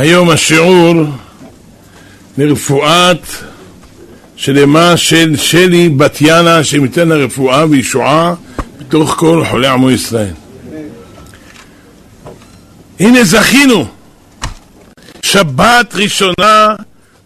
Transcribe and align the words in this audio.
היום 0.00 0.30
השיעור 0.30 0.94
לרפואת 2.38 3.26
שלמה 4.36 4.96
של 4.96 5.36
שלי 5.36 5.88
בת 5.88 6.20
יאנה 6.20 6.64
שמיתן 6.64 7.08
לה 7.08 7.26
וישועה 7.70 8.34
בתוך 8.78 9.14
כל 9.18 9.44
חולי 9.50 9.68
עמו 9.68 9.90
ישראל. 9.90 10.34
הנה 13.00 13.24
זכינו, 13.24 13.86
שבת 15.22 15.94
ראשונה 15.94 16.74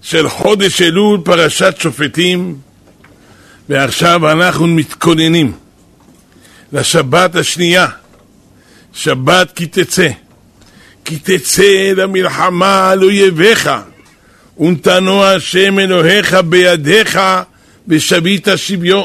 של 0.03 0.29
חודש 0.29 0.83
אלול 0.83 1.21
פרשת 1.25 1.75
שופטים 1.79 2.57
ועכשיו 3.69 4.33
אנחנו 4.33 4.67
מתכוננים 4.67 5.53
לשבת 6.73 7.37
השנייה, 7.37 7.87
שבת 8.93 9.53
כי 9.53 9.67
תצא. 9.67 10.09
כי 11.05 11.19
תצא 11.19 11.93
למלחמה 11.97 12.91
על 12.91 13.05
אויביך, 13.05 13.71
ונתנו 14.59 15.25
השם 15.25 15.79
אלוהיך 15.79 16.35
בידיך 16.35 17.21
ושבית 17.89 18.49
שביו. 18.57 19.05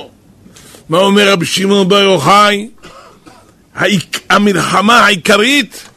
מה 0.89 0.98
אומר 0.98 1.31
רבי 1.31 1.45
שמעון 1.45 1.89
בר 1.89 2.02
יוחאי? 2.02 2.70
המלחמה 4.30 4.99
העיקרית, 4.99 5.89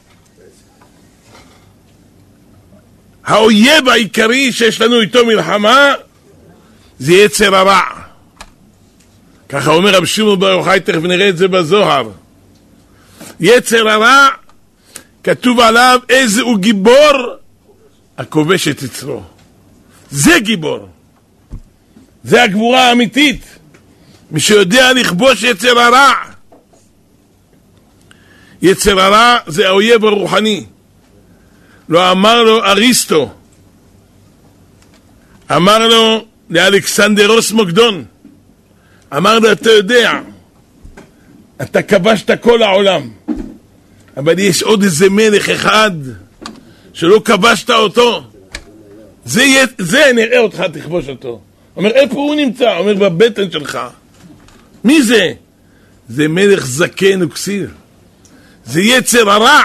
האויב 3.24 3.88
העיקרי 3.88 4.52
שיש 4.52 4.80
לנו 4.80 5.00
איתו 5.00 5.26
מלחמה, 5.26 5.94
זה 6.98 7.12
יצר 7.12 7.56
הרע. 7.56 7.80
ככה 9.48 9.70
אומר 9.70 9.94
רבי 9.94 10.06
שמעון 10.06 10.38
בר 10.38 10.50
יוחאי, 10.50 10.80
תכף 10.80 11.02
נראה 11.02 11.28
את 11.28 11.36
זה 11.36 11.48
בזוהר. 11.48 12.10
יצר 13.40 13.88
הרע 13.88 14.28
כתוב 15.24 15.60
עליו 15.60 16.00
איזה 16.08 16.42
הוא 16.42 16.58
גיבור 16.58 17.12
הכובש 18.18 18.68
את 18.68 18.82
יצרו. 18.82 19.22
זה 20.10 20.38
גיבור. 20.38 20.88
זה 22.24 22.42
הגבורה 22.42 22.88
האמיתית. 22.88 23.58
מי 24.30 24.40
שיודע 24.40 24.92
לכבוש 24.92 25.42
יצר 25.42 25.80
הרע. 25.80 26.12
יצר 28.62 29.00
הרע 29.00 29.38
זה 29.46 29.68
האויב 29.68 30.04
הרוחני. 30.04 30.64
לא 31.88 32.10
אמר 32.12 32.42
לו 32.42 32.64
אריסטו, 32.64 33.30
אמר 35.56 35.88
לו 35.88 36.24
לאלכסנדרוס 36.50 37.52
מוקדון, 37.52 38.04
אמר 39.16 39.38
לו, 39.38 39.52
אתה 39.52 39.70
יודע, 39.70 40.12
אתה 41.62 41.82
כבשת 41.82 42.42
כל 42.42 42.62
העולם. 42.62 43.10
אבל 44.16 44.38
יש 44.38 44.62
עוד 44.62 44.82
איזה 44.82 45.10
מלך 45.10 45.48
אחד 45.48 45.90
שלא 46.92 47.22
כבשת 47.24 47.70
אותו. 47.70 48.24
זה, 49.24 49.44
זה 49.78 50.10
נראה 50.14 50.38
אותך, 50.38 50.62
תכבוש 50.72 51.08
אותו. 51.08 51.40
אומר, 51.76 51.90
איפה 51.90 52.14
הוא 52.14 52.34
נמצא? 52.34 52.78
אומר, 52.78 52.94
בבטן 52.94 53.50
שלך. 53.50 53.78
מי 54.84 55.02
זה? 55.02 55.32
זה 56.08 56.28
מלך 56.28 56.66
זקן 56.66 57.22
וכסיר. 57.22 57.70
זה 58.64 58.80
יצר 58.80 59.30
הרע. 59.30 59.62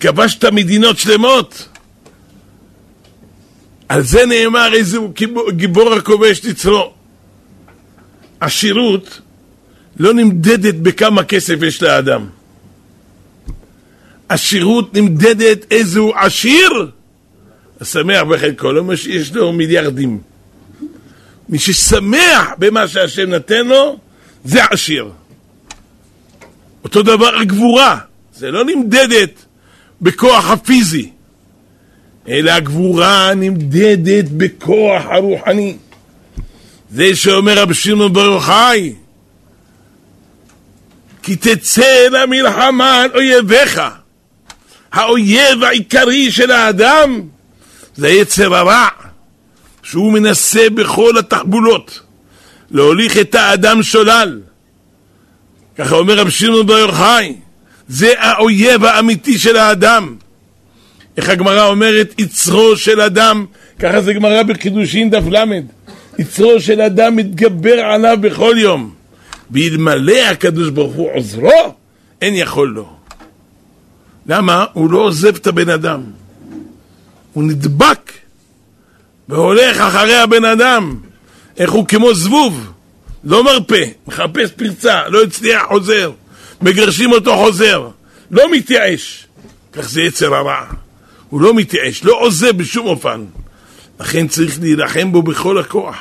כבשת 0.00 0.44
מדינות 0.44 0.98
שלמות. 0.98 1.68
על 3.88 4.02
זה 4.02 4.26
נאמר 4.26 4.74
איזה 4.74 4.98
גיבור 5.50 5.94
הכובש 5.94 6.40
תצרו. 6.40 6.92
עשירות 8.40 9.20
לא 9.96 10.14
נמדדת 10.14 10.74
בכמה 10.74 11.24
כסף 11.24 11.62
יש 11.62 11.82
לאדם. 11.82 12.26
עשירות 14.30 14.94
נמדדת 14.94 15.72
איזהו 15.72 16.12
עשיר, 16.16 16.90
השמח 17.80 18.22
בחלקו, 18.22 18.72
לא 18.72 18.84
מי 18.84 18.96
שיש 18.96 19.32
לו 19.32 19.52
מיליארדים. 19.52 20.20
מי 21.48 21.58
ששמח 21.58 22.48
במה 22.58 22.88
שהשם 22.88 23.30
נתן 23.30 23.66
לו, 23.66 23.98
זה 24.44 24.64
עשיר. 24.64 25.10
אותו 26.84 27.02
דבר 27.02 27.36
הגבורה, 27.36 27.98
זה 28.34 28.50
לא 28.50 28.64
נמדדת 28.64 29.44
בכוח 30.00 30.50
הפיזי, 30.50 31.10
אלא 32.28 32.50
הגבורה 32.50 33.34
נמדדת 33.34 34.24
בכוח 34.28 35.02
הרוחני. 35.04 35.76
זה 36.90 37.16
שאומר 37.16 37.58
רבי 37.58 37.74
שמעון 37.74 38.12
בר 38.12 38.24
יוחאי, 38.24 38.94
כי 41.22 41.36
תצא 41.36 42.06
למלחמה 42.10 43.02
על 43.02 43.10
אויביך. 43.14 43.80
האויב 44.92 45.64
העיקרי 45.64 46.30
של 46.30 46.50
האדם 46.50 47.20
זה 47.96 48.08
יצר 48.08 48.54
הרע, 48.54 48.88
שהוא 49.82 50.12
מנסה 50.12 50.70
בכל 50.70 51.18
התחבולות 51.18 52.00
להוליך 52.70 53.16
את 53.16 53.34
האדם 53.34 53.82
שולל. 53.82 54.40
ככה 55.78 55.94
אומר 55.94 56.18
רב 56.18 56.30
שמעון 56.30 56.66
בר 56.66 56.78
יוחאי, 56.78 57.34
זה 57.88 58.12
האויב 58.18 58.84
האמיתי 58.84 59.38
של 59.38 59.56
האדם. 59.56 60.16
איך 61.16 61.28
הגמרא 61.28 61.66
אומרת, 61.66 62.14
יצרו 62.18 62.76
של 62.76 63.00
אדם, 63.00 63.46
ככה 63.78 64.00
זה 64.00 64.12
גמרא 64.12 64.42
בקידושין 64.42 65.10
דף 65.10 65.22
ל', 65.30 65.44
יצרו 66.18 66.60
של 66.60 66.80
אדם 66.80 67.16
מתגבר 67.16 67.80
עליו 67.80 68.18
בכל 68.20 68.54
יום. 68.58 68.94
ואלמלא 69.50 70.18
הקדוש 70.30 70.70
ברוך 70.70 70.94
הוא 70.94 71.10
עוזרו, 71.14 71.74
אין 72.22 72.34
יכול 72.34 72.68
לו. 72.68 72.99
למה? 74.26 74.64
הוא 74.72 74.90
לא 74.90 74.98
עוזב 74.98 75.36
את 75.36 75.46
הבן 75.46 75.68
אדם. 75.68 76.02
הוא 77.32 77.44
נדבק 77.44 78.12
והולך 79.28 79.80
אחרי 79.80 80.16
הבן 80.16 80.44
אדם. 80.44 80.96
איך 81.56 81.72
הוא 81.72 81.86
כמו 81.86 82.14
זבוב, 82.14 82.72
לא 83.24 83.44
מרפה, 83.44 83.76
מחפש 84.06 84.50
פרצה, 84.56 85.08
לא 85.08 85.22
הצליח, 85.22 85.62
חוזר. 85.68 86.12
מגרשים 86.62 87.12
אותו, 87.12 87.36
חוזר. 87.36 87.88
לא 88.30 88.52
מתייאש. 88.52 89.26
כך 89.72 89.88
זה 89.88 90.02
יצר 90.02 90.34
הרע. 90.34 90.66
הוא 91.28 91.40
לא 91.40 91.54
מתייאש, 91.54 92.04
לא 92.04 92.20
עוזב 92.20 92.56
בשום 92.56 92.86
אופן. 92.86 93.24
לכן 94.00 94.28
צריך 94.28 94.60
להילחם 94.60 95.12
בו 95.12 95.22
בכל 95.22 95.58
הכוח. 95.58 95.96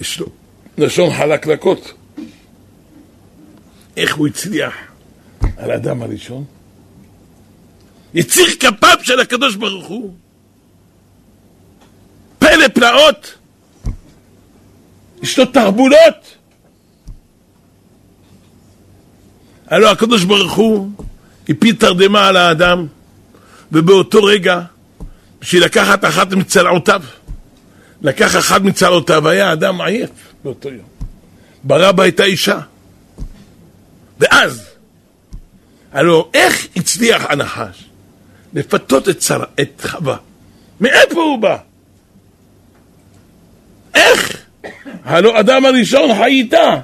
יש 0.00 0.20
לו 0.20 0.26
לשון 0.78 1.14
חלקלקות. 1.14 1.92
איך 3.96 4.14
הוא 4.16 4.26
הצליח 4.26 4.74
על 5.56 5.70
האדם 5.70 6.02
הראשון? 6.02 6.44
יציר 8.14 8.46
כפיו 8.60 8.96
של 9.02 9.20
הקדוש 9.20 9.54
ברוך 9.56 9.86
הוא. 9.86 10.14
פלא 12.38 12.68
פלאות. 12.68 13.34
יש 15.22 15.38
לו 15.38 15.46
תרבולות. 15.46 16.36
הלוא 19.66 19.88
הקדוש 19.88 20.24
ברוך 20.24 20.52
הוא 20.52 20.90
הפיל 21.48 21.76
תרדמה 21.76 22.28
על 22.28 22.36
האדם, 22.36 22.86
ובאותו 23.72 24.24
רגע, 24.24 24.60
בשביל 25.40 25.64
לקחת 25.64 26.04
אחת 26.04 26.32
מצלעותיו, 26.32 27.02
לקח 28.02 28.36
אחת 28.36 28.60
מצלעותיו, 28.60 29.28
היה 29.28 29.52
אדם 29.52 29.80
עייף 29.80 30.10
באותו 30.44 30.68
יום. 30.68 30.86
ברא 31.64 31.92
בה 31.92 32.08
את 32.08 32.20
האישה. 32.20 32.60
ואז, 34.20 34.64
הלוא 35.92 36.24
איך 36.34 36.66
הצליח 36.76 37.22
הנחש? 37.28 37.91
לפתות 38.54 39.08
את, 39.08 39.22
שר, 39.22 39.44
את 39.60 39.82
חווה. 39.86 40.16
מאיפה 40.80 41.22
הוא 41.22 41.38
בא? 41.38 41.56
איך? 43.94 44.46
הלא 45.04 45.40
אדם 45.40 45.64
הראשון 45.64 46.14
חי 46.14 46.24
איתה, 46.24 46.80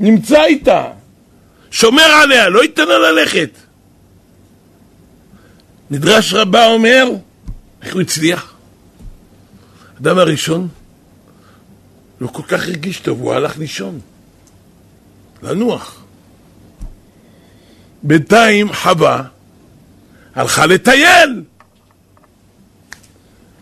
נמצא 0.00 0.44
איתה, 0.44 0.90
שומר 1.70 2.02
עליה, 2.22 2.48
לא 2.48 2.62
ייתן 2.62 2.88
לה 2.88 2.98
ללכת. 2.98 3.50
נדרש 5.90 6.32
רבה 6.32 6.66
אומר, 6.66 7.08
איך 7.82 7.94
הוא 7.94 8.02
הצליח? 8.02 8.54
אדם 10.00 10.18
הראשון 10.18 10.68
לא 12.20 12.26
כל 12.26 12.42
כך 12.42 12.62
הרגיש 12.62 13.00
טוב, 13.00 13.20
הוא 13.20 13.32
הלך 13.32 13.58
לישון, 13.58 14.00
לנוח. 15.42 16.04
בינתיים 18.02 18.72
חווה 18.72 19.22
הלכה 20.34 20.66
לטייל. 20.66 21.42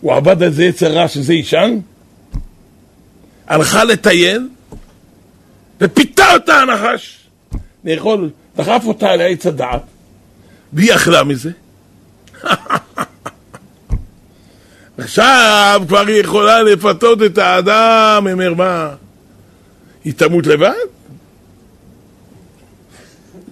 הוא 0.01 0.15
עבד 0.15 0.43
על 0.43 0.53
זה 0.53 0.65
יצר 0.65 0.93
רע 0.93 1.09
שזה 1.09 1.35
ישן, 1.35 1.79
הלכה 3.47 3.85
לטייל, 3.85 4.49
ופיתה 5.81 6.33
אותה 6.33 6.55
הנחש. 6.55 7.21
לאכול, 7.85 8.31
דחף 8.57 8.83
אותה 8.85 9.11
על 9.11 9.21
עץ 9.21 9.47
הדעת, 9.47 9.83
והיא 10.73 10.95
אכלה 10.95 11.25
מזה. 11.25 11.51
עכשיו 14.99 15.83
כבר 15.89 16.07
היא 16.07 16.21
יכולה 16.21 16.63
לפתות 16.63 17.23
את 17.23 17.39
האדם, 17.39 18.27
אומר 18.31 18.55
מה, 18.55 18.95
היא 20.05 20.13
תמות 20.15 20.47
לבד? 20.47 20.73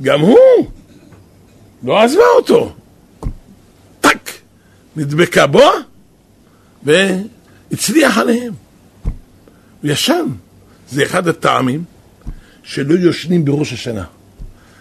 גם 0.03 0.21
הוא, 0.21 0.71
לא 1.83 2.03
עזבה 2.03 2.23
אותו. 2.37 2.73
נדבקה 4.99 5.47
בו 5.47 5.71
והצליח 6.83 8.19
עליהם. 8.19 8.53
הוא 9.83 9.91
ישן. 9.91 10.27
זה 10.91 11.03
אחד 11.03 11.29
הטעמים 11.29 11.85
שלא 12.63 12.95
יושנים 12.95 13.45
בראש 13.45 13.73
השנה. 13.73 14.05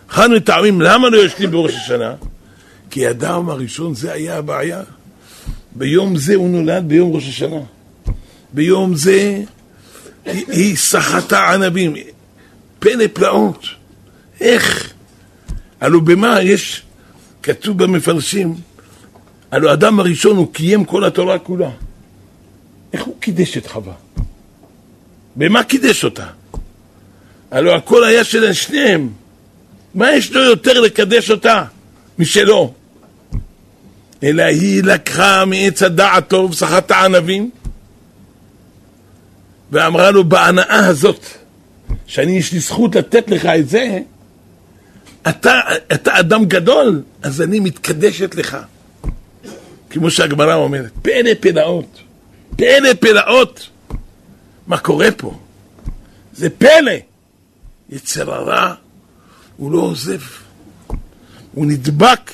אחד 0.10 0.30
מטעמים 0.32 0.82
למה 0.82 1.10
לא 1.10 1.18
יושנים 1.18 1.52
בראש 1.52 1.74
השנה? 1.76 2.16
כי 2.90 3.08
האדם 3.08 3.50
הראשון 3.50 3.96
זה 3.96 4.12
היה 4.12 4.38
הבעיה. 4.38 4.84
ביום 5.76 6.18
זה 6.18 6.36
הוא 6.36 6.50
נולד, 6.50 6.84
ביום 6.88 7.14
ראש 7.14 7.28
השנה. 7.28 7.60
ביום 8.54 8.96
זה 8.96 9.44
היא, 10.26 10.46
היא 10.48 10.78
סחטה 10.78 11.54
ענבים. 11.54 11.94
פלא 12.80 13.06
פלאות. 13.14 13.66
איך? 14.42 14.94
הלוא 15.82 16.02
במה 16.02 16.42
יש, 16.42 16.84
כתוב 17.44 17.84
במפרשים, 17.84 18.56
הלוא 19.52 19.72
האדם 19.72 20.00
הראשון 20.00 20.38
הוא 20.38 20.54
קיים 20.54 20.86
כל 20.86 21.04
התורה 21.04 21.40
כולה. 21.40 21.70
איך 22.94 23.04
הוא 23.04 23.16
קידש 23.20 23.58
את 23.58 23.68
חווה? 23.68 23.94
במה 25.36 25.64
קידש 25.64 26.04
אותה? 26.04 26.28
הלוא 27.52 27.76
הכל 27.76 28.04
היה 28.04 28.24
של 28.24 28.54
שניהם. 28.54 29.10
מה 29.96 30.12
יש 30.12 30.32
לו 30.32 30.44
יותר 30.44 30.82
לקדש 30.82 31.32
אותה 31.32 31.64
משלו? 32.20 32.74
אלא 34.24 34.44
היא 34.44 34.84
לקחה 34.84 35.46
מעץ 35.46 35.84
הדעת 35.84 36.30
טוב, 36.30 36.54
סחטה 36.54 37.06
ענבים, 37.06 37.50
ואמרה 39.72 40.12
לו, 40.12 40.24
בהנאה 40.24 40.88
הזאת, 40.88 41.26
שאני 42.08 42.32
יש 42.32 42.54
לי 42.54 42.60
זכות 42.60 42.96
לתת 42.96 43.30
לך 43.30 43.46
את 43.46 43.70
זה, 43.70 44.00
אתה, 45.30 45.60
אתה 45.94 46.20
אדם 46.20 46.46
גדול, 46.46 47.02
אז 47.22 47.42
אני 47.42 47.60
מתקדשת 47.60 48.36
לך. 48.36 48.58
כמו 49.90 50.12
שהגמרא 50.12 50.56
אומרת, 50.56 50.92
פלא 51.02 51.32
פלאות, 51.40 52.00
פלא 52.56 52.94
פלאות. 53.00 53.70
מה 54.68 54.78
קורה 54.78 55.12
פה? 55.18 55.40
זה 56.34 56.50
פלא. 56.50 56.92
יצר 57.90 58.34
הרע, 58.34 58.74
הוא 59.58 59.72
לא 59.72 59.80
עוזב. 59.80 60.22
הוא 61.54 61.66
נדבק, 61.66 62.32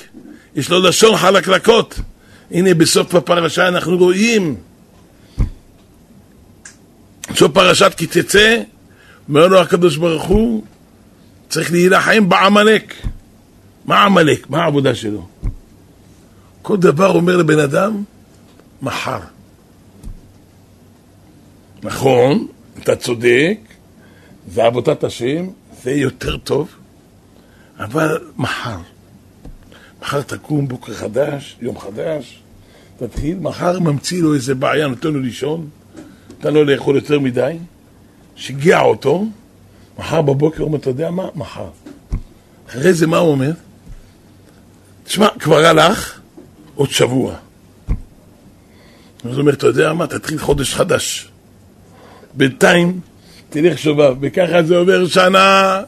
יש 0.56 0.70
לו 0.70 0.82
לשון 0.82 1.16
חלקלקות. 1.16 2.00
הנה 2.50 2.74
בסוף 2.74 3.14
הפרשה 3.14 3.68
אנחנו 3.68 3.96
רואים, 3.96 4.56
בסוף 7.32 7.52
פרשת 7.52 7.92
כי 7.96 8.06
תצא, 8.06 8.60
אומר 9.28 9.46
לו 9.46 9.60
הקדוש 9.60 9.96
ברוך 9.96 10.24
הוא, 10.24 10.64
צריך 11.48 11.72
להילחם 11.72 12.28
בעמלק. 12.28 12.94
מה 13.84 14.04
עמלק? 14.04 14.50
מה 14.50 14.62
העבודה 14.62 14.94
שלו? 14.94 15.28
כל 16.64 16.76
דבר 16.76 17.10
אומר 17.14 17.36
לבן 17.36 17.58
אדם, 17.58 18.04
מחר. 18.82 19.18
נכון, 21.82 22.46
אתה 22.78 22.96
צודק, 22.96 23.58
זה 24.48 24.64
עבודת 24.64 25.04
השם, 25.04 25.48
זה 25.82 25.90
יותר 25.90 26.36
טוב, 26.36 26.68
אבל 27.78 28.18
מחר. 28.36 28.76
מחר 30.02 30.22
תקום 30.22 30.68
בוקר 30.68 30.94
חדש, 30.94 31.56
יום 31.60 31.78
חדש, 31.78 32.42
תתחיל, 32.98 33.38
מחר 33.38 33.80
ממציא 33.80 34.22
לו 34.22 34.34
איזה 34.34 34.54
בעיה, 34.54 34.86
נותן 34.86 35.08
לו 35.08 35.20
לישון, 35.20 35.68
נתן 36.38 36.54
לו 36.54 36.64
לאכול 36.64 36.96
יותר 36.96 37.20
מדי, 37.20 37.56
שיגע 38.36 38.80
אותו, 38.80 39.24
מחר 39.98 40.22
בבוקר 40.22 40.62
הוא 40.62 40.66
אומר, 40.66 40.78
אתה 40.78 40.90
יודע 40.90 41.10
מה? 41.10 41.28
מחר. 41.34 41.68
אחרי 42.68 42.92
זה 42.92 43.06
מה 43.06 43.18
הוא 43.18 43.30
אומר? 43.30 43.52
תשמע, 45.04 45.28
כבר 45.38 45.64
הלך, 45.64 46.20
עוד 46.74 46.90
שבוע. 46.90 47.34
אז 49.24 49.30
הוא 49.30 49.40
אומר, 49.40 49.52
אתה 49.52 49.66
יודע 49.66 49.92
מה? 49.92 50.06
תתחיל 50.06 50.38
חודש 50.38 50.74
חדש. 50.74 51.28
בינתיים 52.34 53.00
תלך 53.50 53.78
שובב, 53.78 54.14
וככה 54.20 54.62
זה 54.62 54.76
עובר 54.76 55.06
שנה, 55.06 55.80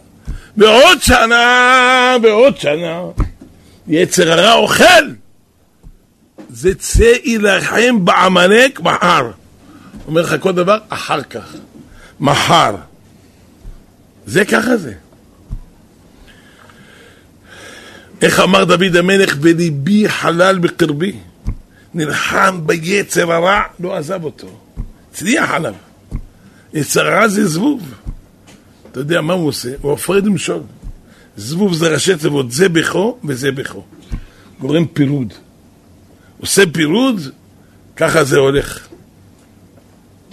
ועוד 0.57 1.03
שנה, 1.03 2.17
ועוד 2.23 2.57
שנה. 2.57 3.01
יצר 3.89 4.33
הרע 4.33 4.53
אוכל. 4.53 4.85
זה 6.49 6.75
צא 6.75 7.13
יילחם 7.25 8.05
בעמלק 8.05 8.81
מחר. 8.81 9.31
אומר 10.07 10.23
לך 10.23 10.35
כל 10.41 10.53
דבר, 10.53 10.79
אחר 10.89 11.23
כך. 11.23 11.55
מחר. 12.21 12.75
זה 14.27 14.45
ככה 14.45 14.77
זה. 14.77 14.95
איך 18.23 18.41
אמר 18.41 18.65
דוד 18.65 18.97
המלך, 18.97 19.37
וליבי 19.41 20.09
חלל 20.09 20.59
בקרבי. 20.59 21.13
נלחם 21.95 22.61
ביצר 22.67 23.33
הרע, 23.33 23.61
לא 23.81 23.97
עזב 23.97 24.25
אותו. 24.25 24.49
הצליח 25.11 25.51
עליו. 25.51 25.75
יצר 26.75 27.07
הרע 27.07 27.29
זה 27.29 27.47
זבוב. 27.47 27.95
אתה 28.91 29.01
יודע 29.01 29.21
מה 29.21 29.33
הוא 29.33 29.49
עושה? 29.49 29.71
הוא 29.81 29.93
הפרד 29.93 30.27
ומשול. 30.27 30.61
זבוב 31.37 31.75
זה 31.75 31.89
ראשי 31.89 32.17
תיבות, 32.17 32.53
זה 32.53 32.69
בכו 32.69 33.19
וזה 33.25 33.53
בכו. 33.53 33.85
גורם 34.61 34.87
פירוד. 34.87 35.33
עושה 36.41 36.63
פירוד, 36.73 37.21
ככה 37.97 38.25
זה 38.25 38.37
הולך. 38.37 38.89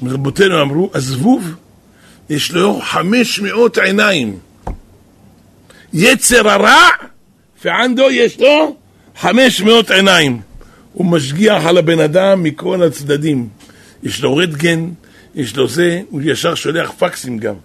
רבותינו 0.04 0.62
אמרו, 0.62 0.92
הזבוב 0.94 1.56
יש 2.30 2.52
לו 2.52 2.82
חמש 2.84 3.40
מאות 3.40 3.78
עיניים. 3.78 4.40
יצר 5.94 6.50
הרע, 6.50 6.90
וענדו 7.66 8.12
יש 8.12 8.40
לו 8.40 8.76
חמש 9.20 9.62
מאות 9.62 9.92
עיניים. 9.92 10.42
הוא 10.94 11.06
משגיח 11.06 11.66
על 11.66 11.78
הבן 11.78 12.00
אדם 12.00 12.44
מכל 12.44 12.84
הצדדים. 12.84 13.48
יש 14.04 14.22
לו 14.22 14.36
רטגן, 14.36 14.90
יש 15.36 15.56
לו 15.56 15.68
זה, 15.68 16.02
הוא 16.10 16.22
ישר 16.24 16.56
שולח 16.56 16.92
פקסים 16.98 17.38
גם. 17.38 17.56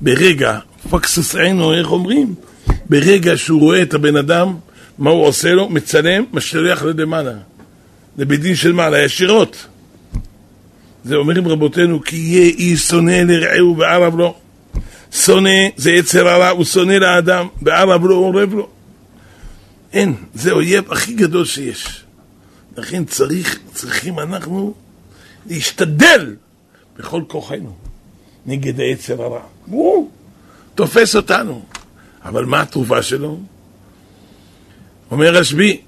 ברגע, 0.00 0.58
פקסוס 0.90 1.34
עינו, 1.34 1.74
איך 1.74 1.90
אומרים? 1.90 2.34
ברגע 2.88 3.36
שהוא 3.36 3.60
רואה 3.60 3.82
את 3.82 3.94
הבן 3.94 4.16
אדם, 4.16 4.54
מה 4.98 5.10
הוא 5.10 5.26
עושה 5.26 5.52
לו? 5.52 5.68
מצלם, 5.68 6.24
משלח 6.32 6.82
למעלה. 6.82 7.32
לבית 8.18 8.40
דין 8.40 8.54
של 8.54 8.72
מעלה, 8.72 8.98
ישירות. 8.98 9.66
זה 11.04 11.16
אומרים 11.16 11.48
רבותינו, 11.48 12.02
כי 12.04 12.16
יהיה 12.16 12.44
איש 12.44 12.80
שונא 12.80 13.22
לרעהו 13.26 13.76
וערב 13.78 14.18
לו. 14.18 14.34
שונא 15.12 15.68
זה 15.76 15.90
יצר 15.90 16.28
הרע, 16.28 16.48
הוא 16.48 16.64
שונא 16.64 16.92
לאדם, 16.92 17.46
וערב 17.62 18.04
לו, 18.04 18.16
עורב 18.16 18.54
לו. 18.54 18.68
אין, 19.94 20.14
זה 20.34 20.52
אויב 20.52 20.92
הכי 20.92 21.14
גדול 21.14 21.44
שיש. 21.44 22.04
לכן 22.76 23.04
צריך, 23.04 23.58
צריכים 23.72 24.18
אנחנו 24.18 24.74
להשתדל 25.46 26.36
בכל 26.96 27.22
כוחנו 27.28 27.76
נגד 28.46 28.80
היצר 28.80 29.22
הרע. 29.22 29.42
הוא 29.66 30.10
תופס 30.74 31.16
אותנו. 31.16 31.64
אבל 32.24 32.44
מה 32.44 32.60
התרופה 32.60 33.02
שלו? 33.02 33.40
אומר 35.10 35.34
רשב"י, 35.34 35.80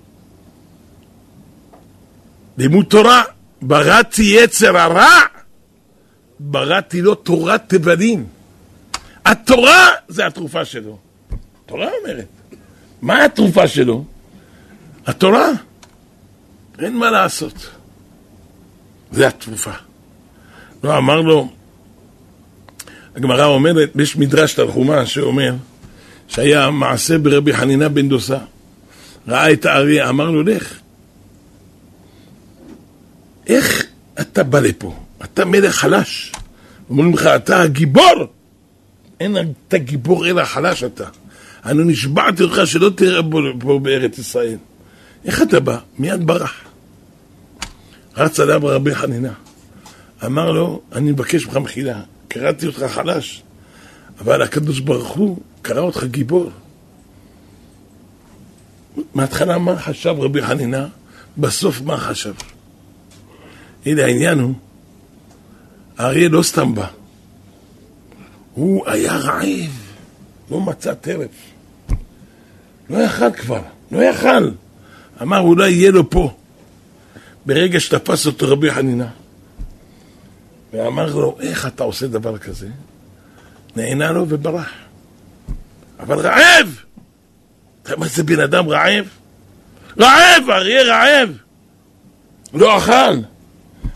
לימוד 2.58 2.86
תורה, 2.86 3.22
בראתי 3.62 4.22
יצר 4.22 4.78
הרע, 4.78 5.20
בראתי 6.40 7.02
לו 7.02 7.14
תורת 7.14 7.62
תבלין. 7.66 8.26
התורה 9.24 9.88
זה 10.08 10.26
התרופה 10.26 10.64
שלו. 10.64 10.98
התורה 11.64 11.88
אומרת. 12.02 12.35
מה 13.02 13.24
התרופה 13.24 13.68
שלו? 13.68 14.04
התורה. 15.06 15.48
אין 16.78 16.96
מה 16.96 17.10
לעשות. 17.10 17.70
זה 19.12 19.26
התרופה. 19.26 19.70
לא, 20.84 20.98
אמר 20.98 21.20
לו, 21.20 21.48
הגמרא 23.16 23.44
אומרת, 23.44 23.90
יש 23.98 24.16
מדרש 24.16 24.54
תנחומה 24.54 25.06
שאומר 25.06 25.54
שהיה 26.28 26.70
מעשה 26.70 27.18
ברבי 27.18 27.52
חנינה 27.52 27.88
בן 27.88 28.08
דוסה. 28.08 28.38
ראה 29.28 29.52
את 29.52 29.64
האריה, 29.64 30.08
אמר 30.08 30.30
לו, 30.30 30.42
לך. 30.42 30.78
איך 33.46 33.86
אתה 34.20 34.42
בא 34.42 34.60
לפה? 34.60 34.94
אתה 35.24 35.44
מלך 35.44 35.74
חלש. 35.74 36.32
אומרים 36.90 37.14
לך, 37.14 37.26
אתה 37.26 37.62
הגיבור! 37.62 38.26
אין 39.20 39.36
אתה 39.68 39.78
גיבור 39.78 40.26
אלא 40.26 40.44
חלש 40.44 40.84
אתה. 40.84 41.08
אני 41.66 41.84
נשבעתי 41.84 42.42
אותך 42.42 42.60
שלא 42.64 42.90
תראה 42.90 43.22
פה 43.60 43.78
בארץ 43.82 44.18
ישראל. 44.18 44.58
איך 45.24 45.42
אתה 45.42 45.60
בא? 45.60 45.78
מיד 45.98 46.26
ברח. 46.26 46.54
רץ 48.16 48.40
עליו 48.40 48.60
רבי 48.64 48.94
חנינה. 48.94 49.32
אמר 50.24 50.52
לו, 50.52 50.80
אני 50.92 51.12
מבקש 51.12 51.46
ממך 51.46 51.56
מחילה, 51.56 52.00
קראתי 52.28 52.66
אותך 52.66 52.82
חלש, 52.82 53.42
אבל 54.20 54.42
הקדוש 54.42 54.80
ברוך 54.80 55.08
הוא 55.08 55.38
קרא 55.62 55.80
אותך 55.80 56.04
גיבור. 56.04 56.50
מההתחלה 59.14 59.58
מה 59.58 59.78
חשב 59.78 60.14
רבי 60.18 60.42
חנינה, 60.42 60.86
בסוף 61.38 61.80
מה 61.80 61.96
חשב. 61.96 62.34
הנה 63.86 64.04
העניין 64.04 64.38
הוא, 64.38 64.54
האריה 65.98 66.28
לא 66.28 66.42
סתם 66.42 66.74
בא, 66.74 66.86
הוא 68.54 68.88
היה 68.88 69.16
רעב, 69.16 69.80
לא 70.50 70.60
מצא 70.60 70.94
טרף. 70.94 71.55
לא 72.90 72.98
יכל 72.98 73.32
כבר, 73.32 73.62
לא 73.92 74.02
יכל. 74.02 74.50
אמר 75.22 75.40
אולי 75.40 75.70
יהיה 75.70 75.90
לו 75.90 76.10
פה. 76.10 76.36
ברגע 77.46 77.80
שתפס 77.80 78.26
אותו 78.26 78.48
רבי 78.48 78.70
חנינה, 78.70 79.08
ואמר 80.72 81.14
לו, 81.14 81.36
איך 81.40 81.66
אתה 81.66 81.84
עושה 81.84 82.06
דבר 82.06 82.38
כזה? 82.38 82.68
נענה 83.76 84.12
לו 84.12 84.26
וברח. 84.28 84.70
אבל 86.00 86.18
רעב! 86.18 86.80
אתה 87.82 87.96
מה 87.96 88.06
זה 88.06 88.22
בן 88.22 88.40
אדם 88.40 88.68
רעב? 88.68 89.04
רעב! 90.00 90.50
אריה 90.50 90.82
רעב! 90.82 91.28
לא 92.54 92.78
אכל. 92.78 93.18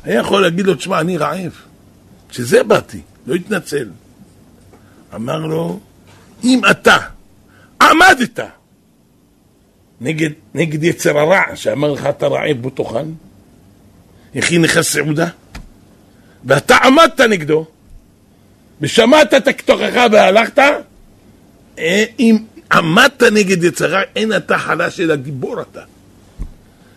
היה 0.05 0.21
יכול 0.21 0.43
להגיד 0.43 0.67
לו, 0.67 0.75
תשמע, 0.75 1.01
אני 1.01 1.17
רעב. 1.17 1.53
שזה 2.31 2.63
באתי, 2.63 3.01
לא 3.27 3.35
התנצל. 3.35 3.89
אמר 5.15 5.39
לו, 5.39 5.81
אם 6.45 6.61
אתה 6.71 6.97
עמדת 7.83 8.41
נגד, 10.01 10.31
נגד 10.55 10.85
יצר 10.85 11.19
הרע 11.19 11.57
שאמר 11.57 11.93
לך 11.93 12.07
אתה 12.07 12.27
רעב 12.27 12.57
בו 12.61 12.71
תאכל, 12.71 12.99
הכין 14.35 14.63
לך 14.63 14.81
סעודה, 14.81 15.29
ואתה 16.45 16.77
עמדת 16.77 17.21
נגדו, 17.21 17.67
ושמעת 18.81 19.35
את 19.35 19.49
הכתוכך 19.49 20.07
והלכת, 20.13 20.59
אה, 21.79 22.05
אם 22.19 22.39
עמדת 22.73 23.23
נגד 23.23 23.65
יצר 23.65 23.85
הרע, 23.85 24.03
אין 24.17 24.37
אתה 24.37 24.59
חלש 24.59 25.01
אלא 25.01 25.17
גיבור 25.17 25.63
אתה. 25.63 25.81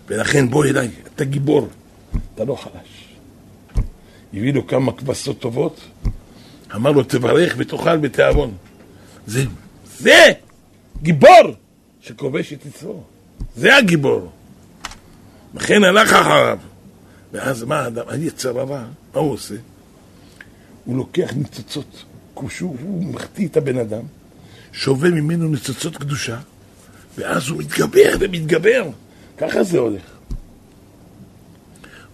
ולכן 0.08 0.50
בוא 0.50 0.66
אליי, 0.66 0.90
אתה 1.16 1.24
גיבור, 1.24 1.68
אתה 2.36 2.44
לא 2.44 2.56
חלש. 2.56 3.04
הביא 4.34 4.54
לו 4.54 4.68
כמה 4.68 4.92
כבשות 4.92 5.40
טובות, 5.40 5.82
אמר 6.76 6.92
לו 6.92 7.04
תברך 7.04 7.54
ותאכל 7.58 7.98
בתיאבון. 7.98 8.54
זה, 9.28 9.44
זה 10.00 10.32
גיבור 11.02 11.56
שכובש 12.04 12.54
את 12.54 12.66
יצרו. 12.66 13.04
זה 13.56 13.78
הגיבור. 13.78 14.32
לכן 15.54 15.84
הלך 15.84 16.14
אחריו. 16.14 16.60
ואז 17.32 17.64
מה 17.64 17.80
האדם, 17.80 18.04
היצר 18.08 18.60
הרע, 18.60 18.84
מה 19.14 19.20
הוא 19.20 19.32
עושה? 19.32 19.56
הוא 20.86 20.98
לוקח 20.98 21.34
ניצוצות, 21.36 22.04
כושו, 22.34 22.66
הוא 22.66 23.04
מחטיא 23.14 23.48
את 23.48 23.58
הבן 23.58 23.78
אדם, 23.78 24.02
שובה 24.72 25.10
ממנו 25.10 25.48
ניצוצות 25.48 25.98
קדושה, 25.98 26.40
ואז 27.18 27.50
הוא 27.50 27.60
מתגבר 27.60 28.16
ומתגבר. 28.20 28.90
ככה 29.38 29.64
זה 29.64 29.80
הולך. 29.80 30.04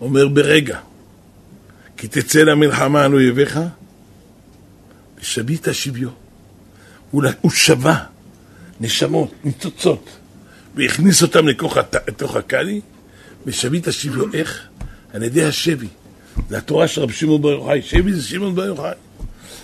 אומר 0.01 0.27
ברגע, 0.27 0.79
כי 1.97 2.07
תצא 2.07 2.39
למלחמה 2.39 3.03
על 3.03 3.13
אויביך, 3.13 3.59
ושבית 5.19 5.67
שביו. 5.71 6.09
הוא 7.11 7.51
שבה 7.51 8.03
נשמות, 8.79 9.31
ניצוצות, 9.43 10.09
והכניס 10.75 11.21
אותם 11.21 11.47
לתוך 12.07 12.35
הקאלי, 12.35 12.81
ושבית 13.45 13.87
שביו. 13.91 14.33
איך? 14.33 14.67
על 15.13 15.23
ידי 15.23 15.45
השבי. 15.45 15.87
זה 16.49 16.57
התורה 16.57 16.87
של 16.87 17.01
רבי 17.01 17.13
שמעון 17.13 17.41
בר 17.41 17.49
יוחאי. 17.49 17.81
שבי 17.81 18.13
זה 18.13 18.23
שמעון 18.23 18.55
בר 18.55 18.65
יוחאי. 18.65 18.91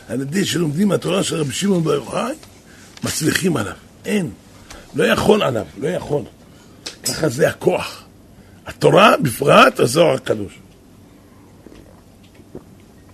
על 0.08 0.22
ידי 0.22 0.46
שלומדים 0.46 0.88
מהתורה 0.88 1.24
של 1.24 1.36
רבי 1.36 1.54
שמעון 1.54 1.84
בר 1.84 1.94
יוחאי, 1.94 2.36
מצליחים 3.04 3.58
עליו. 3.58 3.74
אין. 4.06 4.32
לא 4.96 5.04
יכול 5.04 5.44
עליו, 5.44 5.66
לא 5.78 5.88
יכול. 5.88 6.22
ככה 7.04 7.30
זה 7.30 7.50
הכוח. 7.50 8.04
התורה, 8.66 9.18
בפרט 9.18 9.80
הזוהר 9.80 10.16
הקדוש. 10.16 10.60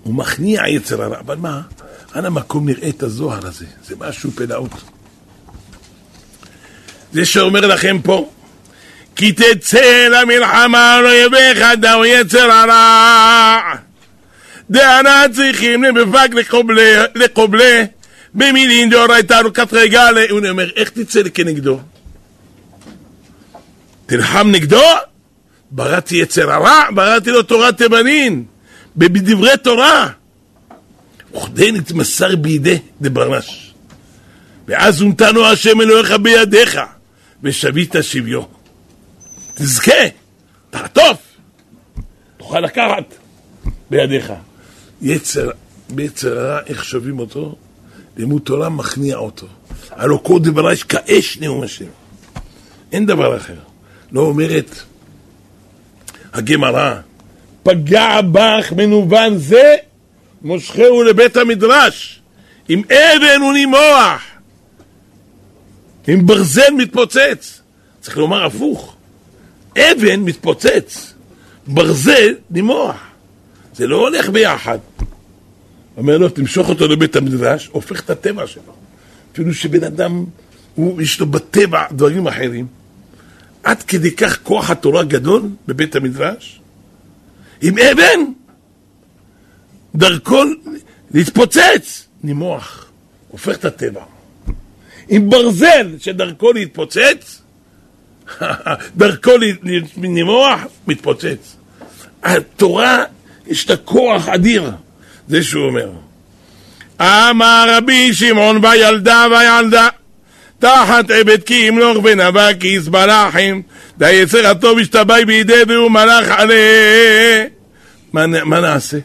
הוא 0.03 0.13
מכניע 0.13 0.67
יצר 0.67 1.03
הרע, 1.03 1.20
אבל 1.20 1.36
מה? 1.38 1.62
על 2.12 2.25
המקום 2.25 2.70
נראה 2.70 2.89
את 2.89 3.03
הזוהר 3.03 3.48
הזה, 3.48 3.65
זה 3.86 3.96
משהו 4.00 4.31
פלאות. 4.31 4.72
זה 7.13 7.25
שאומר 7.25 7.68
לכם 7.68 7.98
פה, 8.03 8.30
כי 9.15 9.32
תצא 9.32 10.08
למלחמה 10.12 11.01
לא 11.01 11.13
יבך 11.15 11.65
דאו 11.77 12.06
יצר 12.06 12.51
הרע. 12.51 13.75
דאנה 14.70 15.25
צריכים 15.36 15.84
לבפק 15.84 16.30
לקובלה 17.15 17.84
במילים 18.34 18.89
דאורייתא 18.89 19.34
ארוכת 19.34 19.74
רגלה. 19.74 20.22
הוא 20.30 20.39
אומר, 20.50 20.70
איך 20.75 20.89
תצא 20.89 21.22
כנגדו? 21.34 21.80
תלחם 24.06 24.51
נגדו? 24.51 24.84
בראתי 25.72 26.15
יצר 26.15 26.51
הרע, 26.51 26.84
בראתי 26.94 27.32
לו 27.32 27.44
תורת 27.44 27.77
תימנין, 27.77 28.44
בדברי 28.98 29.58
תורה. 29.63 30.08
וכדי 31.36 31.72
נתמסר 31.72 32.36
בידי 32.36 32.77
דברנש. 33.01 33.74
ואז 34.68 35.01
הונתנו 35.01 35.46
השם 35.46 35.82
אלוהיך 35.82 36.12
בידיך, 36.12 36.80
ושבית 37.43 37.95
שביו. 38.01 38.41
תזכה, 39.53 40.03
תעטוף, 40.69 41.17
תוכל 42.38 42.60
לקחת 42.60 43.03
בידיך. 43.89 44.33
יצר, 45.01 45.50
ביצר 45.89 46.39
הרע, 46.39 46.60
איך 46.67 46.86
שווים 46.86 47.19
אותו? 47.19 47.55
לימוד 48.17 48.41
תורה 48.41 48.69
מכניע 48.69 49.15
אותו. 49.17 49.48
הלא 49.89 50.19
כל 50.24 50.39
דברה 50.43 50.74
יש 50.74 50.83
כאש 50.83 51.38
נאום 51.38 51.63
השם. 51.63 51.86
אין 52.91 53.05
דבר 53.05 53.38
אחר. 53.38 53.55
לא 54.12 54.21
אומרת 54.21 54.75
הגמרא, 56.33 56.95
פגע 57.63 58.21
בך 58.21 58.74
מנוון 58.77 59.38
זה, 59.38 59.75
מושכהו 60.41 61.03
לבית 61.03 61.38
המדרש. 61.38 62.21
עם 62.69 62.81
אבן 62.86 63.41
הוא 63.41 63.53
נימוח. 63.53 64.30
עם 66.08 66.25
ברזל 66.25 66.74
מתפוצץ. 66.77 67.62
צריך 68.01 68.17
לומר 68.17 68.46
הפוך. 68.46 68.96
אבן 69.77 70.20
מתפוצץ, 70.20 71.13
ברזל 71.67 72.36
נימוח. 72.50 72.98
זה 73.75 73.88
לא 73.88 73.96
הולך 73.96 74.29
ביחד. 74.29 74.77
אומר 75.98 76.17
לו, 76.17 76.29
תמשוך 76.29 76.70
אותו 76.70 76.88
לבית 76.88 77.15
המדרש, 77.15 77.70
הופך 77.72 78.01
את 78.01 78.10
הטבע 78.10 78.48
שלו. 78.48 78.74
אפילו 79.34 79.53
שבן 79.53 79.84
אדם, 79.84 80.25
הוא, 80.75 81.01
יש 81.01 81.20
לו 81.20 81.25
בטבע 81.25 81.84
דברים 81.91 82.27
אחרים. 82.27 82.67
עד 83.63 83.84
כדי 83.84 84.15
כך 84.15 84.39
כוח 84.43 84.70
התורה 84.70 85.03
גדול 85.03 85.41
בבית 85.67 85.96
המדרש, 85.96 86.62
עם 87.62 87.75
אבן, 87.77 88.20
דרכו 89.96 90.43
להתפוצץ, 91.12 92.08
נימוח, 92.24 92.91
הופך 93.27 93.55
את 93.55 93.65
הטבע. 93.65 94.03
עם 95.12 95.30
ברזל 95.30 95.88
שדרכו 96.00 96.53
להתפוצץ, 96.53 97.41
דרכו 98.98 99.32
לנימוח, 99.98 100.60
מתפוצץ. 100.88 101.56
התורה, 102.24 103.03
יש 103.48 103.70
לה 103.70 103.77
כוח 103.77 104.30
אדיר, 104.30 104.72
זה 105.27 105.44
שהוא 105.44 105.65
אומר. 105.65 105.89
אמר 107.01 107.65
רבי 107.77 108.13
שמעון 108.13 108.65
וילדה 108.65 109.27
וילדה 109.32 109.88
תחת 110.60 111.12
עבד 111.12 111.44
כי 111.44 111.53
ימלוך 111.53 111.98
ונבע 112.03 112.53
כי 112.53 112.68
יסבלחים 112.68 113.62
והיצר 113.98 114.48
הטוב 114.48 114.80
השתבעי 114.80 115.25
בידי 115.25 115.63
והוא 115.68 115.91
מלך 115.91 116.30
עליה 116.30 117.46
מה, 118.13 118.27
מה 118.27 118.60
נעשה? 118.60 118.98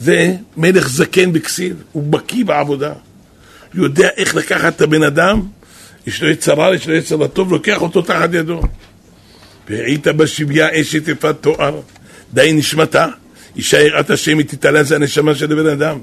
זה 0.00 0.34
מלך 0.56 0.88
זקן 0.88 1.32
בכסיל, 1.32 1.74
הוא 1.92 2.02
בקיא 2.02 2.44
בעבודה 2.44 2.92
יודע 3.76 4.08
איך 4.16 4.34
לקחת 4.34 4.76
את 4.76 4.80
הבן 4.80 5.02
אדם 5.02 5.42
יש 6.06 6.22
לו 6.22 6.28
יצר 6.28 6.54
רע, 6.54 6.74
יש 6.74 6.88
לו 6.88 6.94
יצר 6.94 7.16
לטוב, 7.16 7.52
לוקח 7.52 7.82
אותו 7.82 8.02
תחת 8.02 8.34
ידו 8.34 8.62
והיית 9.68 10.06
בשביה 10.08 10.80
אשת 10.80 11.08
יפת 11.08 11.36
תואר 11.40 11.80
די 12.34 12.52
נשמתה 12.52 13.06
אישה 13.56 13.80
יראת 13.80 14.10
השם 14.10 14.38
היא 14.38 14.46
תתעלה 14.46 14.82
זה 14.82 14.96
הנשמה 14.96 15.34
של 15.34 15.52
הבן 15.52 15.66
אדם 15.66 15.98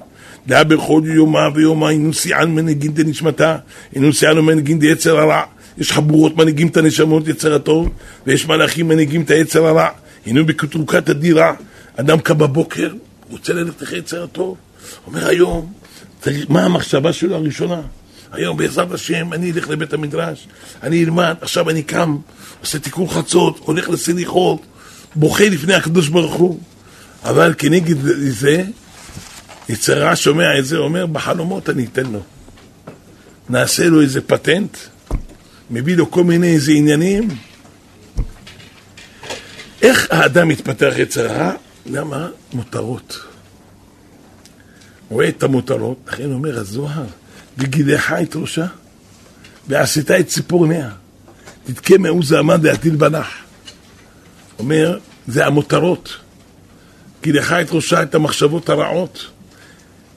דעה 0.48 0.64
בכל 0.64 1.02
יומה 1.06 1.50
ויומה, 1.56 1.90
אינו 1.90 2.14
שיען 2.14 2.52
מנהיגים 2.52 2.92
דנשמתה, 2.92 3.58
אינו 3.96 4.14
שיען 4.14 4.40
מנהיגים 4.40 4.80
דיצר 4.80 5.20
הרע. 5.20 5.44
יש 5.78 5.92
חבורות 5.92 6.38
מנהיגים 6.38 6.68
את 6.68 6.78
הנשמות 6.78 7.28
יצר 7.28 7.56
הטוב, 7.56 7.90
ויש 8.28 8.46
מלאכים 8.46 8.88
מנהיגים 8.88 9.22
את 9.22 9.32
היצר 9.32 9.66
הרע. 9.66 9.90
אינו 10.26 10.46
בקטרוקת 10.46 11.10
הדירה. 11.10 11.54
אדם 11.96 12.20
קם 12.20 12.38
בבוקר, 12.38 12.94
רוצה 13.30 13.54
ללכת 13.54 13.84
אחרי 13.84 14.00
יצר 14.00 14.24
הטוב. 14.24 14.58
אומר 15.08 15.28
היום, 15.28 15.74
מה 16.50 16.64
המחשבה 16.64 17.14
שלו 17.14 17.36
הראשונה? 17.36 17.82
היום 18.32 18.58
בעזרת 18.58 18.92
השם 18.92 19.34
אני 19.34 19.52
אלך 19.52 19.70
לבית 19.70 19.94
המדרש, 19.94 20.48
אני 20.84 21.04
אלמד, 21.04 21.36
עכשיו 21.42 21.70
אני 21.70 21.84
קם, 21.84 22.18
עושה 22.62 22.80
תיקון 22.80 23.08
חצות, 23.08 23.60
הולך 23.64 23.90
לסליחות, 23.90 24.62
בוכה 25.16 25.50
לפני 25.50 25.74
הקדוש 25.74 26.08
ברוך 26.08 26.34
הוא. 26.34 26.60
אבל 27.24 27.54
כנגד 27.58 27.96
זה, 28.30 28.64
יצרה 29.70 30.16
שומע 30.16 30.60
את 30.60 30.66
זה, 30.66 30.78
אומר, 30.78 31.06
בחלומות 31.06 31.70
אני 31.70 31.86
אתן 31.86 32.06
לו. 32.06 32.20
נעשה 33.50 33.88
לו 33.88 34.02
איזה 34.02 34.22
פטנט, 34.22 34.78
מביא 35.72 35.96
לו 35.96 36.12
כל 36.12 36.24
מיני 36.24 36.54
איזה 36.54 36.72
עניינים. 36.72 37.28
איך 39.82 40.08
האדם 40.12 40.48
מתפתח 40.48 40.94
יצר 40.98 41.28
רע? 41.28 41.52
למה? 41.86 42.28
מותרות. 42.54 43.33
רואה 45.10 45.28
את 45.28 45.44
המותרות, 45.44 45.98
לכן 46.08 46.32
אומר 46.32 46.60
הזוהר, 46.60 47.06
וגילך 47.58 48.14
את 48.24 48.36
ראשה, 48.36 48.66
ועשית 49.68 50.12
את 50.12 50.28
ציפורניה, 50.28 50.90
תתקה 51.64 51.98
מעוזה 51.98 52.40
עמד 52.40 52.68
להטיל 52.68 52.96
בנח. 52.96 53.28
אומר, 54.60 54.98
זה 55.28 55.46
המותרות. 55.46 56.18
כי 57.22 57.32
לך 57.32 57.52
את 57.52 57.68
ראשה 57.72 58.04
את 58.04 58.16
המחשבות 58.16 58.70
הרעות. 58.70 59.28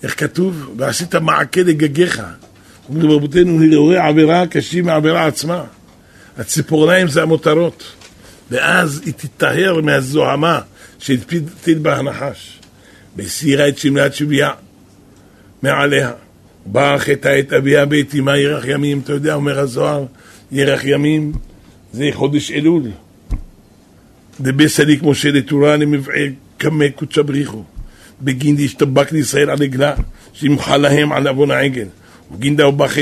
איך 0.02 0.20
כתוב? 0.20 0.70
ועשית 0.76 1.14
מעקה 1.14 1.60
לגגיך. 1.60 2.22
אומרים 2.88 3.10
רבותינו, 3.10 3.64
הרהורי 3.64 3.98
עבירה 3.98 4.46
קשים 4.46 4.86
מהעבירה 4.86 5.26
עצמה. 5.26 5.64
הציפורניים 6.38 7.08
זה 7.08 7.22
המותרות. 7.22 7.84
ואז 8.50 9.02
היא 9.04 9.14
תטהר 9.16 9.80
מהזוהמה 9.80 10.60
שהטיל 10.98 11.78
בה 11.82 11.96
הנחש. 11.96 12.58
והסירה 13.16 13.68
את 13.68 13.78
שמלת 13.78 14.14
שבייה 14.14 14.50
מעליה. 15.62 16.10
באה 16.66 16.98
חטא 16.98 17.38
את 17.38 17.52
אביה 17.52 17.84
בית 17.84 18.14
אמה 18.14 18.36
ירח 18.36 18.64
ימים. 18.68 19.00
אתה 19.04 19.12
יודע, 19.12 19.34
אומר 19.34 19.58
הזוהר, 19.58 20.04
ירח 20.52 20.84
ימים 20.84 21.32
זה 21.92 22.04
חודש 22.12 22.50
אלול. 22.50 22.82
דבסליק 24.40 25.02
משה 25.02 25.30
לתורה 25.30 25.76
למבעי 25.76 26.32
קמא 26.58 26.88
קודשא 26.88 27.22
בריחו. 27.22 27.64
בגין 28.22 28.56
דשתבק 28.56 29.12
לישראל 29.12 29.50
על 29.50 29.62
עגלה, 29.62 29.94
שימחה 30.32 30.76
להם 30.76 31.12
על 31.12 31.28
עוון 31.28 31.50
העגל. 31.50 31.86
וגינדה 32.32 32.68
ובך 32.68 32.98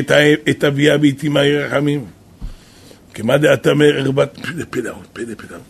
את 0.51 0.65
אביה 0.65 0.99
בית 0.99 1.25
אמה 1.25 1.45
ירח 1.45 1.73
ימים. 1.73 2.05
כמה 3.15 3.39
דעתה 3.39 3.75
מערבת 3.75 4.39
פלא 4.43 4.65
פלאות, 4.71 5.07
פלא 5.13 5.35
פלאות. 5.37 5.63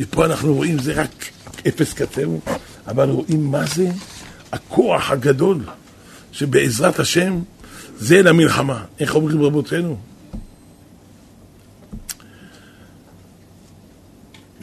ופה 0.00 0.24
אנחנו 0.24 0.54
רואים, 0.54 0.78
זה 0.78 0.92
רק 0.92 1.24
אפס 1.68 1.92
קצהו, 1.92 2.40
אבל 2.86 3.10
רואים 3.10 3.44
מה 3.44 3.64
זה 3.66 3.88
הכוח 4.52 5.10
הגדול 5.10 5.60
שבעזרת 6.38 6.98
השם 6.98 7.40
זה 7.96 8.22
למלחמה. 8.22 8.84
איך 9.00 9.14
אומרים 9.14 9.42
רבותינו? 9.42 9.98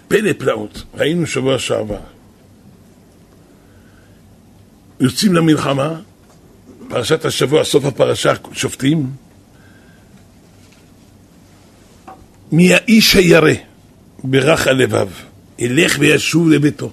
פלא 0.08 0.32
פלאות, 0.38 0.84
ראינו 0.94 1.27
שבוע 1.27 1.60
שעבר. 1.60 2.00
יוצאים 5.00 5.34
למלחמה, 5.34 6.00
פרשת 6.89 7.25
השבוע, 7.25 7.63
סוף 7.63 7.86
הפרשה, 7.86 8.34
שופטים. 8.53 9.12
מי 12.51 12.74
האיש 12.74 13.15
הירא 13.15 13.53
ברך 14.24 14.67
הלבב, 14.67 15.08
ילך 15.60 15.96
וישוב 16.00 16.50
לביתו. 16.50 16.91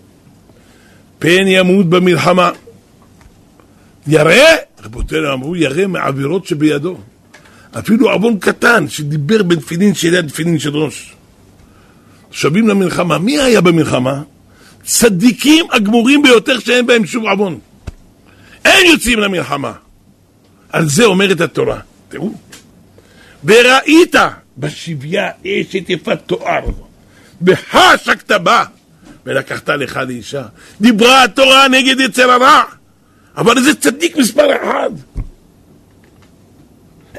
פן 1.18 1.46
ימות 1.46 1.86
במלחמה. 1.86 2.50
ירא, 4.06 4.56
רבותינו 4.84 5.32
אמרו, 5.32 5.56
ירא 5.56 5.86
מעבירות 5.86 6.46
שבידו. 6.46 6.98
אפילו 7.78 8.10
עוון 8.10 8.38
קטן 8.38 8.88
שדיבר 8.88 9.42
בין 9.42 9.60
תפילין 9.60 9.94
של 9.94 10.14
יד 10.14 10.28
תפילין 10.28 10.58
של 10.58 10.76
ראש. 10.76 11.14
שבים 12.30 12.68
למלחמה. 12.68 13.18
מי 13.18 13.40
היה 13.40 13.60
במלחמה? 13.60 14.22
צדיקים 14.84 15.66
הגמורים 15.72 16.22
ביותר 16.22 16.58
שאין 16.58 16.86
בהם 16.86 17.06
שום 17.06 17.28
עוון. 17.28 17.58
הם 18.64 18.86
יוצאים 18.86 19.18
למלחמה. 19.18 19.72
על 20.68 20.88
זה 20.88 21.04
אומרת 21.04 21.40
התורה. 21.40 21.80
תראו. 22.08 22.34
וראית 23.44 24.14
בשביה 24.58 25.30
אשת 25.46 25.90
יפת 25.90 26.18
תואר, 26.26 26.64
וחשקת 27.42 28.30
בה, 28.30 28.64
ולקחת 29.26 29.68
לך 29.68 30.00
לאישה. 30.08 30.42
דיברה 30.80 31.24
התורה 31.24 31.68
נגד 31.68 32.00
יצר 32.00 32.30
הרע, 32.30 32.62
אבל 33.36 33.62
זה 33.62 33.74
צדיק 33.74 34.16
מספר 34.16 34.56
אחד. 34.56 34.90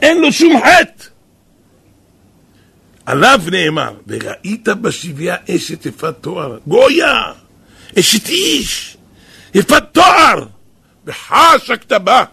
אין 0.01 0.21
לו 0.21 0.31
שום 0.31 0.59
חטא. 0.59 1.03
עליו 3.05 3.41
נאמר, 3.51 3.93
וראית 4.07 4.67
בשביה 4.67 5.35
אשת 5.49 5.85
יפת 5.85 6.15
תואר, 6.21 6.57
גויה, 6.67 7.23
אשת 7.99 8.29
איש, 8.29 8.97
יפת 9.53 9.83
תואר, 9.91 10.45
וחשקת 11.05 11.91
בה, 11.91 12.23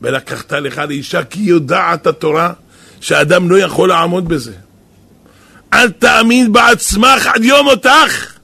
ולקחת 0.00 0.52
לך 0.52 0.78
לאישה, 0.78 1.24
כי 1.24 1.40
יודעת 1.40 2.06
התורה 2.06 2.52
שאדם 3.00 3.50
לא 3.50 3.58
יכול 3.58 3.88
לעמוד 3.88 4.28
בזה. 4.28 4.54
אל 5.72 5.90
תאמין 5.90 6.52
בעצמך 6.52 7.26
עד 7.26 7.44
יום 7.44 7.66
מותך. 7.66 8.34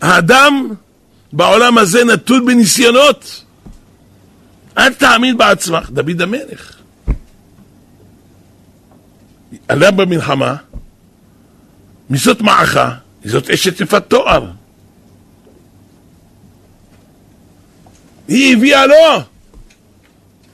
האדם 0.00 0.68
בעולם 1.32 1.78
הזה 1.78 2.04
נתון 2.04 2.46
בניסיונות. 2.46 3.44
אל 4.78 4.94
תאמין 4.94 5.38
בעצמך. 5.38 5.90
דוד 5.90 6.22
המלך. 6.22 6.78
עלה 9.68 9.90
במלחמה, 9.90 10.56
מזאת 12.10 12.40
מעכה, 12.40 12.94
זאת 13.24 13.50
אשת 13.50 13.80
יפת 13.80 14.02
תואר. 14.08 14.50
היא 18.28 18.56
הביאה 18.56 18.86
לו! 18.86 19.22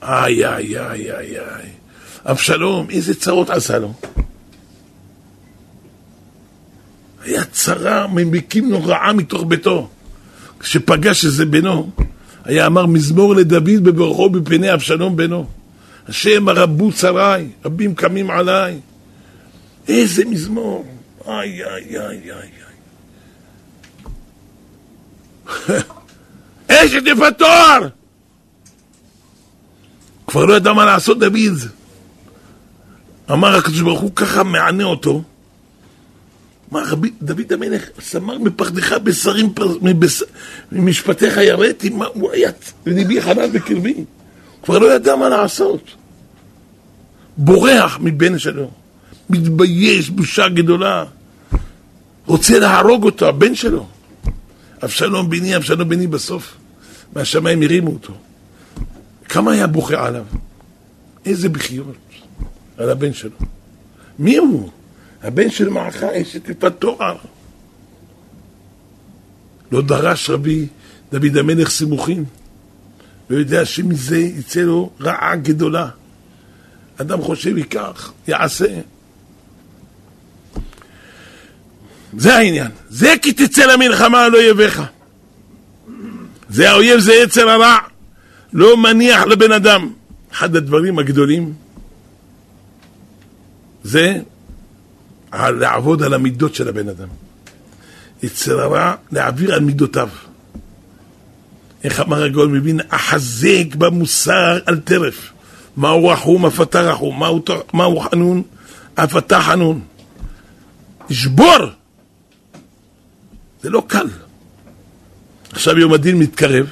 איי, 0.03 0.47
איי, 0.47 0.79
איי, 0.79 1.13
איי, 1.13 1.39
איי. 1.39 1.71
אבשלום, 2.25 2.91
איזה 2.91 3.15
צרות 3.15 3.51
עשה 3.51 3.79
לו. 3.79 3.93
היה 7.23 7.45
צרה, 7.45 8.07
ממיקים 8.07 8.71
לו 8.71 8.85
רעה 8.85 9.13
מתוך 9.13 9.45
ביתו. 9.49 9.89
כשפגש 10.65 11.25
איזה 11.25 11.47
בנו, 11.47 11.91
היה 12.45 12.67
אמר 12.67 12.87
מזמור 12.87 13.35
לדוד 13.35 13.85
בברכו 13.85 14.31
בפני 14.31 14.75
אבשלום 14.75 15.17
בנו. 15.17 15.47
השם 16.09 16.49
הרבו 16.49 16.93
צריי, 16.93 17.49
רבים 17.65 17.95
קמים 17.95 18.31
עליי. 18.31 18.81
איזה 19.89 20.25
מזמור. 20.25 20.87
איי, 21.29 21.65
איי, 21.65 21.99
איי, 21.99 22.31
איי, 22.31 22.51
איי. 25.69 25.83
אשת 26.87 27.03
יפת 27.07 27.39
תואר! 27.39 27.89
כבר 30.27 30.45
לא 30.45 30.55
ידע 30.57 30.73
מה 30.73 30.85
לעשות 30.85 31.19
דוד. 31.19 31.59
אמר 33.31 33.57
הקדוש 33.57 33.81
ברוך 33.81 34.01
הוא 34.01 34.13
ככה 34.17 34.43
מענה 34.43 34.85
אותו. 34.85 35.23
מה 36.71 36.83
רבי 36.89 37.11
דוד 37.23 37.53
המלך, 37.53 37.83
סמר 38.01 38.39
מפחדך 38.39 38.93
בשרים, 38.93 39.53
ממשפטיך 40.73 41.37
יראתי, 41.37 41.89
מה 41.89 42.07
הוא 42.15 42.33
היה, 42.33 42.51
וליבי 42.87 43.23
חנן 43.23 43.53
בקרבי. 43.53 44.05
כבר 44.63 44.79
לא 44.79 44.95
ידע 44.95 45.17
מה 45.17 45.29
לעשות. 45.29 45.83
בורח 47.37 47.99
מבן 48.01 48.39
שלו, 48.39 48.71
מתבייש 49.31 50.11
בושה 50.11 50.49
גדולה, 50.49 51.05
רוצה 52.27 52.59
להרוג 52.59 53.05
אותו, 53.05 53.29
הבן 53.29 53.55
שלו. 53.55 53.87
אבשלום 54.85 55.31
בני, 55.31 55.57
אבשלום 55.57 55.89
בני 55.89 56.07
בסוף, 56.07 56.57
מהשמיים 57.17 57.63
הרימו 57.63 57.91
אותו. 57.91 58.13
כמה 59.29 59.53
היה 59.53 59.67
בוכה 59.67 60.07
עליו? 60.07 60.25
איזה 61.27 61.49
בכיות. 61.49 61.97
על 62.79 62.91
הבן 62.91 63.13
שלו. 63.13 63.37
מי 64.19 64.37
הוא? 64.37 64.71
הבן 65.25 65.51
של 65.51 65.69
מערכה 65.69 66.07
אשת 66.23 66.47
טיפת 66.47 66.73
תואר. 66.79 67.17
לא 69.73 69.83
דרש 69.83 70.31
רבי 70.31 70.67
דוד 71.13 71.37
המלך 71.37 71.71
סימוכים, 71.71 72.25
ויודע 73.31 73.65
שמזה 73.65 74.19
יצא 74.19 74.61
לו 74.61 74.91
רעה 75.01 75.37
גדולה. 75.37 75.89
אדם 76.97 77.23
חושב 77.23 77.59
ייקח, 77.59 78.13
יעשה. 78.29 78.81
זה 82.17 82.37
העניין. 82.37 82.71
זה 82.89 83.15
כי 83.23 83.33
תצא 83.33 83.67
למלחמה 83.67 84.29
לא 84.29 84.43
יביך. 84.43 84.83
זה 86.49 86.71
האויב, 86.71 87.01
זה 87.01 87.15
יצר 87.15 87.51
הרע. 87.51 87.79
לא 88.53 88.77
מניח 88.77 89.23
לבן 89.23 89.53
אדם. 89.53 89.93
אחד 90.33 90.57
הדברים 90.57 90.99
הגדולים 90.99 91.53
זה 93.85 94.21
לעבוד 95.35 96.03
על 96.03 96.15
המידות 96.15 96.55
של 96.55 96.69
הבן 96.69 96.89
אדם. 96.89 97.09
יצר 98.23 98.61
הרע 98.61 98.95
להעביר 99.13 99.55
על 99.55 99.61
מידותיו. 99.61 100.09
איך 101.85 102.01
אמר 102.01 102.23
הגאון 102.23 102.53
מבין? 102.53 102.81
אחזק 102.89 103.75
במוסר 103.79 104.59
על 104.67 104.81
טרף. 104.81 105.31
מהו 105.77 106.09
רחום 106.09 106.47
אף 106.47 106.61
אתה 106.61 106.81
רחום, 106.81 107.23
מהו, 107.73 108.01
חנון 108.01 108.43
אף 108.95 109.17
אתה 109.17 109.41
חנון. 109.41 109.81
לשבור! 111.11 111.59
זה 113.63 113.71
לא 113.71 113.83
קל. 113.87 114.07
עכשיו 115.53 115.79
יום 115.79 115.93
הדין 115.93 116.19
מתקרב, 116.19 116.67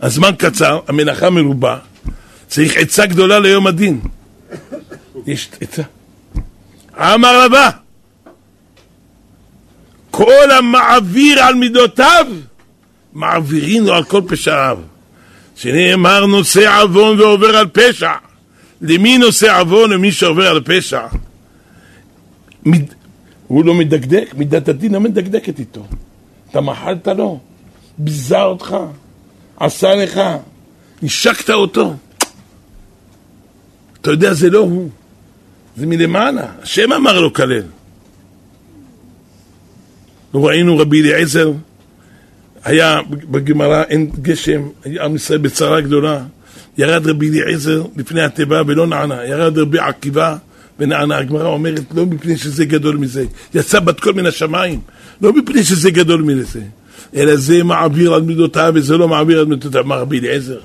הזמן 0.00 0.30
קצר, 0.38 0.80
המלאכה 0.88 1.30
מרובה, 1.30 1.78
צריך 2.48 2.76
עצה 2.76 3.06
גדולה 3.06 3.38
ליום 3.38 3.66
הדין. 3.66 4.00
יש 5.26 5.48
עצה. 5.60 5.82
אמר 6.98 7.44
רבה, 7.44 7.70
כל 10.10 10.50
המעביר 10.58 11.42
על 11.42 11.54
מידותיו, 11.54 12.26
מעבירים 13.12 13.84
לו 13.84 13.94
על 13.94 14.04
כל 14.04 14.20
פשעיו. 14.28 14.78
שנאמר 15.56 16.26
נושא 16.26 16.80
עוון 16.82 17.20
ועובר 17.20 17.56
על 17.56 17.66
פשע. 17.72 18.12
למי 18.80 19.18
נושא 19.18 19.60
עוון 19.60 19.92
ומי 19.92 20.12
שעובר 20.12 20.48
על 20.48 20.60
פשע? 20.64 21.06
הוא 23.46 23.64
לא 23.64 23.74
מדקדק, 23.74 24.34
מידת 24.36 24.68
הדין 24.68 24.94
לא 24.94 25.00
מדקדקת 25.00 25.58
איתו. 25.58 25.86
אתה 26.50 26.60
מחלת 26.60 27.08
לו, 27.08 27.40
ביזה 27.98 28.42
אותך, 28.42 28.76
עשה 29.56 29.94
לך, 29.94 30.20
נשקת 31.02 31.50
אותו. 31.50 31.94
אתה 34.00 34.10
יודע, 34.10 34.34
זה 34.34 34.50
לא 34.50 34.58
הוא, 34.58 34.90
זה 35.76 35.86
מלמעלה. 35.86 36.46
השם 36.62 36.92
אמר 36.92 37.20
לו 37.20 37.32
כלל. 37.32 37.62
ראינו 40.34 40.78
רבי 40.78 41.00
אליעזר, 41.02 41.52
היה 42.64 43.00
בגמרא, 43.30 43.82
אין 43.82 44.10
גשם, 44.22 44.62
עם 45.00 45.16
ישראל 45.16 45.38
בצרה 45.38 45.80
גדולה. 45.80 46.24
ירד 46.78 47.06
רבי 47.06 47.28
אליעזר 47.28 47.82
לפני 47.96 48.22
התיבה 48.22 48.62
ולא 48.66 48.86
נענה, 48.86 49.24
ירד 49.24 49.58
רבי 49.58 49.78
עקיבא 49.78 50.36
ונענה. 50.78 51.18
הגמרא 51.18 51.48
אומרת, 51.48 51.82
לא 51.94 52.06
מפני 52.06 52.36
שזה 52.36 52.64
גדול 52.64 52.96
מזה, 52.96 53.24
יצא 53.54 53.80
בת 53.80 54.00
קול 54.00 54.12
מן 54.14 54.26
השמיים, 54.26 54.80
לא 55.20 55.32
מפני 55.32 55.64
שזה 55.64 55.90
גדול 55.90 56.22
מזה, 56.22 56.60
אלא 57.14 57.36
זה 57.36 57.62
מעביר 57.62 58.14
על 58.14 58.22
מידותיו 58.22 58.72
וזה 58.74 58.96
לא 58.96 59.08
מעביר 59.08 59.38
על 59.40 59.46
מידותיו. 59.46 59.84
מה 59.84 59.96
רבי 59.96 60.18
אליעזר? 60.18 60.60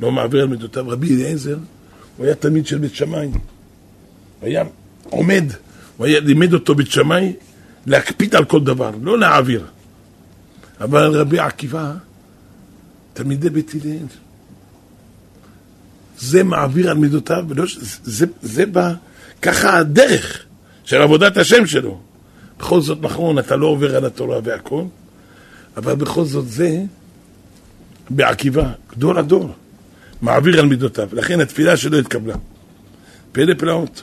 לא 0.00 0.12
מעביר 0.12 0.42
על 0.42 0.48
מידותיו. 0.48 0.88
רבי 0.88 1.14
אליעזר, 1.14 1.56
הוא 2.16 2.26
היה 2.26 2.34
תלמיד 2.34 2.66
של 2.66 2.78
בית 2.78 2.94
שמאי. 2.94 3.28
היה 4.42 4.64
עומד, 5.10 5.44
הוא 5.96 6.06
היה 6.06 6.20
לימד 6.20 6.54
אותו 6.54 6.74
בית 6.74 6.90
שמאי 6.90 7.32
להקפיד 7.86 8.34
על 8.34 8.44
כל 8.44 8.64
דבר, 8.64 8.90
לא 9.02 9.18
להעביר. 9.18 9.66
אבל 10.80 11.20
רבי 11.20 11.38
עקיבא, 11.38 11.92
תלמידי 13.12 13.50
בית 13.50 13.72
הלל, 13.74 14.06
זה 16.18 16.44
מעביר 16.44 16.90
על 16.90 16.96
מידותיו, 16.96 17.44
ולא, 17.48 17.64
זה, 18.04 18.26
זה 18.42 18.66
בא, 18.66 18.92
ככה 19.42 19.78
הדרך 19.78 20.44
של 20.84 21.02
עבודת 21.02 21.36
השם 21.36 21.66
שלו. 21.66 22.00
בכל 22.58 22.80
זאת, 22.80 22.98
נכון, 23.02 23.38
אתה 23.38 23.56
לא 23.56 23.66
עובר 23.66 23.96
על 23.96 24.04
התורה 24.04 24.38
והכל, 24.44 24.84
אבל 25.76 25.94
בכל 25.94 26.24
זאת 26.24 26.48
זה 26.48 26.82
בעקיבא, 28.10 28.72
גדול 28.90 29.18
הדור, 29.18 29.50
מעביר 30.22 30.60
על 30.60 30.66
מידותיו. 30.66 31.08
לכן 31.12 31.40
התפילה 31.40 31.76
שלו 31.76 31.98
התקבלה. 31.98 32.34
פלא 33.32 33.54
פלאות. 33.58 34.02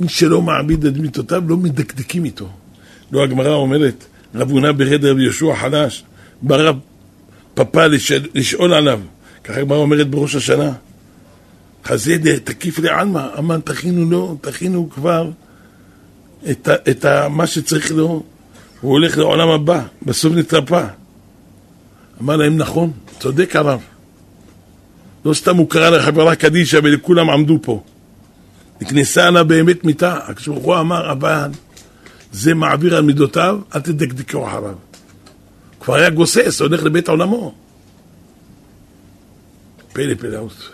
מי 0.00 0.08
שלא 0.08 0.42
מעביד 0.42 0.84
את 0.84 0.96
מידותיו, 0.96 1.42
לא 1.48 1.56
מדקדקים 1.56 2.24
איתו. 2.24 2.48
לא 3.12 3.24
הגמרא 3.24 3.54
אומרת, 3.54 4.04
רב 4.34 4.50
הונא 4.50 4.72
ברד 4.72 5.04
רבי 5.04 5.22
יהושע 5.22 5.54
חלש, 5.56 6.04
בא 6.42 6.56
רב 6.56 6.78
פפה 7.54 7.86
לשאול, 7.86 8.20
לשאול 8.34 8.74
עליו, 8.74 9.00
ככה 9.44 9.60
הגמרא 9.60 9.78
אומרת 9.78 10.10
בראש 10.10 10.34
השנה. 10.34 10.72
חזי 11.84 12.18
תקיף 12.44 12.78
לעלמא, 12.78 13.26
אמן 13.38 13.60
תכינו 13.64 14.10
לו, 14.10 14.38
תכינו 14.40 14.90
כבר 14.90 15.30
את, 16.50 16.68
ה, 16.68 16.74
את 16.90 17.06
מה 17.30 17.46
שצריך 17.46 17.90
לו, 17.90 18.22
הוא 18.80 18.92
הולך 18.92 19.18
לעולם 19.18 19.48
הבא, 19.48 19.82
בסוף 20.02 20.34
נתרפא. 20.34 20.86
אמר 22.22 22.36
להם, 22.36 22.56
נכון, 22.56 22.92
צודק 23.18 23.56
הרב. 23.56 23.80
לא 25.24 25.34
סתם 25.34 25.56
הוא 25.56 25.70
קרא 25.70 25.90
לחברה 25.90 26.36
קדישא 26.36 26.80
ולכולם 26.82 27.30
עמדו 27.30 27.58
פה. 27.62 27.82
נכנסה 28.84 29.30
לה 29.30 29.44
באמת 29.44 29.84
מיתה. 29.84 30.18
כשברוך 30.36 30.78
אמר, 30.80 31.12
אבל 31.12 31.50
זה 32.32 32.54
מעביר 32.54 32.96
על 32.96 33.02
מידותיו, 33.02 33.58
אל 33.74 33.80
תדקדקו 33.80 34.48
אחריו. 34.48 34.74
כבר 35.80 35.94
היה 35.94 36.10
גוסס, 36.10 36.60
הולך 36.60 36.82
לבית 36.82 37.08
עולמו. 37.08 37.54
פלא 39.92 40.14
פלאות. 40.14 40.70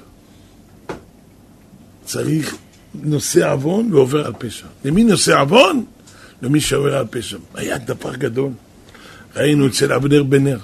צריך 2.05 2.57
נושא 2.95 3.53
עוון 3.53 3.93
ועובר 3.93 4.27
על 4.27 4.33
פשע. 4.39 4.67
למי 4.85 5.05
נושא 5.05 5.41
עוון? 5.41 5.85
למי 6.43 6.61
שעובר 6.61 6.97
על 6.97 7.07
פשע. 7.11 7.39
היה 7.55 7.79
דבר 7.79 8.15
גדול. 8.15 8.53
ראינו 9.37 9.67
אצל 9.67 9.93
אבנר 9.93 10.23
בן 10.23 10.45
נר. 10.45 10.59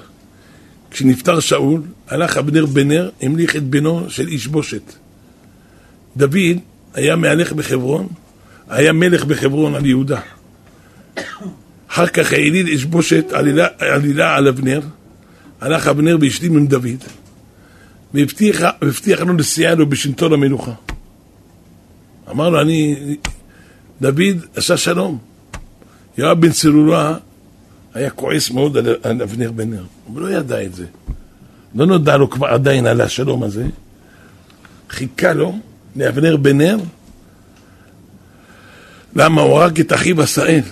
כשנפטר 0.90 1.40
שאול, 1.40 1.82
הלך 2.08 2.36
אבנר 2.36 2.66
בן 2.66 2.88
נר, 2.88 3.10
המליך 3.22 3.56
את 3.56 3.62
בנו 3.62 4.10
של 4.10 4.28
איש 4.28 4.46
בושת. 4.46 4.92
דוד 6.16 6.58
היה 6.96 7.16
מהלך 7.16 7.52
בחברון, 7.52 8.06
היה 8.68 8.92
מלך 8.92 9.24
בחברון 9.24 9.74
על 9.74 9.86
יהודה. 9.86 10.20
אחר 11.88 12.06
כך 12.06 12.32
העליל 12.32 12.66
איש 12.66 12.84
בושת 12.84 13.32
עלילה, 13.32 13.66
עלילה 13.78 14.36
על 14.36 14.48
אבנר, 14.48 14.80
הלך 15.60 15.88
אבנר 15.88 16.16
והשלים 16.20 16.56
עם 16.56 16.66
דוד, 16.66 17.04
והבטיח 18.14 19.20
לו 19.20 19.36
לסייע 19.36 19.74
לו 19.74 19.88
בשלטון 19.88 20.32
המלוכה. 20.32 20.72
אמר 22.30 22.48
לו, 22.48 22.60
אני... 22.60 22.96
דוד 24.00 24.36
עשה 24.54 24.76
שלום. 24.76 25.18
יואב 26.18 26.40
בן 26.40 26.52
צרורה 26.52 27.16
היה 27.94 28.10
כועס 28.10 28.50
מאוד 28.50 28.76
על 29.02 29.22
אבנר 29.22 29.52
בן 29.52 29.70
נר. 29.70 29.84
הוא 30.04 30.20
לא 30.20 30.30
ידע 30.30 30.64
את 30.64 30.74
זה. 30.74 30.86
לא 31.74 31.86
נודע 31.86 32.16
לו 32.16 32.30
כבר 32.30 32.46
עדיין 32.46 32.86
על 32.86 33.00
השלום 33.00 33.42
הזה. 33.42 33.66
חיכה 34.90 35.32
לו 35.32 35.58
לאבנר 35.96 36.36
בן 36.36 36.58
נר. 36.58 36.76
למה 39.16 39.42
הוא 39.42 39.58
הרג 39.58 39.80
את 39.80 39.92
אחיו 39.92 40.22
עשאל? 40.22 40.62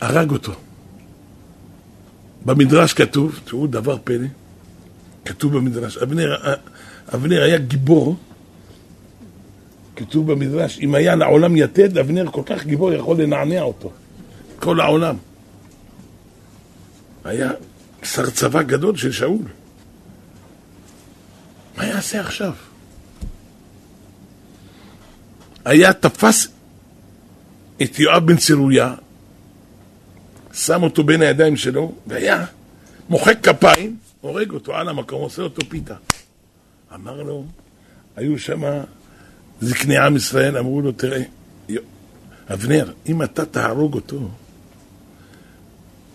הרג 0.00 0.30
אותו. 0.30 0.52
במדרש 2.44 2.92
כתוב, 2.92 3.40
תראו 3.44 3.66
דבר 3.66 3.96
פלא, 4.04 4.26
כתוב 5.24 5.56
במדרש, 5.56 5.96
אבנר, 5.96 6.36
אבנר 7.14 7.42
היה 7.42 7.58
גיבור 7.58 8.16
כתוב 9.96 10.32
במדרש, 10.32 10.78
אם 10.78 10.94
היה 10.94 11.14
לעולם 11.14 11.56
יתד, 11.56 11.98
אבנר 11.98 12.30
כל 12.30 12.42
כך 12.46 12.66
גיבור 12.66 12.92
יכול 12.92 13.22
לנענע 13.22 13.62
אותו. 13.62 13.92
כל 14.58 14.80
העולם. 14.80 15.16
היה 17.24 17.50
שר 18.02 18.30
צבא 18.30 18.62
גדול 18.62 18.96
של 18.96 19.12
שאול. 19.12 19.44
מה 21.76 21.86
יעשה 21.86 22.20
עכשיו? 22.20 22.52
היה 25.64 25.92
תפס 25.92 26.48
את 27.82 27.98
יואב 27.98 28.26
בן 28.26 28.36
צרויה, 28.36 28.94
שם 30.52 30.82
אותו 30.82 31.04
בין 31.04 31.22
הידיים 31.22 31.56
שלו, 31.56 31.92
והיה 32.06 32.44
מוחק 33.08 33.38
כפיים, 33.42 33.96
הורג 34.20 34.50
אותו 34.50 34.74
על 34.74 34.88
המקום, 34.88 35.22
עושה 35.22 35.42
אותו 35.42 35.62
פיתה. 35.68 35.94
אמר 36.94 37.22
לו, 37.22 37.44
היו 38.16 38.38
שמה 38.38 38.84
זקני 39.60 39.98
עם 39.98 40.16
ישראל 40.16 40.58
אמרו 40.58 40.80
לו, 40.80 40.92
תראה, 40.92 41.22
אבנר, 42.52 42.92
אם 43.06 43.22
אתה 43.22 43.44
תהרוג 43.44 43.94
אותו, 43.94 44.28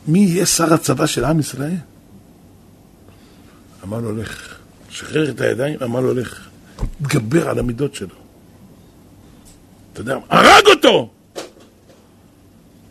מי 0.07 0.19
יהיה 0.19 0.45
שר 0.45 0.73
הצבא 0.73 1.05
של 1.05 1.25
עם 1.25 1.39
ישראל? 1.39 1.75
אמר 3.83 3.99
לו, 3.99 4.15
לך. 4.15 4.57
שחרר 4.89 5.29
את 5.29 5.41
הידיים, 5.41 5.79
אמר 5.83 5.99
לו, 5.99 6.13
לך. 6.13 6.49
תגבר 7.01 7.49
על 7.49 7.60
המידות 7.60 7.95
שלו. 7.95 8.27
אתה 9.97 10.12
יודע, 10.12 10.17
הרג 10.29 10.67
אותו! 10.67 11.10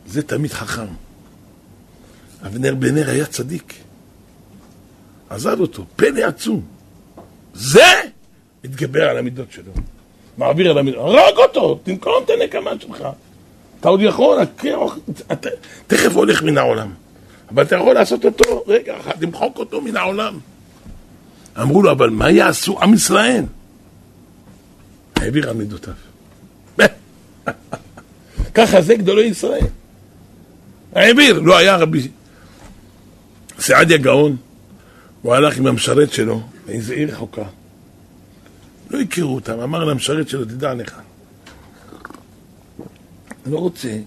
זה 0.06 0.22
תמיד 0.22 0.52
חכם. 0.52 0.86
אבנר 2.46 2.74
בן 2.74 2.94
נר 2.94 3.10
היה 3.10 3.26
צדיק. 3.26 3.74
עזב 5.30 5.60
אותו, 5.60 5.84
פלא 5.96 6.20
עצום. 6.20 6.62
זה 7.54 7.84
התגבר 8.64 9.10
על 9.10 9.18
המידות 9.18 9.52
שלו. 9.52 9.72
מעביר 10.38 10.70
אל 10.70 10.78
המדבר, 10.78 11.00
הרג 11.00 11.36
אותו, 11.36 11.80
תנקום 11.82 12.12
את 12.24 12.30
הנקמה 12.30 12.70
שלך. 12.80 13.06
אתה 13.80 13.88
עוד 13.88 14.00
יכול, 14.02 14.42
אתה 15.32 15.48
תכף 15.86 16.12
הולך 16.14 16.42
מן 16.42 16.58
העולם. 16.58 16.92
אבל 17.50 17.62
אתה 17.62 17.76
יכול 17.76 17.94
לעשות 17.94 18.24
אותו 18.24 18.64
רגע 18.66 19.00
אחד, 19.00 19.22
למחוק 19.22 19.58
אותו 19.58 19.80
מן 19.80 19.96
העולם. 19.96 20.38
אמרו 21.60 21.82
לו, 21.82 21.92
אבל 21.92 22.10
מה 22.10 22.30
יעשו 22.30 22.82
עם 22.82 22.94
ישראל? 22.94 23.44
העביר 25.16 25.48
על 25.50 25.56
מידותיו. 25.56 25.94
ככה 28.56 28.82
זה 28.82 28.94
גדולי 28.94 29.24
ישראל. 29.24 29.66
העביר, 30.92 31.40
לא 31.40 31.58
היה 31.58 31.76
רבי 31.76 32.08
סעדיה 33.58 33.96
גאון, 33.96 34.36
הוא 35.22 35.34
הלך 35.34 35.58
עם 35.58 35.66
המשרת 35.66 36.12
שלו 36.12 36.42
לאיזה 36.68 36.94
עיר 36.94 37.12
רחוקה. 37.12 37.44
לא 38.90 39.00
הכירו 39.00 39.34
אותם, 39.34 39.60
אמר 39.60 39.84
למשרת 39.84 40.28
שלו, 40.28 40.44
תדע 40.44 40.74
לך, 40.74 41.00
אני 43.44 43.54
לא 43.54 43.58
רוצה, 43.58 43.98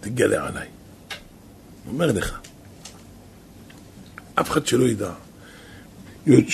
תגלה 0.00 0.46
עליי. 0.46 0.66
אומר 1.88 2.12
לך, 2.12 2.38
אף 4.34 4.50
אחד 4.50 4.66
שלא 4.66 4.84
ידע. 4.84 5.10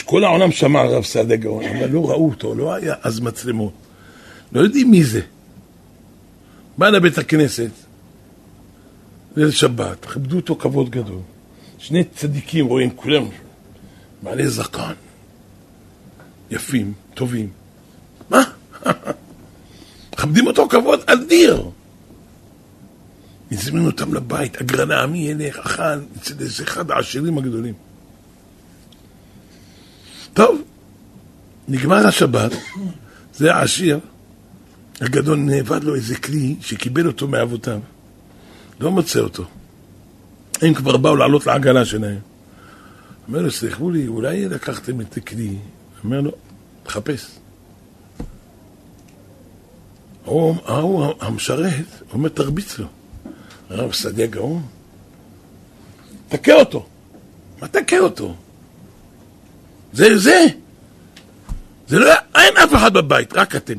כל 0.04 0.24
העולם 0.24 0.52
שמע 0.52 0.80
על 0.80 0.86
רב 0.86 1.04
סעדה 1.04 1.36
גאון, 1.36 1.64
אבל 1.64 1.90
לא 1.90 2.10
ראו 2.10 2.28
אותו, 2.28 2.54
לא 2.54 2.74
היה 2.74 2.94
אז 3.02 3.20
מצלמות. 3.20 3.72
לא 4.52 4.60
יודעים 4.60 4.90
מי 4.90 5.04
זה. 5.04 5.20
בא 6.78 6.88
לבית 6.88 7.18
הכנסת, 7.18 7.70
ליל 9.36 9.50
שבת, 9.50 10.04
כבדו 10.04 10.36
אותו 10.36 10.56
כבוד 10.56 10.90
גדול. 10.90 11.20
שני 11.78 12.04
צדיקים 12.04 12.66
רואים, 12.66 12.90
כולם 12.96 13.24
בעלי 14.22 14.48
זקן, 14.48 14.92
יפים. 16.50 16.92
טובים. 17.16 17.48
מה? 18.30 18.42
מכבדים 20.12 20.46
אותו 20.46 20.68
כבוד 20.68 21.00
אדיר. 21.06 21.70
הזמינו 23.52 23.86
אותם 23.86 24.14
לבית, 24.14 24.56
אגרנה, 24.56 25.06
מי 25.06 25.18
ילך, 25.18 25.58
אכל, 25.58 25.82
אצל 26.18 26.34
איזה 26.40 26.64
אחד 26.64 26.90
העשירים 26.90 27.38
הגדולים. 27.38 27.74
טוב, 30.34 30.62
נגמר 31.68 32.06
השבת, 32.06 32.52
זה 33.34 33.54
העשיר, 33.54 34.00
הגדול 35.00 35.38
נאבד 35.38 35.84
לו 35.84 35.94
איזה 35.94 36.16
כלי 36.16 36.56
שקיבל 36.60 37.06
אותו 37.06 37.28
מאבותיו. 37.28 37.80
לא 38.80 38.90
מוצא 38.90 39.20
אותו. 39.20 39.44
הם 40.62 40.74
כבר 40.74 40.96
באו 40.96 41.16
לעלות 41.16 41.46
לעגלה 41.46 41.84
שלהם. 41.84 42.18
אומר 43.28 43.42
לו, 43.42 43.50
סליחו 43.50 43.90
לי, 43.90 44.06
אולי 44.06 44.48
לקחתם 44.48 45.00
את 45.00 45.16
הכלי? 45.16 45.56
אומר 46.04 46.20
לו, 46.20 46.30
תחפש. 46.82 47.26
ההוא 50.26 51.14
המשרת 51.20 51.84
אומר, 52.12 52.28
תרביץ 52.28 52.78
לו. 52.78 52.86
הרב 53.70 53.92
שדה 53.92 54.26
גאון, 54.26 54.62
תכה 56.28 56.52
אותו. 56.52 56.86
מה 57.62 57.68
תכה 57.68 57.98
אותו? 57.98 58.34
זה 59.92 60.18
זה. 60.18 60.44
זה 61.88 61.98
לא, 61.98 62.12
אין 62.34 62.56
אף 62.56 62.74
אחד 62.74 62.94
בבית, 62.94 63.32
רק 63.32 63.56
אתם. 63.56 63.78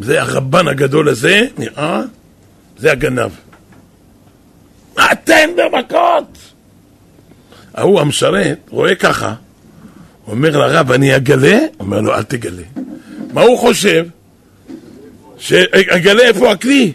זה 0.00 0.22
הרבן 0.22 0.68
הגדול 0.68 1.08
הזה, 1.08 1.40
נראה, 1.58 2.02
זה 2.78 2.92
הגנב. 2.92 3.30
אתם 5.12 5.50
במכות! 5.56 6.38
ההוא 7.74 8.00
המשרת 8.00 8.58
רואה 8.70 8.94
ככה, 8.94 9.34
אומר 10.26 10.58
לרב, 10.58 10.92
אני 10.92 11.16
אגלה? 11.16 11.58
אומר 11.80 12.00
לו, 12.00 12.14
אל 12.14 12.22
תגלה. 12.22 12.62
מה 13.32 13.42
הוא 13.42 13.58
חושב? 13.58 14.06
שאגלה 15.38 16.22
איפה 16.22 16.52
הכלי? 16.52 16.92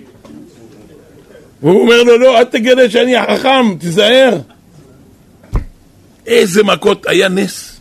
והוא 1.62 1.82
אומר 1.82 2.04
לו, 2.04 2.18
לא, 2.18 2.40
אל 2.40 2.44
תגלה 2.44 2.90
שאני 2.90 3.16
החכם, 3.16 3.78
תיזהר. 3.80 4.38
איזה 6.28 6.64
מכות, 6.64 7.08
היה 7.08 7.30
נס. 7.30 7.80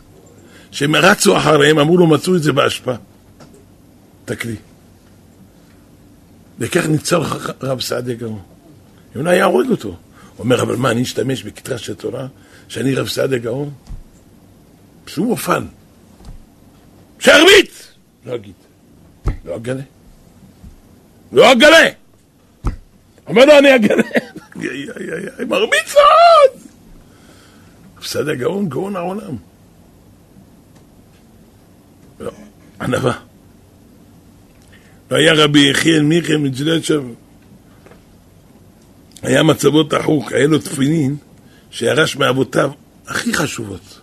שהם 0.71 0.97
רצו 0.97 1.37
אחריהם, 1.37 1.79
אמרו 1.79 1.97
לו, 1.97 2.07
מצאו 2.07 2.37
את 2.37 2.43
זה 2.43 2.53
באשפה. 2.53 2.93
הכלי. 4.29 4.57
וכך 6.61 6.87
ניצל 6.87 7.21
רב 7.63 7.81
סעדיה 7.81 8.15
גאון. 8.15 8.43
יונה 9.15 9.31
היה 9.31 9.45
הורג 9.45 9.71
אותו. 9.71 9.89
הוא 9.89 9.97
אומר, 10.39 10.63
אבל 10.63 10.77
מה, 10.77 10.91
אני 10.91 11.03
אשתמש 11.03 11.43
בכתרה 11.43 11.79
של 11.79 11.95
תורה, 11.95 12.27
שאני 12.69 12.95
רב 12.95 13.09
סעדיה 13.09 13.39
גאון? 13.39 13.71
שהוא 15.07 15.31
אופן. 15.31 15.67
שירביץ! 17.19 17.89
לא 18.27 18.35
אגיד. 18.35 18.55
לא 19.45 19.57
אגלה. 19.57 19.83
לא 21.33 21.53
אגלה! 21.53 21.89
אומר 23.27 23.45
לו, 23.45 23.59
אני 23.59 23.77
אגלה. 23.77 24.03
מרביץ 25.49 25.95
עוד! 25.95 26.61
בסדר, 28.01 28.35
גאון, 28.35 28.69
גאון 28.69 28.97
העולם. 28.97 29.37
לא, 32.21 32.33
ענווה. 32.81 33.30
והיה 35.11 35.33
רבי 35.35 35.71
יחיאל 35.71 36.03
מיכאל 36.03 36.37
מג'לצ'ב, 36.37 37.03
היה 39.23 39.43
מצבו 39.43 39.83
תחוק, 39.83 40.33
היה 40.33 40.47
לו 40.47 40.59
תפילין 40.59 41.17
שירש 41.71 42.17
מאבותיו 42.17 42.71
הכי 43.07 43.35
חשובות. 43.35 44.01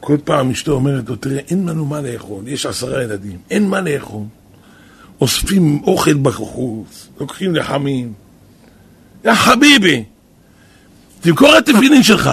כל 0.00 0.16
פעם 0.24 0.50
אשתו 0.50 0.72
אומרת 0.72 1.08
לו, 1.08 1.16
תראה, 1.16 1.38
אין 1.50 1.68
לנו 1.68 1.84
מה 1.84 2.00
לאכול, 2.00 2.48
יש 2.48 2.66
עשרה 2.66 3.02
ילדים, 3.02 3.38
אין 3.50 3.68
מה 3.68 3.80
לאכול. 3.80 4.24
אוספים 5.20 5.80
אוכל 5.82 6.14
בחוץ, 6.14 7.08
לוקחים 7.20 7.54
לחמים. 7.54 8.12
יא 9.24 9.34
חביבי, 9.34 10.04
תמכור 11.20 11.58
את 11.58 11.68
התפילין 11.68 12.02
שלך, 12.02 12.30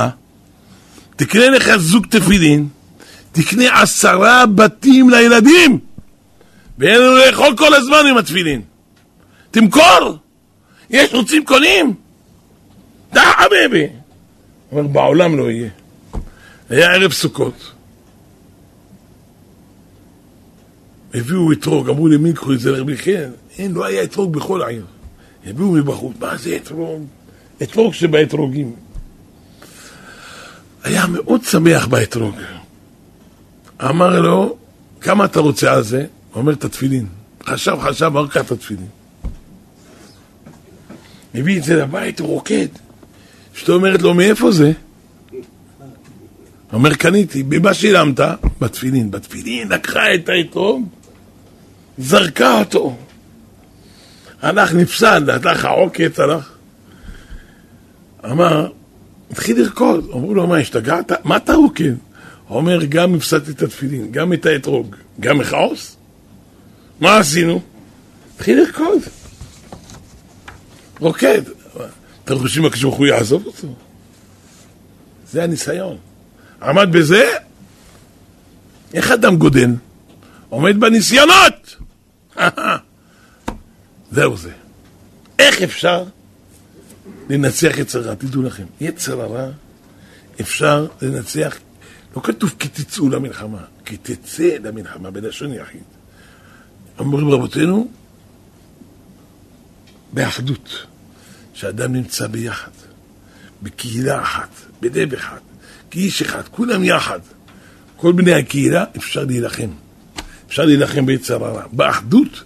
תקנה 1.15 1.49
לך 1.49 1.77
זוג 1.77 2.05
תפילין, 2.09 2.67
תקנה 3.31 3.81
עשרה 3.81 4.45
בתים 4.45 5.09
לילדים, 5.09 5.79
ואין 6.77 7.01
לנו 7.01 7.17
לאכול 7.17 7.57
כל 7.57 7.73
הזמן 7.73 8.03
עם 8.09 8.17
התפילין. 8.17 8.61
תמכור! 9.51 10.17
יש 10.89 11.13
רוצים 11.13 11.45
קונים? 11.45 11.93
די 13.13 13.19
חביבי! 13.19 13.87
אבל 14.71 14.87
בעולם 14.87 15.37
לא 15.37 15.51
יהיה. 15.51 15.69
היה 16.69 16.91
ערב 16.91 17.11
סוכות. 17.11 17.71
הביאו 21.13 21.51
אתרוג, 21.51 21.89
אמרו 21.89 22.07
לי, 22.07 22.17
מי 22.17 22.29
יקחו 22.29 22.53
את 22.53 22.59
זה 22.59 22.71
לרבי 22.71 22.97
כן? 22.97 23.29
אין, 23.57 23.73
לא 23.73 23.85
היה 23.85 24.03
אתרוג 24.03 24.33
בכל 24.33 24.61
העיר. 24.61 24.85
הביאו 25.45 25.71
מבחוץ, 25.71 26.15
מה 26.19 26.37
זה 26.37 26.55
אתרוג? 26.55 27.05
אתרוג 27.63 27.93
שבאתרוגים. 27.93 28.75
היה 30.83 31.05
מאוד 31.07 31.43
שמח 31.43 31.85
באתרוג. 31.85 32.35
אמר 33.83 34.19
לו, 34.19 34.57
כמה 35.01 35.25
אתה 35.25 35.39
רוצה 35.39 35.73
על 35.73 35.83
זה? 35.83 36.05
אומר, 36.37 36.53
את 36.53 36.63
התפילין. 36.63 37.05
חשב, 37.43 37.77
חשב, 37.81 38.05
אמר, 38.05 38.27
קח 38.27 38.41
את 38.41 38.51
התפילין. 38.51 38.87
הביא 41.35 41.57
את 41.57 41.63
זה 41.63 41.75
לבית, 41.75 42.19
הוא 42.19 42.27
רוקד. 42.27 42.67
אשתו 43.55 43.73
אומרת 43.73 44.01
לו, 44.01 44.13
מאיפה 44.13 44.51
זה? 44.51 44.71
אומר, 46.73 46.93
קניתי. 46.93 47.43
במה 47.43 47.73
שילמת? 47.73 48.19
בתפילין. 48.61 49.11
בתפילין 49.11 49.67
לקחה 49.67 50.15
את 50.15 50.29
האתרוג, 50.29 50.87
זרקה 51.97 52.59
אותו. 52.59 52.97
הלך 54.41 54.73
נפסד, 54.73 55.29
הלך 55.29 55.65
העוקץ, 55.65 56.19
הלך. 56.19 56.51
אמר, 58.25 58.69
התחיל 59.31 59.61
לרקוד. 59.61 60.09
אמרו 60.13 60.33
לו, 60.33 60.47
מה, 60.47 60.57
השתגעת? 60.57 61.11
מה 61.25 61.37
אתה 61.37 61.53
רוקד? 61.53 61.93
אומר, 62.49 62.85
גם 62.85 63.15
הפסדתי 63.15 63.51
את 63.51 63.61
התפילין, 63.61 64.11
גם 64.11 64.33
את 64.33 64.45
האתרוג, 64.45 64.95
גם 65.19 65.37
מכעוס? 65.37 65.96
מה 66.99 67.17
עשינו? 67.17 67.61
התחיל 68.35 68.59
לרקוד. 68.61 69.01
רוקד. 70.99 71.41
אתם 72.23 72.39
חושבים 72.39 72.65
הקדוש 72.65 72.83
ברוך 72.83 72.99
יעזוב 72.99 73.45
אותו? 73.45 73.67
זה 75.31 75.43
הניסיון. 75.43 75.97
עמד 76.61 76.87
בזה, 76.91 77.31
איך 78.93 79.11
אדם 79.11 79.37
גודל? 79.37 79.69
עומד 80.49 80.79
בניסיונות! 80.79 81.75
זהו 84.11 84.37
זה. 84.37 84.51
איך 85.39 85.61
אפשר 85.61 86.03
לנצח 87.29 87.77
יצר 87.77 88.01
רע? 88.01 88.15
תדעו 88.15 88.43
לכם, 88.43 88.65
יצר 88.81 89.21
הרע 89.21 89.49
אפשר 90.41 90.87
לנצח, 91.01 91.57
לא 92.15 92.21
כתוב 92.21 92.55
כי 92.59 92.67
תצאו 92.67 93.09
למלחמה, 93.09 93.63
כי 93.85 93.97
תצא 93.97 94.57
למלחמה 94.63 95.11
בלשון 95.11 95.53
יחיד. 95.53 95.96
אומרים 96.99 97.29
רבותינו, 97.29 97.87
באחדות, 100.13 100.85
שאדם 101.53 101.93
נמצא 101.93 102.27
ביחד, 102.27 102.71
בקהילה 103.63 104.21
אחת, 104.21 104.49
בלב 104.81 105.13
אחד, 105.13 105.39
כאיש 105.91 106.21
אחד, 106.21 106.41
כולם 106.51 106.83
יחד. 106.83 107.19
כל 107.95 108.11
בני 108.11 108.33
הקהילה 108.33 108.85
אפשר 108.97 109.23
להילחם. 109.23 109.69
אפשר 110.47 110.65
להילחם 110.65 111.05
ביצר 111.05 111.45
הרע. 111.45 111.63
באחדות 111.71 112.43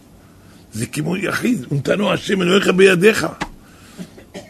זה 0.73 0.85
כמו 0.85 1.17
יחיד, 1.17 1.65
ונתנו 1.71 2.13
השם 2.13 2.41
אלוהיך 2.41 2.67
בידיך. 2.67 3.27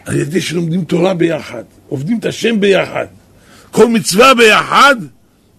על 0.05 0.19
ידי 0.19 0.41
שלומדים 0.41 0.85
תורה 0.85 1.13
ביחד, 1.13 1.63
עובדים 1.87 2.19
את 2.19 2.25
השם 2.25 2.59
ביחד, 2.59 3.05
כל 3.71 3.87
מצווה 3.87 4.33
ביחד, 4.33 4.95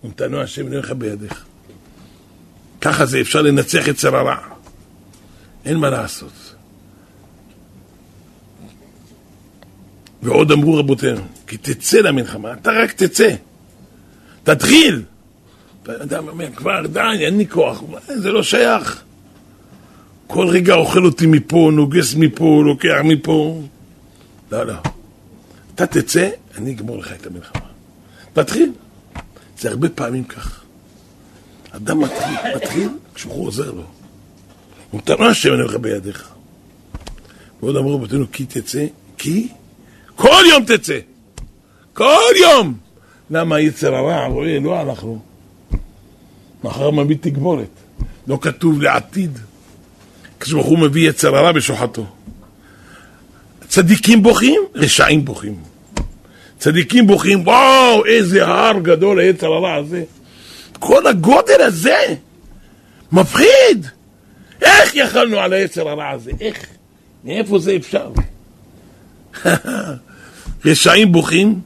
ונתנו 0.05 0.41
השם 0.41 0.67
אלוהיך 0.67 0.91
בידיך. 0.93 1.45
ככה 2.83 3.07
זה 3.07 3.21
אפשר 3.21 3.43
לנצח 3.43 3.89
את 3.89 3.97
צר 3.97 4.17
הרע. 4.17 4.37
אין 5.65 5.77
מה 5.77 5.91
לעשות. 5.91 6.55
ועוד 10.23 10.53
אמרו 10.53 10.75
רבותינו, 10.75 11.21
כי 11.47 11.57
תצא 11.57 11.99
למלחמה, 11.99 12.53
אתה 12.53 12.71
רק 12.71 12.93
תצא. 12.93 13.35
תתחיל. 14.43 15.03
אדם 15.87 16.29
אומר, 16.29 16.53
כבר 16.57 16.87
די, 16.87 17.01
אין 17.21 17.39
לי 17.39 17.47
כוח. 17.47 17.83
זה 18.07 18.31
לא 18.33 18.43
שייך. 18.43 19.03
כל 20.27 20.49
רגע 20.49 20.75
אוכל 20.75 21.05
אותי 21.05 21.27
מפה, 21.27 21.71
נוגס 21.73 22.15
מפה, 22.15 22.63
לוקח 22.65 22.99
מפה. 23.05 23.63
לא, 24.53 24.67
לא. 24.67 24.75
אתה 25.75 25.87
תצא, 25.87 26.29
אני 26.59 26.73
אגמור 26.73 26.99
לך 26.99 27.13
את 27.13 27.27
המלחמה. 27.27 27.67
תתחיל. 28.33 28.73
זה 29.59 29.71
הרבה 29.71 29.89
פעמים 29.89 30.25
כך. 30.25 30.62
אדם 31.77 32.01
מתחיל, 32.01 32.57
מתחיל, 32.57 32.89
כשהוא 33.15 33.47
עוזר 33.47 33.71
לו. 33.71 33.83
הוא 34.91 34.99
מתנה 34.99 35.27
השם 35.27 35.53
אני 35.53 35.61
הולך 35.61 35.77
בידיך. 35.77 36.29
ועוד 37.63 37.77
אמרו 37.77 37.95
רבותינו, 37.95 38.33
כי 38.33 38.45
תצא, 38.47 38.87
כי 39.19 39.49
כל 40.17 40.43
יום 40.51 40.65
תצא. 40.65 40.99
כל 41.95 42.33
יום. 42.41 42.75
למה 43.31 43.61
יצר 43.61 43.95
הרע 43.95 44.27
רואה, 44.27 44.59
לא 44.59 44.81
אנחנו. 44.81 45.23
מחר 46.65 46.91
מביא 46.91 47.17
תגבורת. 47.21 47.69
לא 48.27 48.39
כתוב 48.41 48.83
לעתיד. 48.83 49.39
הקדוש 50.37 50.53
ברוך 50.53 50.67
הוא 50.67 50.79
מביא 50.79 51.09
יצר 51.09 51.37
הרע 51.37 51.53
בשוחטו. 51.53 52.07
צדיקים 53.69 54.23
בוכים, 54.23 54.61
רשעים 54.75 55.25
בוכים. 55.25 55.57
צדיקים 56.59 57.07
בוכים, 57.07 57.47
וואו, 57.47 58.05
איזה 58.07 58.47
הר 58.47 58.79
גדול 58.79 59.19
היצר 59.19 59.47
הרע 59.47 59.75
הזה. 59.75 60.05
כל 60.85 61.07
הגודל 61.07 61.61
הזה, 61.61 62.15
מפחיד. 63.13 63.87
איך 64.63 64.95
יכלנו 64.95 65.39
על 65.39 65.53
היצר 65.53 65.89
הרע 65.89 66.11
הזה? 66.11 66.31
איך? 66.41 66.67
מאיפה 67.25 67.59
זה 67.59 67.77
אפשר? 67.77 68.11
רשעים 70.65 71.13
בוכים, 71.13 71.61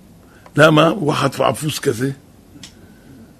למה? 0.57 0.88
הוא 0.88 1.12
חטפעפוס 1.12 1.79
כזה. 1.79 2.11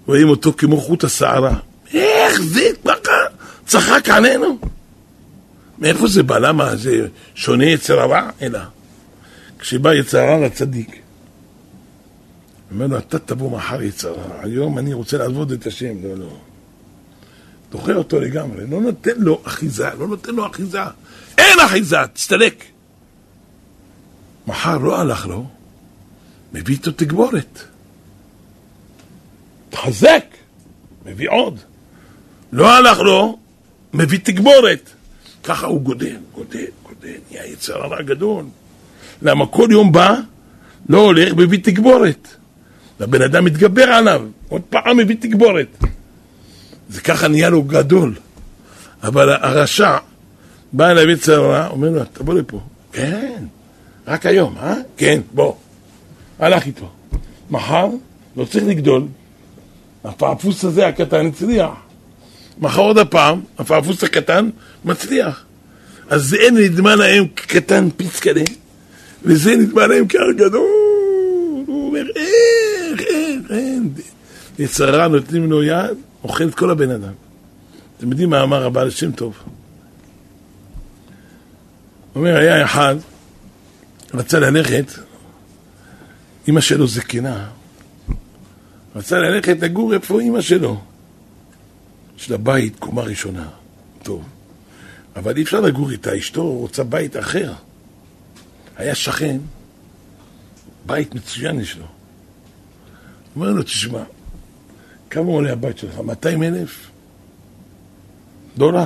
רואים 0.07 0.29
אותו 0.29 0.53
כמו 0.53 0.81
חוט 0.81 1.05
השערה. 1.05 1.55
איך 1.95 2.41
זה 2.41 2.71
ככה? 2.85 3.13
צחק 3.67 4.09
עלינו. 4.09 4.59
מאיפה 5.79 6.09
זה 6.09 6.23
בא? 6.23 6.39
למה? 6.39 6.77
זה 6.77 7.07
שונה 7.35 7.65
יצר 7.65 8.01
הרע? 8.01 8.31
אלא. 8.43 8.61
כשבא 9.59 9.95
יצר 9.95 10.19
הרע 10.19 10.47
לצדיק, 10.47 11.01
אומר 12.77 12.87
לו, 12.87 12.99
אתה 12.99 13.19
תבוא 13.19 13.51
מחר 13.51 13.83
יצר 13.83 14.09
הרע, 14.09 14.43
היום 14.43 14.79
אני 14.79 14.93
רוצה 14.93 15.19
לעבוד 15.19 15.53
את 15.53 15.67
השם. 15.67 15.95
לא, 16.03 16.15
לא. 16.15 16.37
דוחה 17.71 17.93
אותו 17.93 18.21
לגמרי, 18.21 18.67
לא 18.67 18.81
נותן 18.81 19.17
לו 19.17 19.43
אחיזה, 19.45 19.89
לא 19.99 20.09
נותן 20.09 20.35
לו 20.35 20.47
אחיזה. 20.47 20.83
אין 21.39 21.61
אחיזה, 21.67 21.97
תסתלק. 22.13 22.65
מחר 24.47 24.79
לא 24.79 25.01
הלך 25.01 25.27
לו, 25.27 25.47
מביא 26.53 26.75
איתו 26.75 26.93
תגבורת. 26.93 27.59
תחזק, 29.71 30.25
מביא 31.07 31.31
עוד. 31.31 31.59
לא 32.53 32.77
הלך 32.77 32.99
לו, 32.99 33.39
מביא 33.93 34.19
תגבורת. 34.23 34.91
ככה 35.45 35.67
הוא 35.67 35.81
גודל, 35.81 36.17
גודל, 36.35 36.67
גודל, 36.83 37.17
נהיה 37.31 37.47
יצר 37.47 37.85
הרע 37.85 38.03
גדול. 38.03 38.45
למה 39.23 39.47
כל 39.47 39.69
יום 39.71 39.93
בא, 39.93 40.15
לא 40.89 40.99
הולך, 40.99 41.33
מביא 41.35 41.59
תגבורת. 41.63 42.36
והבן 43.01 43.23
אדם 43.23 43.45
מתגבר 43.45 43.85
עליו, 43.85 44.23
עוד 44.49 44.63
פעם 44.71 44.97
מביא 44.97 45.17
תגבורת. 45.21 45.67
זה 46.89 47.01
ככה 47.01 47.29
נהיה 47.29 47.51
לו 47.51 47.63
גדול. 47.63 48.15
אבל 49.03 49.31
הרשע 49.31 49.97
בא 50.73 50.91
אליו 50.91 51.11
יצר 51.11 51.45
הרע, 51.45 51.69
אומר 51.69 51.91
לו, 51.91 52.05
תבוא 52.13 52.35
לפה. 52.35 52.61
כן, 52.93 53.45
רק 54.07 54.27
היום, 54.27 54.55
אה? 54.59 54.75
כן, 54.97 55.21
בוא. 55.33 55.55
הלך 56.39 56.67
איתו. 56.67 56.91
מחר 57.51 57.87
לא 58.37 58.45
צריך 58.45 58.65
לגדול, 58.67 59.07
הפעפוס 60.05 60.65
הזה 60.65 60.87
הקטן 60.87 61.27
הצליח. 61.27 61.69
מחר 62.59 62.81
עוד 62.81 62.99
הפעם, 62.99 63.41
הפעפוס 63.59 64.05
הקטן 64.05 64.51
מצליח. 64.85 65.45
אז 66.09 66.23
זה 66.23 66.37
נדמה 66.53 66.95
להם 66.95 67.27
קטן 67.35 67.89
פיץ 67.97 68.21
כזה, 68.21 68.45
וזה 69.23 69.57
נדמה 69.57 69.87
להם 69.87 70.05
כהר 70.09 70.33
גדול. 70.33 71.65
הוא 71.67 71.89
אומר, 71.89 72.05
איך, 72.17 72.66
איך. 73.51 73.83
יצרה 74.59 75.09
נותנים 75.09 75.51
לו 75.51 75.63
יד, 75.63 75.97
אוכל 76.25 76.49
את 76.49 76.55
כל 76.55 76.71
הבן 76.71 76.91
אדם. 76.91 77.13
אתם 77.99 78.11
יודעים 78.11 78.31
מה 78.31 78.43
אמר 78.43 78.67
הבעל 78.67 78.91
שם 78.91 79.13
טוב? 79.13 79.37
אומר, 82.15 82.37
היה 82.37 82.65
אחד, 82.65 82.97
רצה 84.15 84.39
ללכת, 84.39 84.85
אמא 86.49 86.61
שלו 86.61 86.87
זקנה, 86.87 87.49
רצה 88.97 89.19
ללכת 89.19 89.57
לגור 89.61 89.95
איפה 89.95 90.21
אמא 90.21 90.41
שלו. 90.41 90.81
יש 92.19 92.31
לה 92.31 92.37
בית, 92.37 92.77
קומה 92.79 93.03
ראשונה. 93.03 93.49
טוב. 94.03 94.25
אבל 95.17 95.37
אי 95.37 95.43
אפשר 95.43 95.61
לגור 95.61 95.91
איתה, 95.91 96.19
אשתו 96.19 96.53
רוצה 96.53 96.85
בית 96.85 97.17
אחר. 97.17 97.53
היה 98.77 98.95
שכן, 98.95 99.39
בית 100.87 101.15
מצוין 101.15 101.61
יש 101.61 101.77
לו. 101.77 101.96
אומר 103.37 103.53
לו, 103.53 103.63
תשמע, 103.63 104.03
כמה 105.11 105.27
עולה 105.27 105.53
הבית 105.53 105.79
שלך? 105.79 105.99
200 106.01 106.43
אלף 106.43 106.91
דולר? 108.57 108.85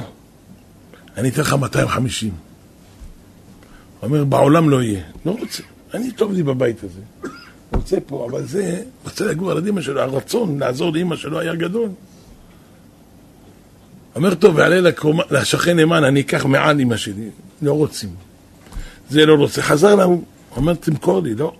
אני 1.16 1.28
אתן 1.28 1.40
לך 1.40 1.52
250. 1.54 2.30
הוא 2.30 4.06
אומר, 4.06 4.24
בעולם 4.24 4.70
לא 4.70 4.82
יהיה. 4.82 5.02
לא 5.26 5.36
רוצה, 5.40 5.62
אני 5.94 6.12
טוב 6.12 6.32
לי 6.32 6.42
בבית 6.42 6.84
הזה. 6.84 7.00
רוצה 7.74 7.96
פה, 8.06 8.26
אבל 8.30 8.46
זה, 8.46 8.82
רוצה 9.04 9.24
לגור 9.24 9.50
על 9.50 9.68
אמא 9.68 9.82
שלו, 9.82 10.00
הרצון 10.00 10.58
לעזור 10.58 10.92
לאמא 10.92 11.16
שלו 11.16 11.40
היה 11.40 11.54
גדול. 11.54 11.88
אומר, 14.16 14.34
טוב, 14.34 14.54
ועלה 14.56 14.90
לשכן 15.30 15.76
נאמן, 15.76 16.04
אני 16.04 16.20
אקח 16.20 16.44
מעל 16.44 16.80
אמא 16.80 16.96
שלי. 16.96 17.28
לא 17.62 17.72
רוצים. 17.72 18.10
זה 19.10 19.26
לא 19.26 19.34
רוצה. 19.34 19.62
חזר 19.62 19.94
לה, 19.94 20.06
אומר, 20.56 20.74
תמכור 20.74 21.22
לי, 21.22 21.34
לא. 21.34 21.54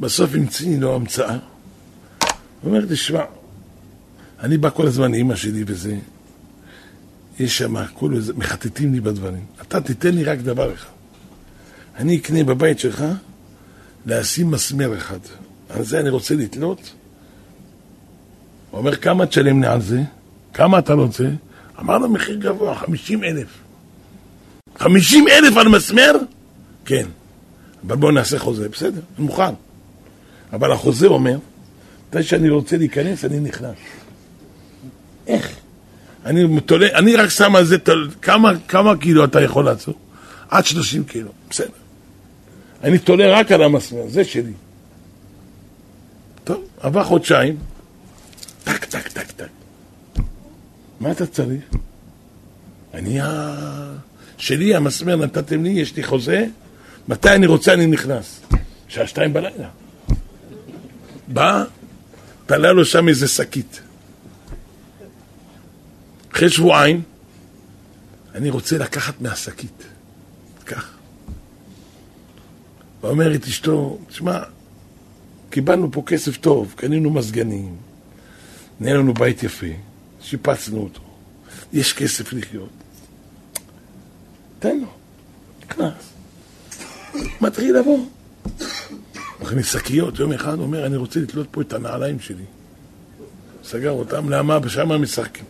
בסוף 0.00 0.34
המציא 0.34 0.78
לו 0.78 0.94
המצאה. 0.94 1.36
הוא 2.62 2.70
אומר, 2.70 2.86
תשמע, 2.88 3.22
אני 4.40 4.58
בא 4.58 4.70
כל 4.70 4.86
הזמן 4.86 5.12
לאמא 5.12 5.36
שלי 5.36 5.64
וזה, 5.66 5.96
יש 7.38 7.58
שם, 7.58 7.86
כולו, 7.94 8.18
מחטטים 8.36 8.92
לי 8.92 9.00
בדברים. 9.00 9.44
אתה 9.62 9.80
תיתן 9.80 10.14
לי 10.14 10.24
רק 10.24 10.38
דבר 10.38 10.74
אחד. 10.74 10.90
אני 11.96 12.16
אקנה 12.16 12.44
בבית 12.44 12.78
שלך 12.78 13.04
לשים 14.06 14.50
מסמר 14.50 14.96
אחד. 14.96 15.18
על 15.68 15.84
זה 15.84 16.00
אני 16.00 16.08
רוצה 16.08 16.34
לתלות. 16.34 16.92
הוא 18.70 18.78
אומר, 18.78 18.96
כמה 18.96 19.26
תשלם 19.26 19.62
לי 19.62 19.68
על 19.68 19.80
זה? 19.80 20.02
כמה 20.54 20.78
אתה 20.78 20.92
רוצה? 20.92 21.28
אמר 21.80 21.98
לו 21.98 22.08
מחיר 22.08 22.36
גבוה, 22.36 22.74
חמישים 22.74 23.24
אלף. 23.24 23.48
חמישים 24.78 25.28
אלף 25.28 25.56
על 25.56 25.68
מסמר? 25.68 26.12
כן. 26.84 27.06
אבל 27.86 27.96
בואו 27.96 28.12
נעשה 28.12 28.38
חוזה, 28.38 28.68
בסדר, 28.68 29.00
אני 29.18 29.26
מוכן. 29.26 29.54
אבל 30.52 30.72
החוזה 30.72 31.06
אומר, 31.06 31.38
מתי 32.08 32.22
שאני 32.22 32.48
רוצה 32.48 32.76
להיכנס, 32.76 33.24
אני 33.24 33.40
נכנס. 33.40 33.76
איך? 35.26 35.56
אני 36.24 36.60
תולה, 36.60 36.86
אני 36.98 37.16
רק 37.16 37.28
שם 37.28 37.56
על 37.56 37.64
זה, 37.64 37.76
כמה, 38.22 38.52
כמה 38.68 38.96
קילו 38.96 39.24
אתה 39.24 39.40
יכול 39.40 39.64
לעצור? 39.64 39.94
עד 40.48 40.66
שלושים 40.66 41.04
קילו, 41.04 41.30
בסדר. 41.50 41.68
אני 42.84 42.98
תולה 42.98 43.38
רק 43.38 43.52
על 43.52 43.62
המסמר, 43.62 44.08
זה 44.08 44.24
שלי. 44.24 44.52
טוב, 46.44 46.64
עבר 46.80 47.04
חודשיים, 47.04 47.56
טק, 48.64 48.84
טק, 48.84 49.08
טק, 49.08 49.30
טק. 49.30 49.48
מה 51.00 51.10
אתה 51.10 51.26
צריך? 51.26 51.64
אני 52.94 53.20
ה... 53.20 53.54
שלי, 54.38 54.74
המסמר 54.74 55.16
נתתם 55.16 55.64
לי, 55.64 55.70
יש 55.70 55.96
לי 55.96 56.02
חוזה, 56.02 56.46
מתי 57.08 57.30
אני 57.30 57.46
רוצה 57.46 57.74
אני 57.74 57.86
נכנס? 57.86 58.40
שעה 58.88 59.06
שתיים 59.06 59.32
בלילה. 59.32 59.68
בא, 61.28 61.64
תלה 62.46 62.72
לו 62.72 62.84
שם 62.84 63.08
איזה 63.08 63.28
שקית. 63.28 63.80
אחרי 66.32 66.50
שבועיים, 66.50 67.02
אני 68.34 68.50
רוצה 68.50 68.78
לקחת 68.78 69.20
מהשקית. 69.20 69.82
כך. 70.66 70.96
ואומרת 73.00 73.44
אשתו, 73.44 73.98
תשמע, 74.08 74.38
קיבלנו 75.50 75.92
פה 75.92 76.02
כסף 76.06 76.36
טוב, 76.36 76.74
קנינו 76.76 77.10
מזגנים, 77.10 77.76
נהיה 78.80 78.94
לנו 78.94 79.14
בית 79.14 79.42
יפה, 79.42 79.66
שיפצנו 80.20 80.80
אותו, 80.80 81.00
יש 81.72 81.92
כסף 81.92 82.32
לחיות. 82.32 82.70
תן 84.58 84.78
לו, 84.78 84.88
נכנס. 85.66 86.12
מתחיל 87.40 87.78
לבוא. 87.78 87.98
מכניס 89.40 89.72
שקיות, 89.72 90.18
יום 90.18 90.32
אחד 90.32 90.58
אומר, 90.58 90.86
אני 90.86 90.96
רוצה 90.96 91.20
לתלות 91.20 91.46
פה 91.50 91.60
את 91.60 91.72
הנעליים 91.72 92.20
שלי. 92.20 92.44
סגר 93.64 93.90
אותם, 93.90 94.30
למה? 94.30 94.58
בשם 94.58 94.92
הם 94.92 95.02
משחקים. 95.02 95.44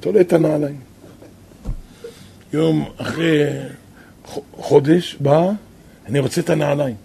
תולה 0.00 0.20
את 0.20 0.32
הנעליים. 0.32 0.80
יום 2.52 2.90
אחרי 2.96 3.44
חודש 4.52 5.16
בא, 5.20 5.50
אני 6.06 6.18
רוצה 6.18 6.40
את 6.40 6.50
הנעליים. 6.50 6.96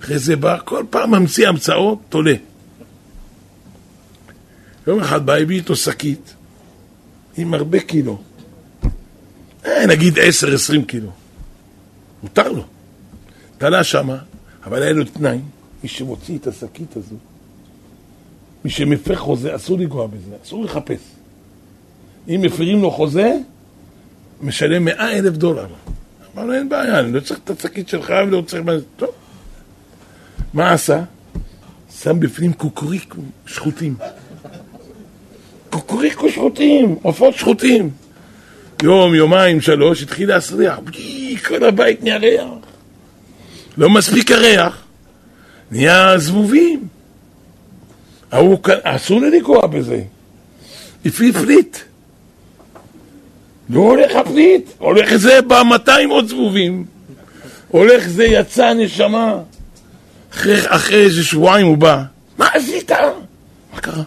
אחרי 0.00 0.18
זה 0.18 0.36
בא, 0.36 0.58
כל 0.64 0.84
פעם 0.90 1.10
ממציא 1.10 1.48
המצאות, 1.48 1.98
תולה. 2.08 2.34
יום 4.86 5.00
אחד 5.00 5.26
בא, 5.26 5.34
הביא 5.34 5.56
איתו 5.56 5.76
שקית 5.76 6.34
עם 7.36 7.54
הרבה 7.54 7.80
קילו. 7.80 8.22
אה, 9.66 9.86
נגיד 9.86 10.18
עשר, 10.18 10.54
עשרים 10.54 10.84
קילו. 10.84 11.10
מותר 12.22 12.52
לו. 12.52 12.64
תלה 13.58 13.84
שמה, 13.84 14.18
אבל 14.64 14.82
היה 14.82 14.92
לו 14.92 15.04
תנאי, 15.04 15.38
מי 15.82 15.88
שמוציא 15.88 16.38
את 16.38 16.46
השקית 16.46 16.96
הזו, 16.96 17.16
מי 18.64 18.70
שמפר 18.70 19.16
חוזה, 19.16 19.56
אסור 19.56 19.78
לגוע 19.78 20.06
בזה, 20.06 20.36
אסור 20.44 20.64
לחפש. 20.64 21.00
אם 22.28 22.40
מפרים 22.42 22.82
לו 22.82 22.90
חוזה, 22.90 23.32
משלם 24.40 24.84
מאה 24.84 25.18
אלף 25.18 25.32
דולר. 25.32 25.66
אמרנו, 26.34 26.52
אין 26.52 26.68
בעיה, 26.68 27.00
אני 27.00 27.12
לא 27.12 27.20
צריך 27.20 27.40
את 27.44 27.50
השקית 27.50 27.88
שלך 27.88 28.12
ולא 28.26 28.42
צריך... 28.46 28.62
טוב. 28.96 29.08
מה 30.54 30.72
עשה? 30.72 31.02
שם 32.02 32.20
בפנים 32.20 32.52
קוקוריקו 32.52 33.22
שחוטים. 33.46 33.94
קוקוריקו 35.70 36.28
שחוטים, 36.28 36.98
עופות 37.02 37.34
שחוטים. 37.34 37.90
יום, 38.82 39.14
יומיים, 39.14 39.60
שלוש, 39.60 40.02
התחיל 40.02 40.28
להסריח. 40.28 40.78
כל 41.48 41.64
הבית 41.64 42.02
נהיה 42.02 42.16
ריח. 42.16 42.61
לא 43.76 43.90
מספיק 43.90 44.30
הריח, 44.30 44.84
נהיה 45.70 46.18
זבובים. 46.18 46.88
ההוא, 48.32 48.58
אסור 48.82 49.20
לי 49.20 49.38
לגוע 49.38 49.66
בזה. 49.66 50.02
לפי 51.04 51.32
פליט. 51.32 51.76
לא 53.70 53.80
הולך 53.80 54.16
הפליט, 54.16 54.70
הולך 54.78 55.16
זה 55.16 55.42
ב-200 55.42 55.90
עוד 56.10 56.28
זבובים. 56.28 56.84
הולך 57.68 58.08
זה 58.08 58.24
יצא 58.24 58.72
נשמה. 58.72 59.38
אחרי, 60.32 60.54
אחרי 60.66 61.04
איזה 61.04 61.24
שבועיים 61.24 61.66
הוא 61.66 61.76
בא. 61.76 62.02
מה 62.38 62.48
עשית? 62.54 62.90
מה 63.72 63.80
קרה? 63.80 64.02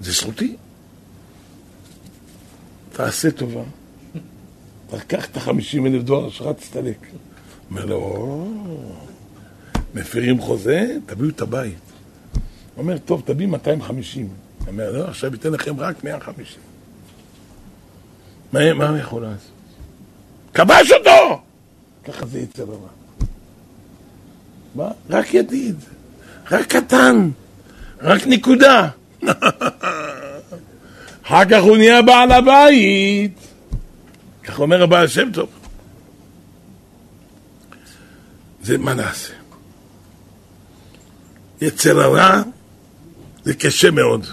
זה 0.00 0.12
זכותי. 0.12 0.56
תעשה 2.92 3.30
טובה. 3.30 3.62
תקח 4.90 5.26
את 5.26 5.36
החמישים 5.36 5.86
אלף 5.86 6.02
דולר 6.02 6.30
שלך, 6.30 6.46
תסתלק. 6.58 7.06
אומר 7.70 7.84
לו, 7.84 8.46
מפרים 9.94 10.40
חוזה, 10.40 10.96
תביאו 11.06 11.28
את 11.28 11.40
הבית. 11.40 11.78
אומר, 12.76 12.98
טוב, 12.98 13.22
תביא 13.24 13.46
250. 13.46 14.28
אומר, 14.66 14.92
לא, 14.92 15.04
עכשיו 15.04 15.32
ייתן 15.32 15.52
לכם 15.52 15.80
רק 15.80 16.04
150. 16.04 16.60
מה, 18.52 18.74
מה 18.74 18.88
הוא 18.88 18.98
יכול 18.98 19.22
לעשות? 19.22 19.50
כבש 20.54 20.92
אותו! 20.92 21.40
ככה 22.04 22.26
זה 22.26 22.38
יצא 22.38 22.62
רע. 22.62 22.76
מה? 24.74 24.90
רק 25.10 25.34
ידיד, 25.34 25.76
רק 26.50 26.66
קטן, 26.66 27.30
רק 28.00 28.26
נקודה. 28.26 28.88
אחר 31.26 31.44
כך 31.50 31.62
הוא 31.62 31.76
נהיה 31.76 32.02
בעל 32.02 32.32
הבית. 32.32 33.38
כך 34.44 34.60
אומר 34.60 34.82
הבעל 34.82 35.08
שם 35.08 35.32
טוב. 35.32 35.57
זה 38.62 38.78
מה 38.78 38.94
נעשה? 38.94 39.32
יצר 41.60 42.00
הרע 42.00 42.42
זה 43.44 43.54
קשה 43.54 43.90
מאוד. 43.90 44.26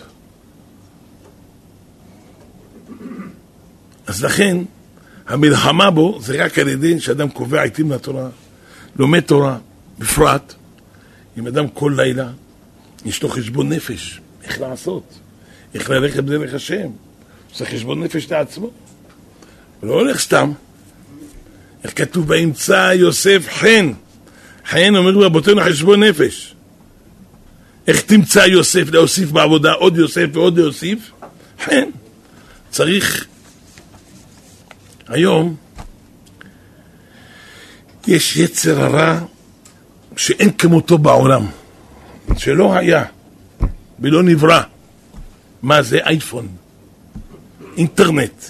אז 4.07 4.23
לכן, 4.23 4.57
המלחמה 5.27 5.91
בו 5.91 6.19
זה 6.21 6.45
רק 6.45 6.59
על 6.59 6.67
ידי 6.67 6.99
שאדם 6.99 7.29
קובע 7.29 7.61
עיתים 7.61 7.91
לתורה, 7.91 8.29
לומד 8.95 9.19
תורה, 9.19 9.57
בפרט, 9.99 10.53
אם 11.37 11.47
אדם 11.47 11.67
כל 11.67 11.93
לילה, 11.95 12.29
יש 13.05 13.23
לו 13.23 13.29
חשבון 13.29 13.69
נפש, 13.69 14.21
איך 14.43 14.61
לעשות, 14.61 15.19
איך 15.73 15.89
ללכת 15.89 16.23
בדרך 16.23 16.53
השם, 16.53 16.87
עושה 17.51 17.65
חשבון 17.65 18.03
נפש 18.03 18.31
לעצמו, 18.31 18.69
לא 19.83 19.93
הולך 19.93 20.19
סתם. 20.19 20.51
איך 21.83 21.93
כתוב 21.95 22.27
באמצע 22.27 22.93
יוסף 22.93 23.47
חן, 23.49 23.91
חן 24.67 24.95
אומר 24.95 25.11
רבותינו 25.11 25.61
חשבון 25.61 26.03
נפש. 26.03 26.55
איך 27.87 28.01
תמצא 28.01 28.39
יוסף 28.39 28.89
להוסיף 28.91 29.31
בעבודה 29.31 29.71
עוד 29.71 29.97
יוסף 29.97 30.25
ועוד 30.33 30.59
להוסיף? 30.59 31.11
חן. 31.65 31.89
צריך 32.69 33.25
היום 35.07 35.55
יש 38.07 38.37
יצר 38.37 38.81
הרע 38.81 39.19
שאין 40.17 40.51
כמותו 40.51 40.97
בעולם, 40.97 41.45
שלא 42.37 42.73
היה 42.73 43.03
ולא 43.99 44.23
נברא. 44.23 44.61
מה 45.61 45.81
זה 45.81 45.97
אייפון? 46.05 46.47
אינטרנט, 47.77 48.43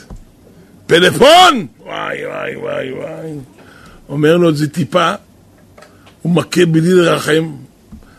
פלאפון! 0.88 1.68
וואי 1.80 2.26
וואי 2.26 2.56
וואי 2.56 2.92
וואי. 2.92 3.32
אומר 4.10 4.38
לו, 4.38 4.56
זה 4.56 4.70
טיפה, 4.70 5.14
הוא 6.26 6.34
מכה 6.34 6.66
בלי 6.66 6.94
לרחם, 6.94 7.52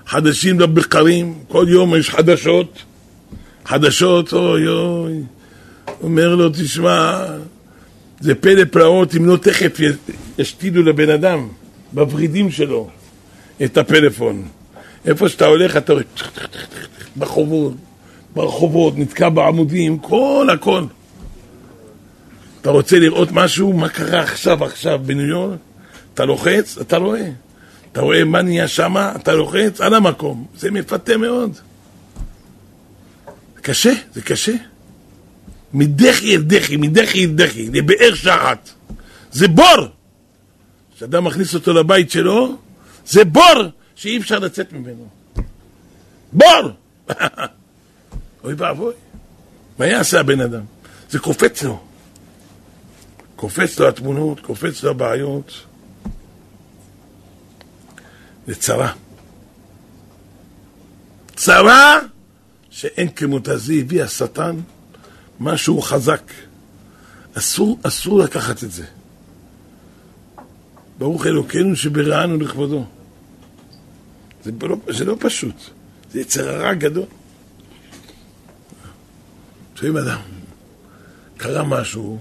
חדשים 0.06 0.60
לבקרים, 0.60 1.34
כל 1.48 1.66
יום 1.68 1.96
יש 1.96 2.10
חדשות, 2.10 2.82
חדשות, 3.64 4.32
אוי 4.32 4.68
אוי. 4.68 5.12
אומר 6.02 6.34
לו, 6.34 6.48
תשמע, 6.48 7.24
זה 8.20 8.34
פלא 8.34 8.64
פלאות 8.70 9.14
אם 9.14 9.26
לא 9.26 9.36
תכף 9.36 9.78
ישתילו 10.38 10.82
לבן 10.82 11.10
אדם, 11.10 11.48
בוורידים 11.92 12.50
שלו, 12.50 12.90
את 13.64 13.78
הפלאפון. 13.78 14.48
איפה 15.06 15.28
שאתה 15.28 15.46
הולך, 15.46 15.76
אתה 15.76 15.92
רואה 15.92 16.04
ברחובות, 17.16 17.74
ברחובות, 18.34 18.98
נתקע 18.98 19.28
בעמודים, 19.28 19.98
כל 19.98 20.48
הכל. 20.52 20.84
אתה 22.60 22.70
רוצה 22.70 22.98
לראות 22.98 23.28
משהו, 23.32 23.72
מה 23.72 23.88
קרה 23.88 24.20
עכשיו, 24.20 24.64
עכשיו 24.64 25.00
בניו 25.06 25.26
יורק? 25.26 25.58
אתה 26.14 26.24
לוחץ, 26.24 26.78
אתה 26.80 26.96
רואה. 26.96 27.45
אתה 27.96 28.04
רואה 28.04 28.24
מה 28.24 28.42
נהיה 28.42 28.68
שם, 28.68 28.96
אתה 29.16 29.34
לוחץ 29.34 29.80
על 29.80 29.94
המקום. 29.94 30.46
זה 30.56 30.70
מפתה 30.70 31.16
מאוד. 31.16 31.56
קשה, 33.62 33.92
זה 34.14 34.22
קשה. 34.22 34.52
מדחי 35.72 36.36
אל 36.36 36.42
דחי, 36.42 36.76
מדחי 36.76 37.24
אל 37.24 37.30
דחי, 37.34 37.68
לבאר 37.72 38.14
שחת. 38.14 38.70
זה 39.32 39.48
בור! 39.48 39.86
כשאדם 40.96 41.24
מכניס 41.24 41.54
אותו 41.54 41.72
לבית 41.72 42.10
שלו, 42.10 42.56
זה 43.06 43.24
בור 43.24 43.62
שאי 43.94 44.18
אפשר 44.18 44.38
לצאת 44.38 44.72
ממנו. 44.72 45.08
בור! 46.32 46.70
אוי 48.44 48.54
ואבוי. 48.56 48.94
מה 49.78 49.86
יעשה 49.86 50.20
הבן 50.20 50.40
אדם? 50.40 50.62
זה 51.10 51.18
קופץ 51.18 51.62
לו. 51.62 51.80
קופץ 53.36 53.78
לו 53.78 53.88
התמונות, 53.88 54.40
קופץ 54.40 54.82
לו 54.82 54.90
הבעיות. 54.90 55.52
זה 58.46 58.54
צרה. 58.54 58.92
צרה 61.36 61.98
שאין 62.70 63.08
כמותה. 63.08 63.56
זה 63.56 63.72
הביא 63.72 64.02
השטן 64.02 64.56
משהו 65.40 65.82
חזק. 65.82 66.32
אסור, 67.34 67.78
אסור 67.82 68.18
לקחת 68.18 68.64
את 68.64 68.72
זה. 68.72 68.84
ברוך 70.98 71.26
אלוקינו 71.26 71.76
שבראנו 71.76 72.36
לכבודו. 72.36 72.84
זה 74.44 74.50
לא, 74.62 74.76
זה 74.88 75.04
לא 75.04 75.16
פשוט, 75.20 75.54
זה 76.12 76.20
יצר 76.20 76.48
הרע 76.48 76.74
גדול. 76.74 77.04
שומעים 79.74 79.96
אדם, 79.96 80.20
קרה 81.36 81.64
משהו 81.64 82.18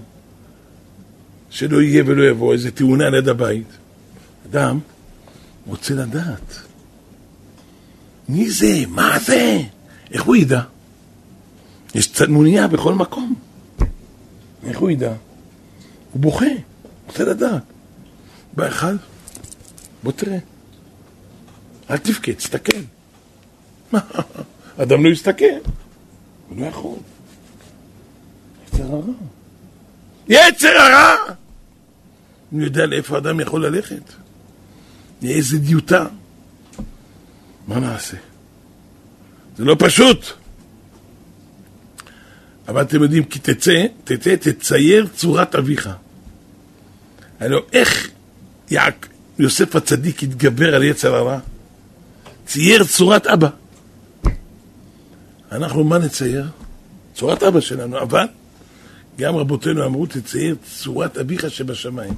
שלא 1.50 1.82
יהיה 1.82 2.04
ולא 2.06 2.30
יבוא, 2.30 2.52
איזה 2.52 2.70
תאונה 2.70 3.10
ליד 3.10 3.28
הבית. 3.28 3.66
אדם 4.50 4.78
רוצה 5.66 5.94
לדעת. 5.94 6.56
מי 8.28 8.50
זה? 8.50 8.84
מה 8.88 9.18
זה? 9.18 9.60
איך 10.10 10.22
הוא 10.22 10.36
ידע? 10.36 10.60
יש 11.94 12.12
צלמוניה 12.12 12.68
בכל 12.68 12.94
מקום. 12.94 13.34
איך 14.64 14.78
הוא 14.78 14.90
ידע? 14.90 15.12
הוא 16.12 16.22
בוכה, 16.22 16.46
רוצה 17.06 17.24
לדעת. 17.24 17.62
בא 18.52 18.68
אחד, 18.68 18.94
בוא 20.02 20.12
תראה. 20.12 20.38
אל 21.90 21.96
תבכה, 21.96 22.32
תסתכל. 22.32 22.80
אדם 24.82 25.04
לא 25.04 25.08
יסתכל, 25.08 25.44
הוא 26.48 26.60
לא 26.60 26.66
יכול. 26.66 26.98
יצר 28.66 28.84
הרע. 28.84 29.12
יצר 30.28 30.68
הרע! 30.68 31.34
אני 32.52 32.64
יודע 32.64 32.86
לאיפה 32.86 33.18
אדם 33.18 33.40
יכול 33.40 33.66
ללכת. 33.66 34.12
איזה 35.22 35.58
דיוטה. 35.58 36.06
מה 37.68 37.80
נעשה? 37.80 38.16
זה 39.56 39.64
לא 39.64 39.76
פשוט. 39.78 40.26
אבל 42.68 42.82
אתם 42.82 43.02
יודעים, 43.02 43.24
כי 43.24 43.38
תצא, 43.38 43.84
תצא, 44.04 44.36
תצייר 44.36 45.06
צורת 45.14 45.54
אביך. 45.54 45.90
הלוא 47.40 47.60
איך 47.72 48.08
יעק, 48.70 49.08
יוסף 49.38 49.76
הצדיק 49.76 50.22
התגבר 50.22 50.74
על 50.74 50.82
יצר 50.82 51.14
הרע? 51.14 51.38
צייר 52.46 52.84
צורת 52.84 53.26
אבא. 53.26 53.48
אנחנו 55.52 55.84
מה 55.84 55.98
נצייר? 55.98 56.46
צורת 57.14 57.42
אבא 57.42 57.60
שלנו, 57.60 57.98
אבל 58.02 58.26
גם 59.18 59.36
רבותינו 59.36 59.86
אמרו, 59.86 60.06
תצייר 60.06 60.56
צורת 60.64 61.18
אביך 61.18 61.50
שבשמיים. 61.50 62.14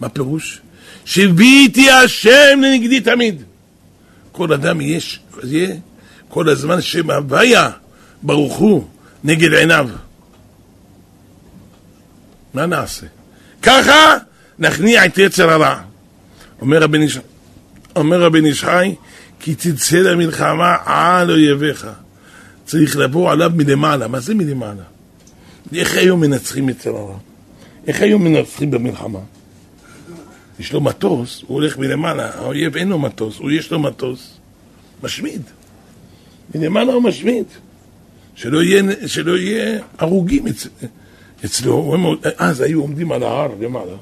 מה 0.00 0.08
פירוש? 0.08 0.60
שיביתי 1.04 1.90
השם 1.90 2.60
לנגדי 2.62 3.00
תמיד. 3.00 3.42
כל 4.32 4.52
אדם 4.52 4.80
יש, 4.80 5.20
יהיה 5.44 5.74
כל 6.28 6.48
הזמן 6.48 6.80
שם 6.80 7.10
הוויה, 7.10 7.70
ברוך 8.22 8.56
הוא, 8.56 8.84
נגד 9.24 9.52
עיניו. 9.52 9.88
מה 12.54 12.66
נעשה? 12.66 13.06
ככה 13.62 14.16
נכניע 14.58 15.06
את 15.06 15.18
יצר 15.18 15.50
הרע. 15.50 15.80
אומר 16.60 16.82
רבי 16.82 16.98
נש... 16.98 17.18
אומר 17.96 18.28
נשחי, 18.42 18.94
כי 19.40 19.54
תצא 19.54 19.96
למלחמה 19.96 20.76
על 20.84 21.30
אויביך. 21.30 21.86
צריך 22.66 22.96
לבוא 22.96 23.32
עליו 23.32 23.52
מלמעלה. 23.54 24.08
מה 24.08 24.20
זה 24.20 24.34
מלמעלה? 24.34 24.82
איך 25.74 25.96
היום 25.96 26.20
מנצחים 26.20 26.68
את 26.68 26.86
הרע? 26.86 27.16
איך 27.86 28.00
היום 28.00 28.24
מנצחים 28.24 28.70
במלחמה? 28.70 29.18
יש 30.58 30.72
לו 30.72 30.80
מטוס, 30.80 31.42
הוא 31.46 31.54
הולך 31.54 31.78
מלמעלה, 31.78 32.30
האויב 32.34 32.76
אין 32.76 32.88
לו 32.88 32.98
מטוס, 32.98 33.38
הוא 33.38 33.50
יש 33.50 33.70
לו 33.70 33.78
מטוס, 33.78 34.38
משמיד. 35.02 35.42
מלמעלה 36.54 36.92
הוא 36.92 37.02
משמיד. 37.02 37.44
שלא 38.34 38.62
יהיה, 38.62 38.82
שלא 39.06 39.36
יהיה 39.38 39.80
הרוגים 39.98 40.46
אצ, 40.46 40.66
אצלו. 41.44 41.94
הם, 41.94 42.04
אז 42.38 42.60
היו 42.60 42.80
עומדים 42.80 43.12
על 43.12 43.22
ההר 43.22 43.50
למעלה, 43.60 43.96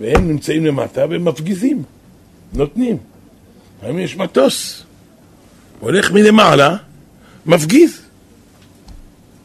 והם 0.00 0.28
נמצאים 0.28 0.66
למטה 0.66 1.04
ומפגיזים, 1.10 1.82
נותנים. 2.52 2.96
היום 3.82 3.98
יש 3.98 4.16
מטוס, 4.16 4.82
הולך 5.80 6.12
מלמעלה, 6.12 6.76
מפגיז. 7.46 8.00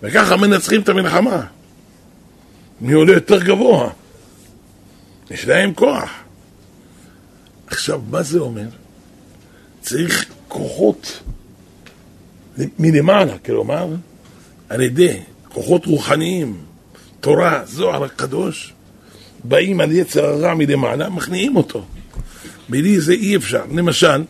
וככה 0.02 0.38
מנצחים 0.38 0.82
את 0.82 0.90
המלחמה. 0.90 1.46
מי 2.82 2.94
עולה 2.94 3.14
יותר 3.14 3.44
גבוה? 3.44 3.90
יש 5.32 5.48
להם 5.48 5.74
כוח. 5.74 6.10
עכשיו, 7.68 8.02
מה 8.10 8.24
זה 8.24 8.40
אומר? 8.40 8.68
צריך 9.82 10.26
כוחות 10.48 11.20
מלמעלה, 12.80 13.38
כלומר, 13.38 13.88
על 14.70 14.82
ידי 14.82 15.20
כוחות 15.50 15.86
רוחניים, 15.86 16.58
תורה, 17.20 17.66
זוהר 17.66 18.04
הקדוש, 18.04 18.74
באים 19.44 19.82
על 19.82 19.92
יצר 19.92 20.26
הרע 20.26 20.54
מלמעלה, 20.54 21.10
מכניעים 21.10 21.56
אותו. 21.56 21.86
בלי 22.70 23.00
זה 23.00 23.14
אי 23.14 23.36
אפשר. 23.36 23.64
למשל, 23.72 24.24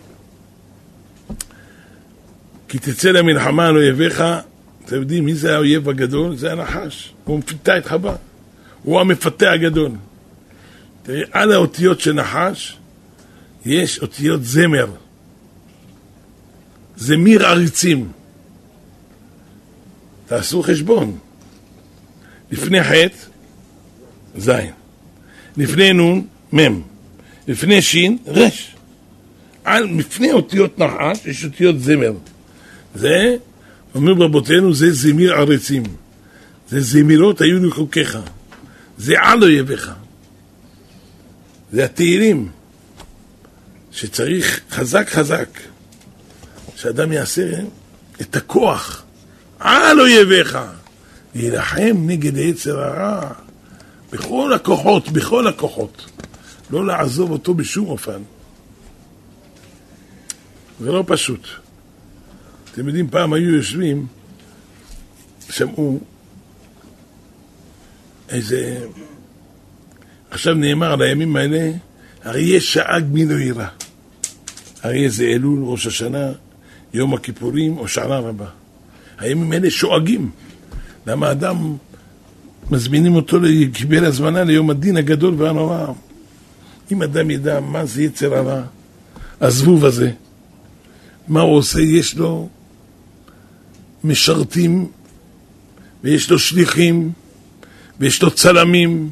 כי 2.67 2.79
תצא 2.79 3.09
למלחמה 3.09 3.67
על 3.67 3.77
אויביך, 3.77 4.23
אתם 4.85 4.95
יודעים 4.95 5.25
מי 5.25 5.35
זה 5.35 5.55
האויב 5.55 5.89
הגדול? 5.89 6.35
זה 6.35 6.51
הנחש. 6.51 7.13
הוא 7.23 7.39
מפתה 7.39 7.77
את 7.77 7.87
חווה. 7.87 8.15
הוא 8.83 8.99
המפתה 8.99 9.51
הגדול. 9.51 9.91
תראה, 11.10 11.24
על 11.32 11.51
האותיות 11.51 11.99
של 11.99 12.14
נחש 12.14 12.78
יש 13.66 13.99
אותיות 13.99 14.43
זמר. 14.43 14.88
זמיר 16.97 17.45
עריצים. 17.45 18.12
תעשו 20.26 20.64
חשבון. 20.64 21.18
לפני 22.51 22.84
חטא, 22.84 23.18
ז', 24.38 24.51
לפני 25.57 25.93
נ', 25.93 26.22
מ', 26.55 26.82
לפני 27.47 27.82
ש', 27.82 27.95
ר'. 28.28 28.47
על, 29.64 29.84
לפני 29.84 30.32
אותיות 30.32 30.80
נחש 30.80 31.26
יש 31.26 31.45
אותיות 31.45 31.80
זמר. 31.80 32.14
זה, 32.95 33.36
אומרים 33.95 34.22
רבותינו, 34.22 34.74
זה 34.74 34.93
זמיר 34.93 35.34
עריצים. 35.34 35.84
זה 36.70 36.82
זמירות 36.82 37.41
היו 37.41 37.66
לחוקיך. 37.66 38.18
זה 38.97 39.14
על 39.22 39.43
אויביך. 39.43 39.91
זה 41.72 41.86
התהילים, 41.86 42.51
שצריך 43.91 44.59
חזק 44.72 45.09
חזק, 45.09 45.49
שאדם 46.76 47.11
יעשה 47.11 47.51
את 48.22 48.36
הכוח 48.36 49.03
על 49.59 50.01
אויביך, 50.01 50.57
להילחם 51.36 51.97
נגד 51.97 52.38
יצר 52.38 52.80
הרע 52.80 53.34
בכל 54.11 54.53
הכוחות, 54.53 55.09
בכל 55.09 55.47
הכוחות. 55.47 56.05
לא 56.70 56.86
לעזוב 56.86 57.32
אותו 57.32 57.53
בשום 57.53 57.88
אופן. 57.88 58.22
זה 60.80 60.91
לא 60.91 61.03
פשוט. 61.07 61.47
אתם 62.72 62.88
יודעים, 62.88 63.09
פעם 63.09 63.34
היו 63.34 63.55
יושבים, 63.55 64.07
שמעו 65.49 65.99
איזה... 68.30 68.86
עכשיו 70.32 70.53
נאמר 70.53 70.91
על 70.91 71.01
הימים 71.01 71.36
האלה, 71.36 71.71
הרי 72.23 72.41
יש 72.41 72.73
שאג 72.73 73.03
מן 73.11 73.27
לא 73.27 73.63
הרי 74.84 75.09
זה 75.09 75.23
אלול, 75.23 75.59
ראש 75.63 75.88
השנה, 75.88 76.32
יום 76.93 77.13
הכיפורים 77.13 77.77
או 77.77 77.88
שנה 77.88 78.19
רבה. 78.19 78.45
הימים 79.17 79.51
האלה 79.51 79.71
שואגים. 79.71 80.32
למה 81.07 81.32
אדם, 81.32 81.75
מזמינים 82.71 83.15
אותו 83.15 83.39
לקבל 83.39 84.05
הזמנה 84.05 84.43
ליום 84.43 84.69
הדין 84.69 84.97
הגדול 84.97 85.34
והנורא. 85.38 85.86
אם 86.91 87.03
אדם 87.03 87.32
ידע 87.32 87.59
מה 87.59 87.86
זה 87.86 88.03
יצר 88.03 88.36
הרע, 88.36 88.61
הזבוב 89.41 89.86
הזה, 89.86 90.11
מה 91.27 91.41
הוא 91.41 91.57
עושה, 91.57 91.82
יש 91.82 92.17
לו 92.17 92.49
משרתים, 94.03 94.88
ויש 96.03 96.32
לו 96.32 96.39
שליחים, 96.39 97.11
ויש 97.99 98.21
לו 98.21 98.32
צלמים. 98.32 99.09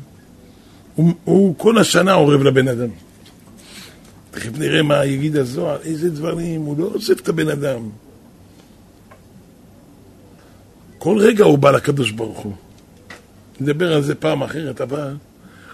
הוא, 0.97 1.13
הוא 1.23 1.55
כל 1.57 1.77
השנה 1.77 2.13
עורב 2.13 2.43
לבן 2.43 2.67
אדם. 2.67 2.89
תכף 4.31 4.57
נראה 4.57 4.81
מה 4.81 5.05
יגיד 5.05 5.35
הזוהר, 5.35 5.77
איזה 5.83 6.09
דברים, 6.09 6.61
הוא 6.61 6.79
לא 6.79 6.89
עוזב 6.93 7.13
את 7.21 7.29
הבן 7.29 7.49
אדם. 7.49 7.89
כל 10.97 11.17
רגע 11.19 11.45
הוא 11.45 11.57
בא 11.57 11.71
לקדוש 11.71 12.11
ברוך 12.11 12.39
הוא. 12.39 12.53
נדבר 13.59 13.93
על 13.93 14.01
זה 14.01 14.15
פעם 14.15 14.43
אחרת, 14.43 14.81
אבל 14.81 15.15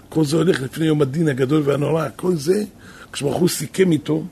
כל 0.08 0.24
זה 0.24 0.36
הולך 0.36 0.62
לפני 0.62 0.86
יום 0.86 1.02
הדין 1.02 1.28
הגדול 1.28 1.62
והנורא. 1.64 2.08
כל 2.16 2.36
זה, 2.36 2.64
כשברוך 3.12 3.36
הוא 3.36 3.48
סיכם 3.48 3.92
איתו, 3.92 4.24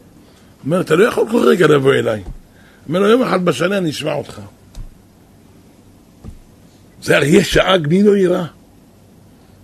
אומר, 0.65 0.81
אתה 0.81 0.95
לא 0.95 1.05
יכול 1.05 1.27
כל 1.31 1.49
רגע 1.49 1.67
לבוא 1.67 1.93
אליי. 1.95 2.23
אומר 2.89 3.01
לו, 3.01 3.09
יום 3.09 3.23
אחד 3.23 3.45
בשנה 3.45 3.79
אני 3.79 3.91
אשמע 3.91 4.15
אותך. 4.15 4.41
זה 7.03 7.17
הרי 7.17 7.27
יש 7.27 7.55
שעה 7.55 7.79
גמי 7.79 8.03
לא 8.03 8.17
יירא. 8.17 8.45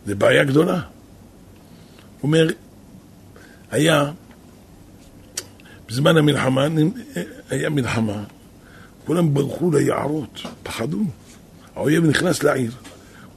זה 0.07 0.15
בעיה 0.15 0.45
גדולה. 0.45 0.81
אומר, 2.23 2.47
היה, 3.71 4.13
בזמן 5.89 6.17
המלחמה, 6.17 6.67
היה 7.51 7.71
מלחמה, 7.71 8.25
כולם 9.07 9.35
ברחו 9.35 9.71
ליערות, 9.71 10.41
פחדו. 10.63 11.01
האויב 11.77 12.05
נכנס 12.05 12.43
לעיר, 12.43 12.73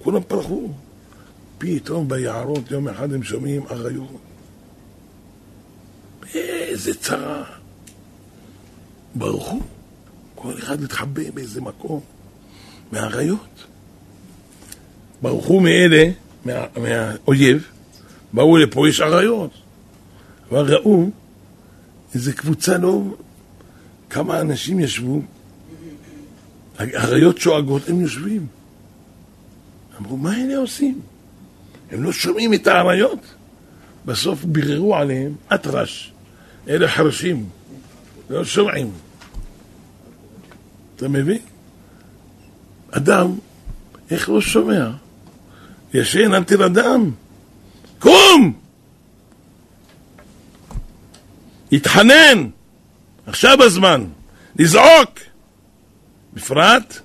כולם 0.04 0.24
פרחו. 0.28 0.70
פתאום 1.58 2.08
ביערות 2.08 2.72
יום 2.72 2.88
אחד 2.88 3.14
הם 3.14 3.24
שומעים 3.24 3.64
אריות. 3.72 4.20
איזה 6.34 6.94
צרה. 6.94 7.44
ברחו. 9.16 9.60
כל 10.36 10.54
אחד 10.60 10.84
התחבא 10.84 11.32
באיזה 11.34 11.62
מקום 11.62 12.00
מהאריות. 12.92 13.66
ברחו 15.22 15.60
מאלה, 15.60 16.10
מה, 16.46 16.66
מהאויב, 16.78 17.68
באו 18.34 18.58
לפה, 18.58 18.90
יש 18.90 19.02
אריות. 19.02 19.52
אבל 20.52 20.76
ראו 20.76 21.10
איזה 22.14 22.34
קבוצה 22.34 22.78
לא... 22.78 23.04
כמה 24.10 24.42
אנשים 24.42 24.80
ישבו 24.80 25.22
האריות 26.78 27.38
שואגות, 27.38 27.90
הם 27.90 28.02
יושבים. 28.02 28.48
אמרו, 30.00 30.18
מה 30.18 30.38
אלה 30.38 30.58
עושים? 30.58 31.02
הם 31.92 32.04
לא 32.04 32.12
שומעים 32.12 32.54
את 32.54 32.68
האריות. 32.68 33.20
בסוף 34.06 34.44
ביררו 34.44 34.96
עליהם, 34.96 35.34
אטרש, 35.54 36.12
אלה 36.68 36.88
חרשים, 36.88 37.50
לא 38.30 38.46
שומעים. 38.46 38.92
אתה 40.96 41.08
מבין? 41.08 41.42
אדם, 42.92 43.32
איך 44.12 44.30
לא 44.30 44.42
שומע? 44.42 44.92
ישן, 45.94 46.34
אל 46.34 46.44
תרדם. 46.44 47.12
קום! 48.02 48.54
התחנן! 51.72 52.50
עכשיו 53.26 53.64
הזמן, 53.64 54.06
לזעוק! 54.60 55.20
בפרט 56.34 57.00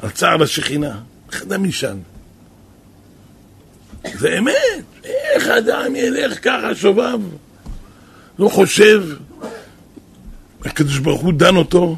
על 0.00 0.10
צער 0.10 0.42
השכינה. 0.42 1.00
איך 1.32 1.42
אדם 1.42 1.64
ישן? 1.64 1.98
זה 4.14 4.38
אמת. 4.38 5.04
איך 5.04 5.48
אדם 5.48 5.96
ילך 5.96 6.44
ככה 6.44 6.74
שובב? 6.74 7.20
לא 8.38 8.48
חושב, 8.48 9.02
הקדוש 10.64 10.98
ברוך 10.98 11.22
הוא 11.22 11.32
דן 11.32 11.56
אותו. 11.56 11.96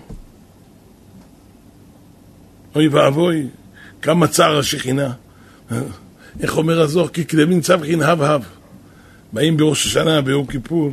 אוי 2.75 2.89
ואבוי, 2.89 3.49
כמה 4.03 4.29
צער 4.29 4.59
השכינה. 4.59 5.13
איך 6.43 6.57
אומר 6.57 6.81
הזוהר? 6.81 7.09
כי 7.09 7.27
כלבים 7.27 7.61
צווחין 7.61 8.03
הב 8.03 8.23
הב. 8.23 8.43
באים 9.33 9.57
בראש 9.57 9.87
השנה, 9.87 10.21
ביום 10.21 10.47
כיפור. 10.47 10.93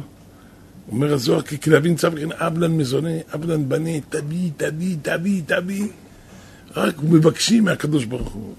אומר 0.92 1.14
הזוהר, 1.14 1.42
כי 1.42 1.60
כלבים 1.60 1.96
צווחין 1.96 2.32
אבלן 2.32 2.72
מזונה, 2.72 3.10
אבלן 3.36 3.70
בנה, 3.70 4.00
תביא, 4.10 4.52
תביא, 4.58 4.98
תביא, 5.02 5.42
תביא. 5.46 5.88
רק 6.76 6.96
מבקשים 7.04 7.64
מהקדוש 7.64 8.06
ברוך 8.06 8.30
הוא. 8.30 8.54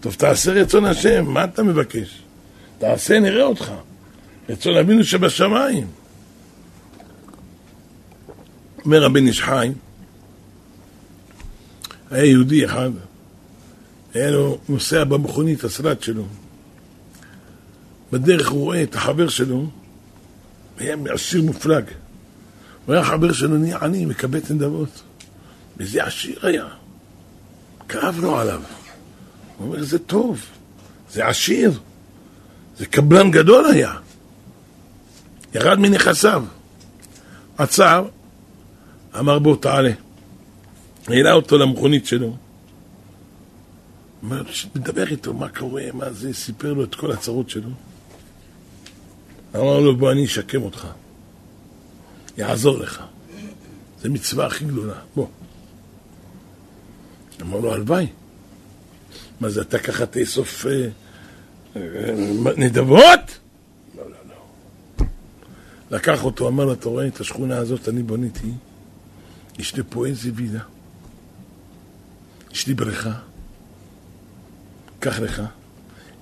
טוב, 0.00 0.14
תעשה 0.14 0.52
רצון 0.52 0.84
השם, 0.84 1.24
מה 1.24 1.44
אתה 1.44 1.62
מבקש? 1.62 2.22
תעשה, 2.78 3.20
נראה 3.20 3.44
אותך. 3.44 3.72
רצון 4.48 4.76
אבינו 4.76 5.04
שבשמיים. 5.04 5.86
אומר 8.84 9.04
הבן 9.04 9.26
איש 9.26 9.42
חי, 9.42 9.70
היה 12.10 12.24
יהודי 12.24 12.64
אחד, 12.64 12.90
היה 14.14 14.30
לו 14.30 14.58
נוסע 14.68 15.04
במכונית, 15.04 15.64
הסרט 15.64 16.02
שלו. 16.02 16.24
בדרך 18.12 18.50
הוא 18.50 18.64
רואה 18.64 18.82
את 18.82 18.94
החבר 18.94 19.28
שלו, 19.28 19.66
היה 20.78 20.96
עשיר 21.14 21.42
מופלג. 21.42 21.84
הוא 22.86 22.94
היה 22.94 23.04
חבר 23.04 23.32
שלו, 23.32 23.58
נהיה 23.58 23.78
עני, 23.78 24.06
מקבץ 24.06 24.50
נדבות. 24.50 25.02
וזה 25.76 26.04
עשיר 26.04 26.38
היה. 26.42 26.66
כאב 27.88 28.18
לו 28.20 28.38
עליו. 28.38 28.62
הוא 29.58 29.68
אומר, 29.68 29.84
זה 29.84 29.98
טוב, 29.98 30.40
זה 31.10 31.26
עשיר, 31.26 31.80
זה 32.78 32.86
קבלן 32.86 33.30
גדול 33.30 33.64
היה. 33.64 33.92
ירד 35.54 35.78
מנכסיו. 35.78 36.44
עצר, 37.58 38.04
אמר 39.18 39.38
בוא 39.38 39.56
תעלה. 39.56 39.92
העלה 41.08 41.32
אותו 41.32 41.58
למכונית 41.58 42.06
שלו. 42.06 42.36
מדבר 44.22 45.06
איתו, 45.06 45.34
מה 45.34 45.48
קורה, 45.48 45.82
מה 45.94 46.12
זה, 46.12 46.34
סיפר 46.34 46.72
לו 46.72 46.84
את 46.84 46.94
כל 46.94 47.12
הצרות 47.12 47.50
שלו. 47.50 47.70
אמר 49.54 49.80
לו, 49.80 49.96
בוא 49.96 50.12
אני 50.12 50.24
אשקם 50.24 50.62
אותך, 50.62 50.86
יעזור 52.36 52.78
לך. 52.78 53.02
זו 54.02 54.10
מצווה 54.10 54.46
הכי 54.46 54.64
גדולה, 54.64 54.94
בוא. 55.14 55.26
אמר 57.42 57.60
לו, 57.60 57.74
הלוואי. 57.74 58.06
מה 59.40 59.50
זה, 59.50 59.60
אתה 59.60 59.78
ככה 59.78 60.06
תאסוף 60.06 60.66
אה, 60.66 60.88
אה, 61.76 61.80
נדבות? 62.56 63.38
לא, 63.96 64.04
לא, 64.04 64.16
לא. 64.28 65.06
לקח 65.90 66.24
אותו, 66.24 66.48
אמר 66.48 66.64
לו, 66.64 66.72
אתה 66.72 66.88
רואה 66.88 67.06
את 67.06 67.20
השכונה 67.20 67.58
הזאת, 67.58 67.88
אני 67.88 68.02
בוניתי, 68.02 68.52
יש 69.58 69.76
לי 69.76 69.82
פה 69.88 70.06
איזה 70.06 70.30
וילה, 70.34 70.62
יש 72.52 72.66
לי 72.66 72.74
בריכה, 72.74 73.12
קח 75.02 75.18
לך, 75.20 75.42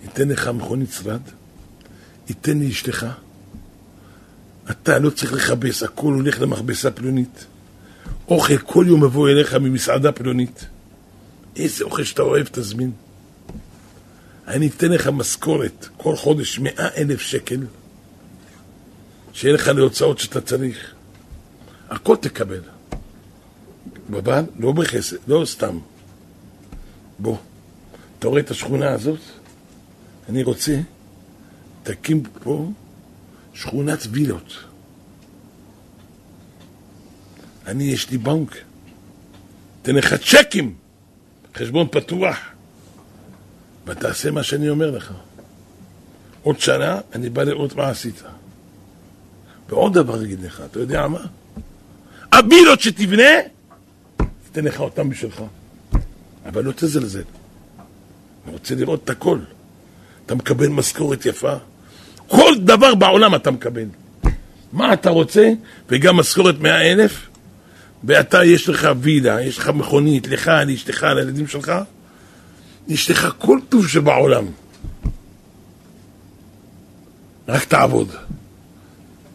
ייתן 0.02 0.28
לך 0.28 0.48
מכונית 0.48 0.92
שרד, 0.92 1.20
ייתן 2.28 2.58
לי 2.58 2.70
אשתך. 2.70 3.06
אתה 4.70 4.98
לא 4.98 5.10
צריך 5.10 5.32
לכבס, 5.32 5.82
הכל 5.82 6.12
הולך 6.12 6.40
למכבסה 6.40 6.90
פלונית. 6.90 7.44
אוכל 8.28 8.58
כל 8.58 8.84
יום 8.88 9.04
מבוא 9.04 9.28
אליך 9.28 9.54
ממסעדה 9.54 10.12
פלונית. 10.12 10.64
איזה 11.56 11.84
אוכל 11.84 12.04
שאתה 12.04 12.22
אוהב 12.22 12.46
תזמין. 12.52 12.92
אני 14.48 14.68
אתן 14.68 14.92
לך 14.92 15.06
משכורת 15.06 15.88
כל 15.96 16.16
חודש 16.16 16.58
מאה 16.58 16.88
אלף 16.96 17.20
שקל, 17.20 17.60
שיהיה 19.32 19.54
לך 19.54 19.68
להוצאות 19.68 20.18
שאתה 20.18 20.40
צריך. 20.40 20.94
הכל 21.90 22.16
תקבל. 22.16 22.62
בבן, 24.10 24.44
לא 24.58 24.72
בחסד, 24.72 25.16
לא 25.28 25.42
סתם. 25.46 25.78
בוא, 27.18 27.36
אתה 28.20 28.28
רואה 28.28 28.40
את 28.40 28.50
השכונה 28.50 28.92
הזאת? 28.92 29.20
אני 30.28 30.42
רוצה, 30.42 30.80
תקים 31.82 32.22
פה 32.42 32.70
שכונת 33.54 33.98
וילות. 34.10 34.52
אני, 37.66 37.84
יש 37.84 38.10
לי 38.10 38.18
בנק, 38.18 38.56
תן 39.82 39.94
לך 39.94 40.14
צ'קים, 40.14 40.74
חשבון 41.54 41.88
פתוח, 41.90 42.36
ותעשה 43.86 44.30
מה 44.30 44.42
שאני 44.42 44.68
אומר 44.68 44.90
לך. 44.90 45.12
עוד 46.42 46.60
שנה 46.60 47.00
אני 47.12 47.30
בא 47.30 47.42
לראות 47.42 47.76
מה 47.76 47.88
עשית. 47.88 48.22
ועוד 49.68 49.94
דבר 49.94 50.24
אגיד 50.24 50.40
לך, 50.40 50.62
אתה 50.70 50.80
יודע 50.80 51.08
מה? 51.08 51.26
הבילות 52.32 52.80
שתבנה, 52.80 53.30
תן 54.52 54.64
לך 54.64 54.80
אותם 54.80 55.10
בשבילך. 55.10 55.42
אבל 56.46 56.64
לא 56.64 56.72
תזלזל. 56.72 57.39
אני 58.44 58.52
רוצה 58.52 58.74
לראות 58.74 59.04
את 59.04 59.10
הכל. 59.10 59.38
אתה 60.26 60.34
מקבל 60.34 60.68
משכורת 60.68 61.26
יפה, 61.26 61.54
כל 62.26 62.52
דבר 62.58 62.94
בעולם 62.94 63.34
אתה 63.34 63.50
מקבל. 63.50 63.86
מה 64.72 64.92
אתה 64.92 65.10
רוצה? 65.10 65.50
וגם 65.88 66.16
משכורת 66.16 66.60
מאה 66.60 66.92
אלף, 66.92 67.28
ואתה, 68.04 68.44
יש 68.44 68.68
לך 68.68 68.88
וילה, 69.00 69.42
יש 69.42 69.58
לך 69.58 69.68
מכונית, 69.68 70.28
לך, 70.28 70.50
לאשתך, 70.66 71.02
לילדים 71.02 71.46
שלך, 71.46 71.72
יש 72.88 73.10
לך 73.10 73.28
כל 73.38 73.58
טוב 73.68 73.88
שבעולם. 73.88 74.44
רק 77.48 77.64
תעבוד. 77.64 78.08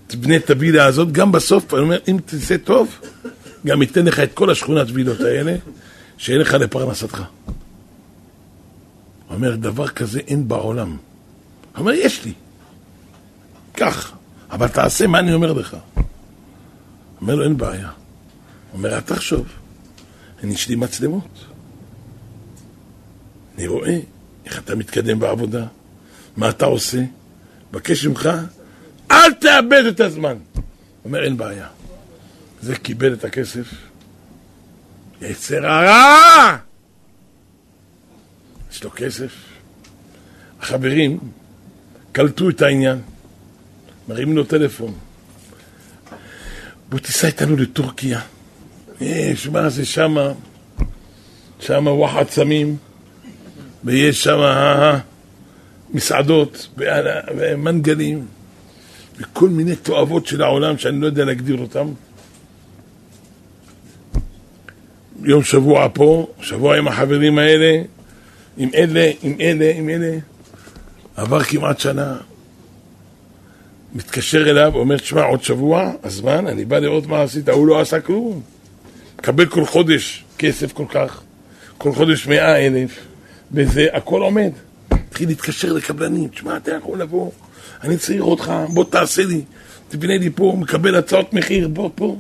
תבנה 0.08 0.36
את 0.36 0.50
הווילה 0.50 0.86
הזאת, 0.86 1.12
גם 1.12 1.32
בסוף, 1.32 1.74
אני 1.74 1.82
אומר, 1.82 1.98
אם 2.08 2.18
תעשה 2.26 2.58
טוב, 2.58 3.00
גם 3.66 3.82
ייתן 3.82 4.06
לך 4.06 4.20
את 4.20 4.34
כל 4.34 4.50
השכונת 4.50 4.88
וילות 4.94 5.22
האלה, 5.22 5.56
שיהיה 6.18 6.40
לך 6.40 6.54
לפרנסתך. 6.54 7.24
אומר, 9.36 9.56
דבר 9.56 9.88
כזה 9.88 10.20
אין 10.20 10.48
בעולם. 10.48 10.98
אומר, 11.78 11.92
יש 11.92 12.26
לי. 12.26 12.34
קח, 13.74 14.14
אבל 14.52 14.68
תעשה 14.68 15.08
מה 15.08 15.20
אני 15.20 15.34
אומר 15.34 15.54
לך. 15.54 15.78
אומר 17.22 17.36
לו, 17.36 17.44
אין 17.44 17.58
בעיה. 17.58 17.90
אומר, 18.74 18.96
אל 18.96 19.00
תחשוב, 19.00 19.48
אני 20.44 20.54
יש 20.54 20.70
לי 20.70 20.76
מצלמות. 20.76 21.46
אני 23.56 23.68
רואה 23.68 24.00
איך 24.46 24.60
אתה 24.60 24.76
מתקדם 24.76 25.20
בעבודה, 25.20 25.66
מה 26.38 26.50
אתה 26.50 26.66
עושה, 26.66 27.04
מבקש 27.72 28.06
ממך, 28.06 28.30
אל 29.12 29.34
תאבד 29.34 29.84
את 29.86 30.00
הזמן. 30.00 30.38
אומר, 31.06 31.24
אין 31.24 31.38
בעיה. 31.38 31.68
זה 32.62 32.76
קיבל 32.76 33.14
את 33.14 33.24
הכסף, 33.24 33.68
יצר 35.22 35.66
הרע! 35.68 36.65
יש 38.76 38.84
לו 38.84 38.92
כסף. 38.96 39.32
החברים 40.62 41.20
קלטו 42.12 42.50
את 42.50 42.62
העניין. 42.62 43.02
מרים 44.08 44.36
לו 44.36 44.44
טלפון. 44.44 44.94
בוא 46.90 47.00
תיסע 47.00 47.28
איתנו 47.28 47.56
לטורקיה. 47.56 48.20
יש, 49.02 49.48
מה 49.48 49.70
זה 49.70 49.86
שמה? 49.86 50.32
שמה 51.60 51.92
וואחד 51.92 52.30
סמים, 52.30 52.78
ויש 53.84 54.24
שמה 54.24 55.00
מסעדות 55.90 56.68
ומנגלים, 57.38 58.26
וכל 59.18 59.50
מיני 59.50 59.76
תועבות 59.76 60.26
של 60.26 60.42
העולם 60.42 60.78
שאני 60.78 61.02
לא 61.02 61.06
יודע 61.06 61.26
להגדיר 61.26 61.58
אותם. 61.58 61.88
יום 65.24 65.44
שבוע 65.44 65.88
פה, 65.94 66.28
שבוע 66.42 66.78
עם 66.78 66.88
החברים 66.88 67.38
האלה, 67.38 67.82
עם 68.58 68.70
אלה, 68.76 69.12
עם 69.22 69.36
אלה, 69.40 69.72
עם 69.76 69.90
אלה. 69.90 70.18
עבר 71.16 71.44
כמעט 71.44 71.80
שנה, 71.80 72.18
מתקשר 73.96 74.50
אליו, 74.50 74.76
אומר, 74.76 74.98
תשמע, 74.98 75.24
עוד 75.24 75.44
שבוע, 75.44 75.92
הזמן, 76.04 76.48
אני 76.48 76.66
בא 76.66 76.80
לראות 76.80 77.08
מה 77.08 77.22
עשית, 77.22 77.50
הוא 77.50 77.68
לא 77.68 77.82
עשה 77.82 78.00
כלום. 78.00 78.42
מקבל 79.20 79.46
כל 79.46 79.66
חודש 79.66 80.24
כסף 80.38 80.74
כל 80.74 80.86
כך, 80.90 81.22
כל 81.78 81.94
חודש 81.94 82.28
מאה 82.28 82.66
אלף, 82.66 83.00
וזה, 83.52 83.88
הכל 83.94 84.22
עומד. 84.22 84.52
התחיל 84.92 85.28
להתקשר 85.28 85.74
לקבלנים, 85.74 86.28
תשמע, 86.28 86.58
אתה 86.58 86.72
יכול 86.72 87.02
לבוא, 87.02 87.32
אני 87.84 87.98
צריך 87.98 88.22
אותך, 88.22 88.54
בוא 88.74 88.84
תעשה 88.84 89.24
לי, 89.24 89.42
תבנה 89.90 90.18
לי 90.18 90.30
פה, 90.30 90.56
מקבל 90.60 90.96
הצעות 90.96 91.34
מחיר, 91.34 91.68
בוא 91.68 91.90
פה, 91.96 92.18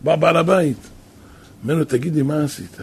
בא 0.00 0.16
בעל 0.16 0.36
הבית. 0.36 0.76
אומר 1.62 1.74
לו, 1.74 1.84
תגיד 1.84 2.14
לי, 2.14 2.22
מה 2.22 2.44
עשית? 2.44 2.76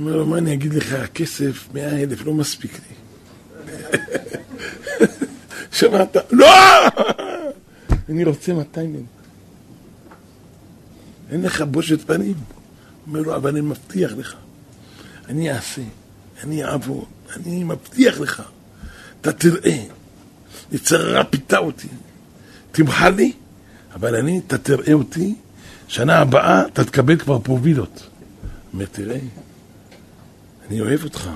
אומר 0.00 0.16
לו, 0.16 0.26
מה 0.26 0.38
אני 0.38 0.54
אגיד 0.54 0.74
לך, 0.74 0.92
הכסף, 0.92 1.68
מאה 1.74 2.02
אלף, 2.02 2.24
לא 2.24 2.34
מספיק 2.34 2.72
לי. 2.72 2.94
שמעת? 5.78 6.16
לא! 6.30 6.46
אני 8.08 8.24
רוצה 8.24 8.52
200 8.52 8.94
אלף. 8.94 9.02
אין 11.30 11.42
לך 11.42 11.62
בושת 11.62 12.06
פנים. 12.06 12.34
אומר 13.06 13.20
לו, 13.20 13.36
אבל 13.36 13.50
אני 13.50 13.60
מבטיח 13.60 14.12
לך, 14.12 14.34
אני 15.28 15.52
אעשה, 15.52 15.82
אני 16.44 16.64
אעבוד, 16.64 17.04
אני 17.36 17.64
מבטיח 17.64 18.20
לך, 18.20 18.42
אתה 19.20 19.32
תראה, 19.32 19.84
יצרה 20.72 21.24
פיתה 21.24 21.58
אותי, 21.58 21.88
תמחל 22.72 23.10
לי, 23.10 23.32
אבל 23.94 24.16
אני, 24.16 24.40
אתה 24.46 24.58
תראה 24.58 24.92
אותי, 24.92 25.34
שנה 25.88 26.18
הבאה 26.18 26.66
אתה 26.66 26.84
תקבל 26.84 27.18
כבר 27.18 27.38
פה 27.42 27.58
וילות. 27.62 28.06
אומר, 28.72 28.84
תראה, 28.92 29.18
אני 30.70 30.80
אוהב 30.80 31.04
אותך, 31.04 31.30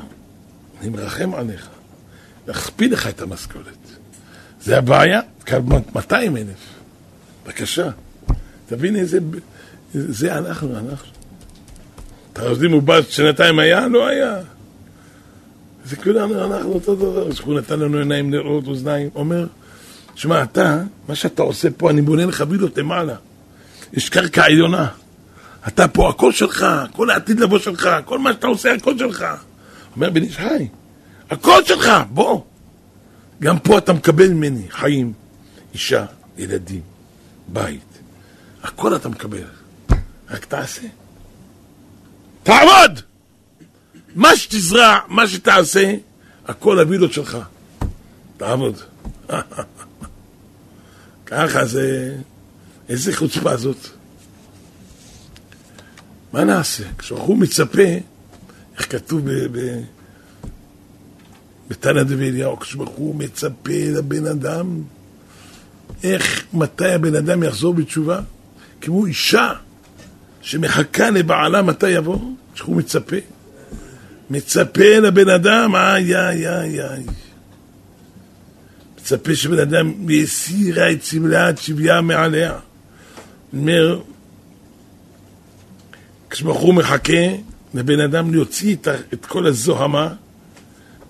אני 0.81 0.89
מרחם 0.89 1.35
עליך. 1.35 1.69
להכפיל 2.47 2.93
לך 2.93 3.07
את 3.07 3.21
המשכורת. 3.21 3.65
זה 4.61 4.79
הבעיה, 4.79 5.21
200 5.95 6.37
אלף. 6.37 6.47
בבקשה. 7.45 7.91
תבין 8.67 8.97
איזה... 8.97 9.19
זה 9.95 10.39
אנחנו, 10.39 10.79
אנחנו. 10.79 11.09
אתה 12.33 12.45
יודעים, 12.45 12.73
הוא 12.73 12.83
בא 12.83 13.03
שנתיים 13.03 13.59
היה? 13.59 13.89
לא 13.89 14.07
היה. 14.07 14.39
זה 15.85 15.97
כולנו, 15.97 16.45
אנחנו 16.45 16.73
אותו 16.73 16.95
דבר. 16.95 17.29
הוא 17.45 17.59
נתן 17.59 17.81
לנו 17.81 17.99
עיניים 17.99 18.33
לראות, 18.33 18.67
אוזניים. 18.67 19.11
אומר, 19.15 19.47
שמע, 20.15 20.43
אתה, 20.43 20.83
מה 21.09 21.15
שאתה 21.15 21.43
עושה 21.43 21.69
פה, 21.77 21.91
אני 21.91 22.03
בונה 22.03 22.27
לך 22.27 22.45
וילות 22.49 22.79
למעלה. 22.79 23.17
יש 23.93 24.09
קרקע 24.09 24.45
עליונה. 24.45 24.89
אתה 25.69 25.89
פה, 25.89 26.11
הכל 26.11 26.33
שלך, 26.33 26.67
כל 26.93 27.11
העתיד 27.11 27.41
לבוא 27.41 27.59
שלך, 27.59 27.89
כל 28.05 28.19
מה 28.19 28.33
שאתה 28.33 28.47
עושה, 28.47 28.75
הכל 28.75 28.99
שלך. 28.99 29.25
אומר 29.97 30.11
בן 30.11 30.23
איש 30.23 30.37
חי, 30.37 30.69
הכל 31.31 31.65
שלך, 31.65 31.91
בוא. 32.11 32.43
גם 33.43 33.59
פה 33.59 33.79
אתה 33.79 33.93
מקבל 33.93 34.29
ממני 34.29 34.67
חיים, 34.71 35.13
אישה, 35.75 36.07
ילדים, 36.39 36.81
בית. 37.49 37.99
הכל 38.63 38.97
אתה 38.97 39.09
מקבל. 39.09 39.45
רק 40.31 40.45
תעשה. 40.45 40.87
תעמוד! 42.43 43.01
מה 44.15 44.37
שתזרע, 44.37 44.99
מה 45.09 45.27
שתעשה, 45.29 45.95
הכל 46.47 46.81
הווילות 46.81 47.13
שלך. 47.13 47.39
תעבוד. 48.37 48.77
ככה 51.27 51.65
זה... 51.65 52.17
איזה 52.89 53.17
חוצפה 53.17 53.57
זאת. 53.57 53.89
מה 56.35 56.45
נעשה? 56.45 56.85
כשהוא 56.99 57.37
מצפה, 57.37 57.83
איך 58.79 58.93
כתוב 58.93 59.29
בתנא 61.69 62.03
דבי 62.03 62.29
אליהו, 62.29 62.59
כשהוא 62.59 63.15
מצפה 63.15 63.73
לבן 63.97 64.27
אדם, 64.27 64.83
איך, 66.05 66.45
מתי 66.53 66.93
הבן 66.93 67.15
אדם 67.15 67.43
יחזור 67.43 67.75
בתשובה? 67.75 68.21
כמו 68.81 69.07
אישה 69.07 69.53
שמחכה 70.41 71.11
לבעלה 71.11 71.63
מתי 71.63 71.91
יבוא, 71.91 72.19
כשהוא 72.55 72.77
מצפה. 72.77 73.17
מצפה 74.31 74.99
לבן 75.03 75.29
אדם, 75.29 75.77
איי, 75.77 76.17
איי, 76.17 76.49
איי, 76.49 76.83
איי. 76.83 77.05
מצפה 78.99 79.35
שבן 79.35 79.59
אדם 79.59 80.11
יסירה 80.11 80.93
את 80.93 81.03
סמלת 81.03 81.59
שבייה 81.59 82.01
מעליה. 82.01 82.59
אומר, 83.53 84.01
כשבחור 86.35 86.73
מחכה 86.73 87.27
לבן 87.75 88.01
אדם 88.01 88.35
להוציא 88.35 88.77
את, 88.77 88.89
את 89.13 89.27
כל 89.27 89.47
הזוהמה 89.47 90.15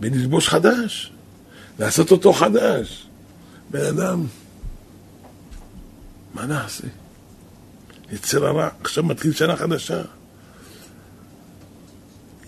וללבוש 0.00 0.48
חדש, 0.48 1.12
לעשות 1.78 2.10
אותו 2.10 2.32
חדש. 2.32 3.06
בן 3.70 3.84
אדם, 3.84 4.26
מה 6.34 6.46
נעשה? 6.46 6.86
יצר 8.12 8.46
הרע, 8.46 8.68
עכשיו 8.80 9.04
מתחיל 9.04 9.32
שנה 9.32 9.56
חדשה. 9.56 10.02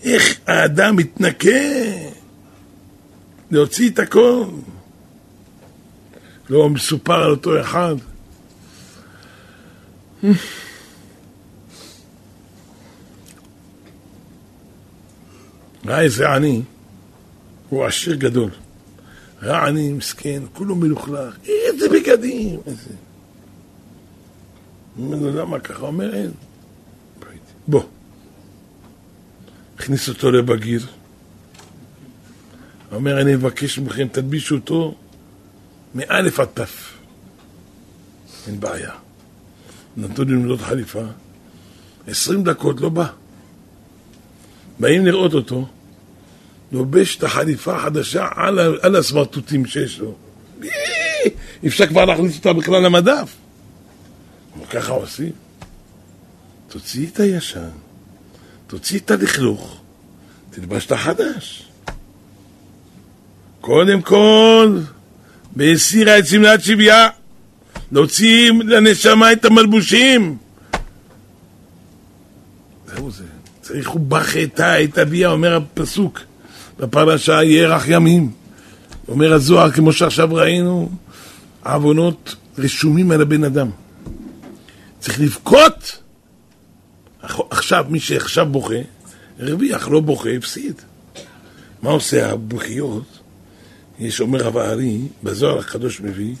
איך 0.03 0.39
האדם 0.47 0.95
מתנקה 0.95 1.49
להוציא 3.51 3.89
את 3.89 3.99
הכל. 3.99 4.45
לא 6.49 6.69
מסופר 6.69 7.23
על 7.23 7.31
אותו 7.31 7.61
אחד. 7.61 7.95
ראה 15.87 16.01
איזה 16.01 16.29
עני, 16.29 16.61
הוא 17.69 17.85
עשיר 17.85 18.15
גדול. 18.15 18.51
ראה 19.41 19.67
עני 19.67 19.93
מסכן, 19.93 20.43
כולו 20.53 20.75
מלוכלך, 20.75 21.37
איזה 21.45 21.89
בגדים, 21.89 22.59
איזה... 22.65 22.89
אומר 24.99 25.17
לו, 25.17 25.41
למה 25.41 25.59
ככה? 25.59 25.81
אומר, 25.81 26.15
אין. 26.15 26.31
בוא. 27.67 27.83
הכניס 29.75 30.09
אותו 30.09 30.31
לבגיר. 30.31 30.87
אומר, 32.91 33.21
אני 33.21 33.35
מבקש 33.35 33.79
מכם, 33.79 34.07
תלבישו 34.07 34.55
אותו 34.55 34.95
מאלף 35.95 36.39
עד 36.39 36.47
תף. 36.53 36.93
אין 38.47 38.59
בעיה. 38.59 38.91
נתנו 39.97 40.23
לי 40.23 40.33
למדוד 40.33 40.61
חליפה. 40.61 41.03
עשרים 42.07 42.43
דקות 42.43 42.81
לא 42.81 42.89
בא. 42.89 43.07
באים 44.79 45.05
לראות 45.05 45.33
אותו, 45.33 45.67
לובש 46.71 47.17
את 47.17 47.23
החליפה 47.23 47.75
החדשה 47.75 48.27
על, 48.35 48.59
על 48.81 48.95
הסמרטוטים 48.95 49.65
שיש 49.65 49.99
לו. 49.99 50.15
אי 51.63 51.67
אפשר 51.67 51.87
כבר 51.87 52.05
להכניס 52.05 52.37
אותה 52.37 52.53
בכלל 52.53 52.83
למדף. 52.83 53.35
ככה 54.69 54.91
עושים. 54.91 55.31
תוציא 56.67 57.07
את 57.07 57.19
הישן, 57.19 57.69
תוציא 58.67 58.99
את 58.99 59.11
הלכלוך, 59.11 59.81
תלבש 60.49 60.85
את 60.85 60.91
החדש. 60.91 61.63
קודם 63.61 64.01
כל, 64.01 64.79
והסירה 65.55 66.19
את 66.19 66.27
שמלת 66.27 66.63
שבייה, 66.63 67.09
להוציא 67.91 68.51
לנשמה 68.51 69.31
את 69.31 69.45
המלבושים. 69.45 70.37
זהו 72.87 73.11
זה. 73.11 73.23
צריך 73.61 73.95
ובכתה 73.95 74.83
את 74.83 74.97
אביה, 74.97 75.29
אומר 75.29 75.55
הפסוק 75.55 76.19
בפרשה, 76.79 77.43
ירח 77.43 77.83
ימים. 77.87 78.31
אומר 79.07 79.33
הזוהר, 79.33 79.71
כמו 79.71 79.93
שעכשיו 79.93 80.29
ראינו, 80.33 80.89
העוונות 81.63 82.35
רשומים 82.57 83.11
על 83.11 83.21
הבן 83.21 83.43
אדם. 83.43 83.69
צריך 84.99 85.21
לבכות. 85.21 85.99
עכשיו, 87.49 87.85
מי 87.89 87.99
שעכשיו 87.99 88.45
בוכה, 88.45 88.75
הרוויח, 89.39 89.87
לא 89.87 89.99
בוכה, 89.99 90.29
הפסיד. 90.29 90.73
מה 91.81 91.89
עושה 91.89 92.31
הבכיות? 92.31 93.19
יש 93.99 94.21
אומר 94.21 94.59
הארי, 94.59 95.01
בזוהר 95.23 95.59
הקדוש 95.59 96.01
מביא, 96.01 96.35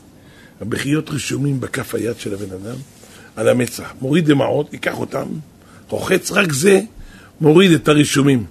הבכיות 0.61 1.09
רשומים 1.09 1.59
בכף 1.59 1.95
היד 1.95 2.19
של 2.19 2.33
הבן 2.33 2.51
אדם, 2.51 2.75
על 3.35 3.49
המצח. 3.49 3.93
מוריד 4.01 4.25
דמעות, 4.25 4.73
ייקח 4.73 4.99
אותם, 4.99 5.27
רוחץ 5.89 6.31
רק 6.31 6.51
זה, 6.51 6.81
מוריד 7.41 7.71
את 7.71 7.87
הרישומים. 7.87 8.45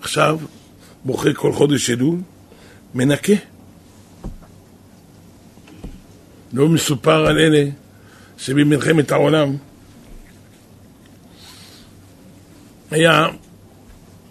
עכשיו, 0.00 0.38
בוכה 1.08 1.32
כל 1.34 1.52
חודש 1.52 1.90
אלול, 1.90 2.18
מנקה. 2.94 3.32
לא 6.52 6.68
מסופר 6.68 7.26
על 7.26 7.38
אלה 7.38 7.64
שבמלחמת 8.38 9.10
העולם 9.12 9.56
היה, 12.90 13.26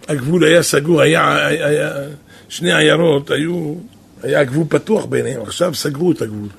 הגבול 0.08 0.44
היה 0.44 0.64
סגור, 0.64 1.02
היה, 1.02 1.48
היה, 1.48 1.92
שני 2.50 2.74
עיירות 2.74 3.32
היו, 3.32 3.76
היה 4.24 4.40
הגבול 4.40 4.66
פתוח 4.70 5.06
ביניהם, 5.06 5.42
עכשיו 5.42 5.76
סגרו 5.76 6.12
את 6.12 6.22
הגבול. 6.22 6.50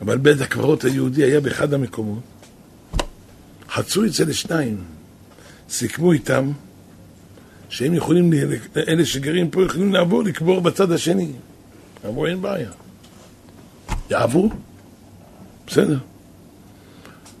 אבל 0.00 0.18
בית 0.18 0.40
הקברות 0.40 0.84
היהודי 0.84 1.24
היה 1.24 1.40
באחד 1.40 1.74
המקומות. 1.74 2.22
חצו 3.70 4.04
את 4.04 4.12
זה 4.12 4.24
לשניים. 4.24 4.84
סיכמו 5.70 6.12
איתם 6.12 6.52
שהם 7.68 7.94
יכולים, 7.94 8.32
אלה 8.88 9.06
שגרים 9.06 9.50
פה 9.50 9.64
יכולים 9.64 9.92
לעבור 9.92 10.22
לקבור 10.22 10.60
בצד 10.60 10.92
השני. 10.92 11.32
אמרו, 12.06 12.26
אין 12.26 12.42
בעיה. 12.42 12.70
יעברו? 14.10 14.50
בסדר. 15.66 15.98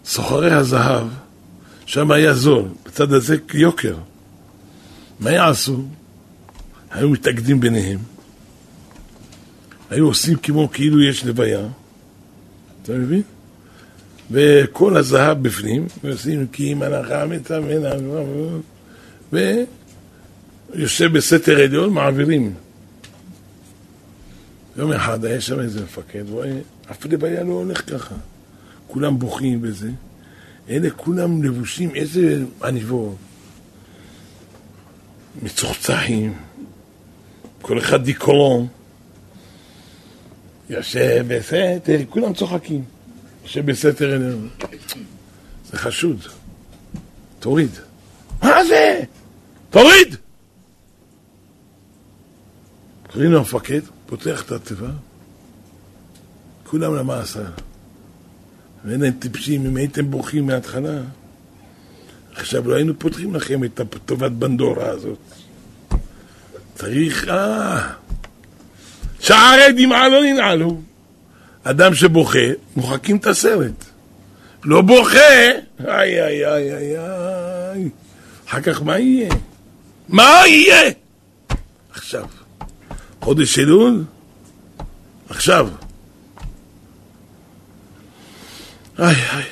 סוחרי 0.04 0.52
הזהב, 0.52 1.06
שם 1.86 2.10
היה 2.10 2.34
זול, 2.34 2.64
בצד 2.86 3.12
הזה 3.12 3.36
יוקר. 3.54 3.96
מה 5.20 5.30
יעשו? 5.30 5.82
היו 6.90 7.08
מתאגדים 7.08 7.60
ביניהם, 7.60 7.98
היו 9.90 10.06
עושים 10.06 10.36
כמו 10.36 10.68
כאילו 10.72 11.02
יש 11.02 11.24
לוויה, 11.24 11.66
אתה 12.82 12.92
מבין? 12.92 13.22
וכל 14.30 14.96
הזהב 14.96 15.42
בפנים, 15.42 15.86
ועושים 16.04 16.46
כי 16.52 16.72
אם 16.72 16.82
הנחה 16.82 17.26
מצווה, 17.26 17.92
ויושב 20.70 21.12
בסתר 21.12 21.60
עליון, 21.60 21.92
מעבירים. 21.92 22.54
יום 24.76 24.92
אחד 24.92 25.24
היה 25.24 25.40
שם 25.40 25.60
איזה 25.60 25.82
מפקד, 25.82 26.24
רואה, 26.28 26.58
אף 26.90 27.06
לוויה 27.06 27.42
לא 27.42 27.52
הולך 27.52 27.90
ככה. 27.90 28.14
כולם 28.86 29.18
בוכים 29.18 29.62
בזה. 29.62 29.90
אלה 30.68 30.90
כולם 30.90 31.42
לבושים, 31.42 31.94
איזה 31.94 32.44
עניבות. 32.64 33.16
מצוחצחים, 35.42 36.34
כל 37.62 37.78
אחד 37.78 38.04
דיקולון. 38.04 38.66
יושב 40.70 41.24
בסתר, 41.28 41.98
כולם 42.08 42.34
צוחקים. 42.34 42.84
יושב 43.44 43.66
בסתר 43.66 44.14
אלינו. 44.14 44.48
זה 45.70 45.78
חשוד. 45.78 46.20
תוריד. 47.40 47.70
מה 48.42 48.64
זה? 48.64 49.00
תוריד! 49.70 50.16
קוראים 53.12 53.32
לו 53.32 53.38
המפקד, 53.38 53.80
פותח 54.06 54.42
את 54.42 54.52
התיבה, 54.52 54.90
כולם 56.64 56.94
למאסר. 56.94 57.44
ואין 58.84 59.00
להם 59.00 59.12
טיפשים, 59.12 59.66
אם 59.66 59.76
הייתם 59.76 60.10
בורחים 60.10 60.46
מההתחלה, 60.46 61.00
עכשיו 62.34 62.68
לא 62.68 62.74
היינו 62.74 62.98
פותחים 62.98 63.34
לכם 63.34 63.64
את 63.64 63.80
טובת 64.06 64.32
בנדורה 64.32 64.88
הזאת. 64.88 65.18
צריך, 66.74 67.28
אה... 67.28 67.92
שערי 69.20 69.72
דמעה 69.76 70.08
לא 70.08 70.22
ננעלו. 70.22 70.80
אדם 71.64 71.94
שבוכה, 71.94 72.48
מוחקים 72.76 73.16
את 73.16 73.26
הסרט. 73.26 73.84
לא 74.64 74.82
בוכה, 74.82 75.18
איי 75.88 76.24
איי 76.24 76.46
איי 76.46 76.76
איי 76.76 76.98
איי. 76.98 77.88
אחר 78.48 78.60
כך 78.60 78.82
מה 78.82 78.98
יהיה? 78.98 79.30
מה 80.08 80.42
יהיה? 80.46 80.90
עכשיו. 81.90 82.37
חודש 83.28 83.58
אלול? 83.58 84.04
עכשיו. 85.28 85.68
איי 88.98 89.14
איי. 89.14 89.44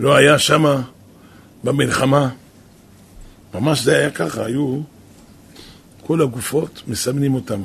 לא 0.00 0.16
היה 0.16 0.38
שמה 0.38 0.82
במלחמה, 1.64 2.28
ממש 3.54 3.82
זה 3.82 3.96
היה 3.96 4.10
ככה, 4.10 4.44
היו 4.44 4.80
כל 6.06 6.22
הגופות, 6.22 6.82
מסמנים 6.86 7.34
אותם, 7.34 7.62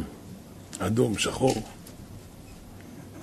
אדום, 0.79 1.17
שחור. 1.17 1.63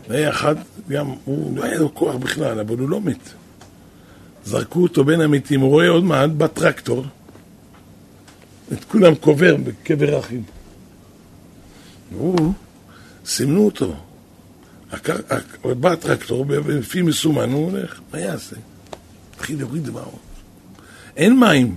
והיה 0.09 0.30
אחד, 0.30 0.55
גם, 0.88 1.14
הוא 1.24 1.57
לא 1.57 1.64
היה 1.64 1.78
לו 1.78 1.94
כוח 1.94 2.16
בכלל, 2.16 2.61
אבל 2.61 2.78
הוא 2.78 2.88
לא 2.88 3.01
מת. 3.01 3.30
זרקו 4.44 4.82
אותו 4.82 5.05
בין 5.05 5.20
המתים, 5.20 5.61
הוא 5.61 5.70
רואה 5.70 5.88
עוד 5.88 6.05
מעט 6.05 6.30
בטרקטור 6.30 7.05
את 8.73 8.85
כולם 8.85 9.14
קובר 9.14 9.57
בקבר 9.57 10.18
אחים. 10.18 10.43
והוא, 12.12 12.53
סימנו 13.27 13.64
אותו. 13.64 13.95
בא 15.64 15.93
הטרקטור, 15.93 16.45
לפי 16.68 17.03
מסומן, 17.03 17.53
הוא 17.53 17.71
הולך, 17.71 18.01
מה 18.12 18.21
יעשה? 18.21 18.57
התחיל 19.35 19.59
להוריד 19.59 19.85
דמעות. 19.85 20.18
אין 21.16 21.41
מים. 21.41 21.77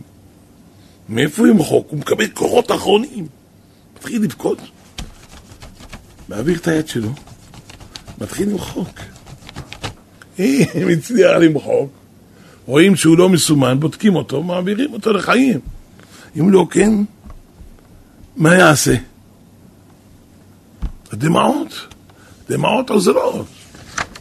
מאיפה 1.10 1.48
ימחוק? 1.48 1.88
הוא 1.89 2.00
מקבל 2.00 2.28
כוחות 2.28 2.72
אחרונים. 2.72 3.28
מתחיל 3.98 4.24
לבכות. 4.24 4.58
מעביר 6.30 6.58
את 6.58 6.68
היד 6.68 6.88
שלו, 6.88 7.10
מתחיל 8.22 8.50
למחוק. 8.50 9.00
אם 10.39 10.88
הצליח 10.98 11.32
למחוק, 11.32 11.89
רואים 12.66 12.96
שהוא 12.96 13.18
לא 13.18 13.30
מסומן, 13.30 13.80
בודקים 13.80 14.16
אותו, 14.16 14.44
מעבירים 14.44 14.94
אותו 14.94 15.14
לחיים. 15.14 15.60
אם 16.40 16.50
לא 16.50 16.68
כן, 16.72 16.92
מה 18.36 18.56
יעשה? 18.56 18.96
הדמעות, 21.12 21.88
דמעות 22.50 22.90
עוזרות. 22.90 23.46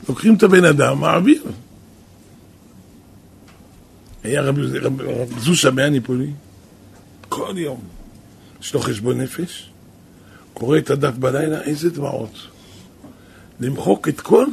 לוקחים 0.08 0.34
את 0.34 0.42
הבן 0.42 0.64
אדם, 0.64 1.00
מעביר. 1.00 1.42
היה 4.24 4.42
רב, 4.42 4.58
רב, 4.58 5.00
רב 5.00 5.38
זושה 5.38 5.70
מהניפולי, 5.70 6.30
כל 7.28 7.54
יום 7.56 7.80
יש 8.60 8.74
לו 8.74 8.80
חשבון 8.80 9.20
נפש, 9.20 9.70
קורא 10.54 10.78
את 10.78 10.90
הדף 10.90 11.14
בלילה, 11.14 11.62
איזה 11.62 11.90
דמעות. 11.90 12.34
למחוק 13.60 14.08
את 14.08 14.20
כל 14.20 14.46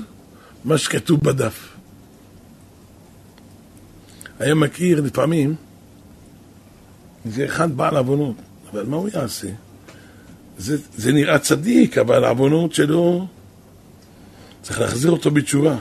מה 0.65 0.77
שכתוב 0.77 1.19
בדף. 1.19 1.69
היה 4.39 4.55
מכיר 4.55 5.01
לפעמים, 5.01 5.55
זה 7.25 7.45
אחד 7.45 7.77
בעל 7.77 7.97
עוונות, 7.97 8.35
אבל 8.71 8.85
מה 8.85 8.97
הוא 8.97 9.09
יעשה? 9.13 9.47
זה, 10.57 10.77
זה 10.97 11.11
נראה 11.11 11.39
צדיק, 11.39 11.97
אבל 11.97 12.23
העוונות 12.23 12.73
שלו, 12.73 13.27
צריך 14.61 14.79
להחזיר 14.79 15.11
אותו 15.11 15.31
בתשובה. 15.31 15.77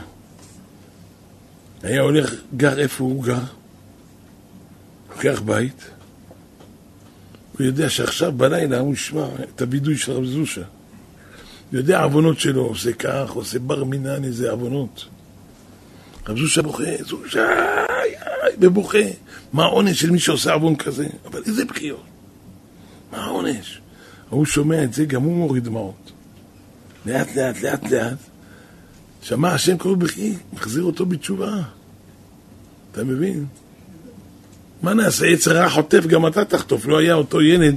היה 1.83 2.01
הולך, 2.01 2.33
גר 2.57 2.79
איפה 2.79 3.03
הוא 3.03 3.23
גר, 3.23 3.43
לוקח 5.09 5.41
בית, 5.45 5.89
הוא 7.57 7.65
יודע 7.65 7.89
שעכשיו 7.89 8.31
בלילה 8.31 8.79
הוא 8.79 8.93
ישמע 8.93 9.27
את 9.55 9.61
הווידוי 9.61 9.97
של 9.97 10.11
רב 10.11 10.25
זושה. 10.25 10.61
הוא 11.71 11.77
יודע 11.79 12.03
עוונות 12.03 12.39
שלו, 12.39 12.61
עושה 12.61 12.93
כך, 12.93 13.29
עושה 13.29 13.59
בר 13.59 13.83
מינן, 13.83 14.23
איזה 14.23 14.51
עוונות. 14.51 15.05
רב 16.27 16.37
זושה 16.37 16.61
בוכה, 16.61 17.03
זושה, 17.03 17.45
ובוכה. 18.57 18.97
מה 19.53 19.63
העונש 19.63 20.01
של 20.01 20.11
מי 20.11 20.19
שעושה 20.19 20.53
עוון 20.53 20.75
כזה? 20.75 21.07
אבל 21.25 21.41
איזה 21.45 21.65
בחיות? 21.65 22.03
מה 23.11 23.17
העונש? 23.17 23.81
ההוא 24.29 24.45
שומע 24.45 24.83
את 24.83 24.93
זה, 24.93 25.05
גם 25.05 25.23
הוא 25.23 25.35
מוריד 25.35 25.63
דמעות. 25.63 26.11
לאט 27.05 27.35
לאט, 27.35 27.61
לאט 27.61 27.91
לאט, 27.91 28.17
שמע 29.21 29.53
השם 29.53 29.77
קורא 29.77 29.95
בכי, 29.95 30.35
מחזיר 30.53 30.83
אותו 30.83 31.05
בתשובה. 31.05 31.61
אתה 32.91 33.03
מבין? 33.03 33.45
מה 34.81 34.93
נעשה? 34.93 35.27
יצר 35.27 35.57
רע 35.57 35.69
חוטף, 35.69 36.05
גם 36.05 36.27
אתה 36.27 36.45
תחטוף. 36.45 36.85
לא 36.85 36.97
היה 36.97 37.13
אותו 37.13 37.41
ילד, 37.41 37.75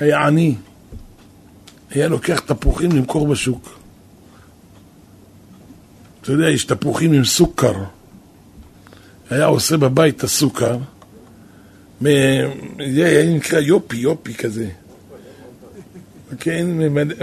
היה 0.00 0.26
עני, 0.26 0.54
היה 1.90 2.08
לוקח 2.08 2.40
תפוחים 2.40 2.92
למכור 2.92 3.28
בשוק. 3.28 3.78
אתה 6.22 6.32
יודע, 6.32 6.50
יש 6.50 6.64
תפוחים 6.64 7.12
עם 7.12 7.24
סוכר. 7.24 7.74
היה 9.32 9.44
עושה 9.44 9.76
בבית 9.76 10.16
את 10.16 10.24
הסוכר, 10.24 10.78
זה 12.00 13.06
היה 13.06 13.34
נקרא 13.34 13.60
יופי, 13.60 13.96
יופי 13.96 14.34
כזה. 14.34 14.68
כן, 16.40 16.66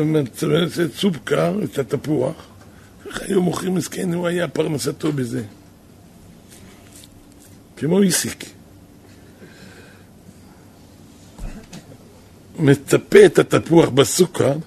מצמצת 0.04 0.94
סוכר, 0.96 1.64
את 1.64 1.80
התפוח, 1.80 2.36
היו 3.22 3.42
מוכרים 3.42 3.76
מסכן, 3.76 4.14
הוא 4.14 4.28
היה 4.28 4.48
פרנסתו 4.48 5.12
בזה. 5.12 5.44
כמו 7.78 8.02
איסיק. 8.02 8.46
מצפה 12.60 13.26
את 13.26 13.54
התפוח 13.54 13.90
בסוכר 13.90 14.58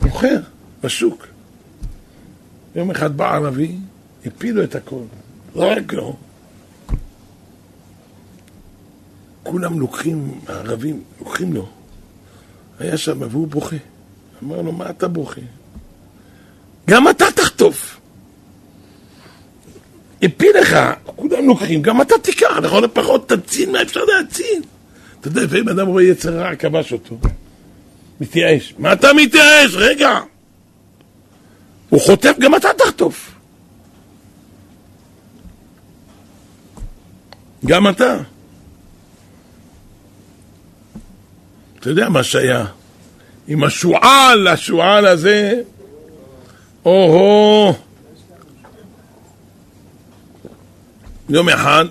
ומוכר 0.00 0.40
בשוק. 0.82 1.26
יום 2.74 2.90
אחד 2.90 3.16
בא 3.16 3.34
ערבי, 3.34 3.76
הפילו 4.26 4.64
את 4.64 4.74
הכל, 4.74 5.02
רק 5.56 5.92
לא. 5.92 6.16
כולם 9.42 9.80
לוקחים, 9.80 10.40
הערבים, 10.46 11.02
לוקחים 11.20 11.52
לו. 11.52 11.68
היה 12.78 12.96
שם 12.96 13.18
והוא 13.30 13.48
בוכה. 13.48 13.76
אמר 14.42 14.62
לו, 14.62 14.72
מה 14.72 14.90
אתה 14.90 15.08
בוכה? 15.08 15.40
גם 16.88 17.08
אתה 17.08 17.24
תחטוף. 17.34 18.00
הפיל 20.22 20.58
לך, 20.60 20.76
כולם 21.04 21.46
לוקחים, 21.46 21.82
גם 21.82 22.00
אתה 22.00 22.14
תיקח, 22.22 22.56
לכל 22.62 22.84
הפחות 22.84 23.28
תציל 23.28 23.70
מה 23.70 23.82
אפשר 23.82 24.00
להציל. 24.04 24.62
אתה 25.20 25.28
יודע, 25.28 25.42
לפעמים 25.42 25.68
אדם 25.68 25.86
רואה 25.86 26.04
יצר 26.04 26.38
רע, 26.38 26.56
כבש 26.56 26.92
אותו. 26.92 27.18
מתייאש. 28.20 28.74
מה 28.78 28.92
אתה 28.92 29.12
מתייאש? 29.12 29.74
רגע. 29.74 30.20
הוא 31.88 32.00
חוטף, 32.00 32.34
גם 32.40 32.54
אתה 32.54 32.68
תחטוף. 32.78 33.31
גם 37.66 37.88
אתה. 37.88 38.16
אתה 41.78 41.90
יודע 41.90 42.08
מה 42.08 42.24
שהיה 42.24 42.64
עם 43.48 43.64
השועל, 43.64 44.48
השועל 44.48 45.06
הזה, 45.06 45.60
או-הו. 46.84 47.74
יום 51.28 51.48
אחד 51.48 51.84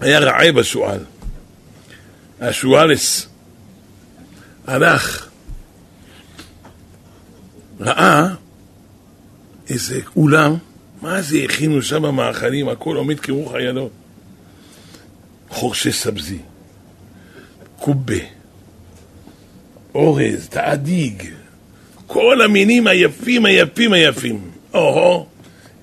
היה 0.00 0.18
רעב 0.18 0.58
השועל. 0.58 1.04
השועלס 2.40 3.28
הלך, 4.66 5.28
ראה 7.80 8.26
איזה 9.68 10.00
אולם, 10.16 10.56
מה 11.02 11.22
זה 11.22 11.38
הכינו 11.44 11.82
שם 11.82 12.14
מאכלים, 12.14 12.68
הכל 12.68 12.96
עומד 12.96 13.20
כרוח 13.20 13.54
הידות. 13.54 14.01
חורשי 15.52 15.92
סבזי, 15.92 16.38
קובה, 17.78 18.14
אורז, 19.94 20.48
תעדיג, 20.48 21.22
כל 22.06 22.42
המינים 22.42 22.86
היפים, 22.86 23.46
היפים, 23.46 23.92
היפים. 23.92 24.50
או-הו, 24.74 25.26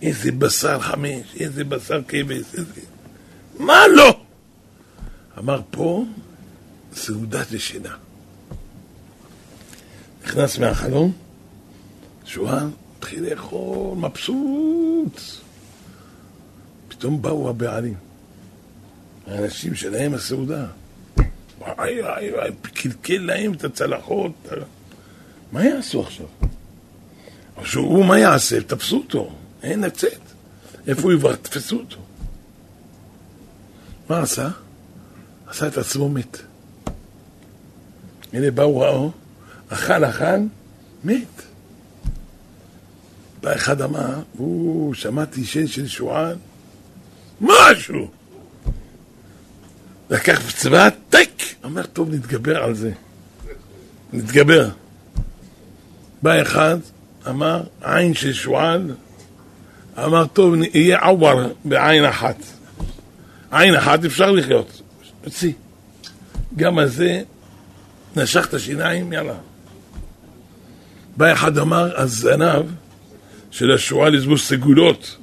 איזה 0.02 0.32
בשר 0.32 0.80
חמש, 0.80 1.36
איזה 1.40 1.64
בשר 1.64 2.02
כבש, 2.08 2.44
איזה... 2.54 2.82
מה 3.60 3.88
לא? 3.96 4.22
אמר 5.38 5.62
פה, 5.72 6.06
סעודת 6.94 7.52
ישנה. 7.52 7.96
נכנס 10.24 10.58
מהחלום, 10.58 11.12
שואה, 12.26 12.66
התחיל 12.98 13.30
לאכול, 13.30 13.98
מבסוט. 13.98 15.22
פתאום 16.88 17.22
באו 17.22 17.50
הבעלים, 17.50 17.96
האנשים 19.30 19.76
שלהם 19.76 20.14
הסעודה. 20.14 20.66
וואי 21.60 22.02
וואי 22.02 22.32
וואי, 22.32 22.52
קלקל 22.74 23.18
להם 23.18 23.54
את 23.54 23.64
הצלחות. 23.64 24.32
מה 25.52 25.66
יעשו 25.66 26.02
עכשיו? 26.02 26.26
עכשיו 27.56 27.82
הוא 27.82 28.06
מה 28.06 28.20
יעשה? 28.20 28.62
תפסו 28.62 28.98
אותו, 28.98 29.36
אין 29.64 29.82
לצאת. 29.82 30.20
איפה 30.88 31.02
הוא 31.02 31.14
יברח? 31.14 31.36
תפסו 31.36 31.78
אותו. 31.78 31.98
מה 34.10 34.20
עשה? 34.20 34.50
עשה 35.48 35.68
את 35.68 35.78
עצמו 35.78 36.10
מת. 36.10 36.38
הנה 38.34 38.52
באו 38.52 38.80
ראו, 38.80 39.12
אכל, 39.70 40.06
אכל, 40.06 40.40
מת. 41.04 41.42
בא 43.42 43.56
אחד 43.56 43.82
אמר, 43.82 44.22
הוא, 44.38 44.94
שמעתי 44.94 45.46
שן 45.46 45.68
של 45.68 45.88
שועל, 45.88 46.36
משהו. 47.42 48.19
לקח 50.10 50.52
צבא, 50.52 50.90
טק! 51.10 51.30
אמר, 51.66 51.86
טוב, 51.86 52.14
נתגבר 52.14 52.64
על 52.64 52.76
זה. 52.76 52.92
נתגבר. 54.14 54.70
בא 56.22 56.42
אחד, 56.42 56.78
אמר, 57.28 57.64
עין 57.82 58.14
של 58.14 58.34
שועל, 58.34 58.96
אמר, 59.98 60.26
טוב, 60.28 60.56
יהיה 60.74 61.00
עוור 61.00 61.54
בעין 61.66 62.06
אחת. 62.06 62.36
עין 63.52 63.76
אחת 63.76 64.06
אפשר 64.06 64.32
לחיות. 64.32 64.82
הוציא. 65.24 65.52
גם 66.56 66.80
על 66.80 66.88
זה 66.88 67.22
נשך 68.16 68.46
את 68.50 68.54
השיניים, 68.54 69.14
יאללה. 69.14 69.38
בא 71.18 71.34
אחד 71.34 71.58
אמר, 71.58 72.02
הזנב 72.02 72.66
של 73.52 73.72
השועל 73.72 74.16
יש 74.16 74.26
בו 74.26 74.38
סגולות. 74.38 75.18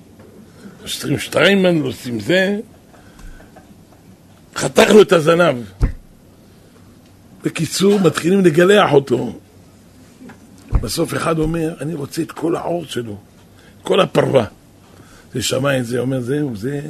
עושים 0.82 1.18
שטריימן, 1.18 1.80
עושים 1.80 2.20
זה. 2.20 2.58
חתך 4.56 4.90
לו 4.90 5.02
את 5.02 5.12
הזנב. 5.12 5.56
בקיצור, 7.44 8.00
מתחילים 8.00 8.44
לגלח 8.44 8.92
אותו. 8.92 9.38
בסוף 10.80 11.14
אחד 11.14 11.38
אומר, 11.38 11.74
אני 11.80 11.94
רוצה 11.94 12.22
את 12.22 12.32
כל 12.32 12.56
העור 12.56 12.84
שלו, 12.84 13.16
כל 13.82 14.00
הפרווה. 14.00 14.44
זה 15.34 15.42
שמע 15.42 15.82
זה, 15.82 15.98
אומר, 15.98 16.20
זהו, 16.20 16.56
זה... 16.56 16.80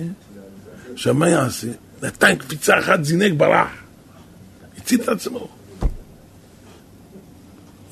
שמע 0.96 1.28
יעשה. 1.28 1.68
נתן 2.02 2.36
קפיצה 2.36 2.78
אחת, 2.78 3.04
זינק, 3.04 3.32
ברח. 3.32 3.68
הציל 4.78 5.00
את 5.02 5.08
עצמו. 5.08 5.48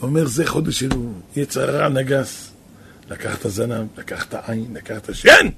אומר, 0.02 0.26
זה 0.26 0.46
חודש 0.46 0.80
שלו, 0.80 1.12
יצר 1.36 1.76
רע 1.76 1.88
נגס. 1.88 2.50
לקח 3.10 3.38
את 3.38 3.44
הזנב, 3.44 3.86
לקח 3.98 4.24
את 4.24 4.34
העין, 4.34 4.74
לקח 4.74 4.96
את 4.96 5.08
השן! 5.08 5.48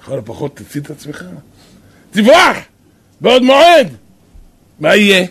לכל 0.00 0.18
הפחות 0.18 0.56
תציל 0.56 0.82
את 0.82 0.90
עצמך. 0.90 1.24
תברח! 2.10 2.56
בעוד 3.20 3.42
מועד! 3.42 3.96
מה 4.80 4.96
יהיה? 4.96 5.26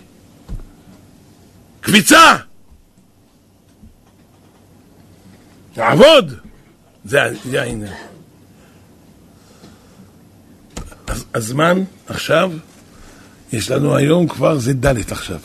קביצה! 1.81 2.36
לעבוד! 5.77 6.33
זה, 7.05 7.21
העניין. 7.61 7.93
הזמן 11.33 11.83
עכשיו, 12.07 12.51
יש 13.53 13.71
לנו 13.71 13.95
היום 13.95 14.27
כבר, 14.27 14.59
זה 14.59 14.73
ד' 14.73 15.11
עכשיו. 15.11 15.39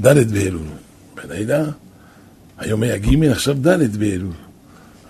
ד' 0.00 0.32
באלול. 0.32 0.66
בלילה, 1.14 1.64
היום 2.58 2.82
היה 2.82 2.98
ג', 2.98 3.24
עכשיו 3.24 3.54
ד' 3.66 3.96
באלול. 3.96 4.32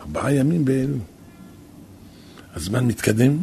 ארבעה 0.00 0.34
ימים 0.34 0.64
באלול. 0.64 0.98
הזמן 2.54 2.84
מתקדם, 2.84 3.38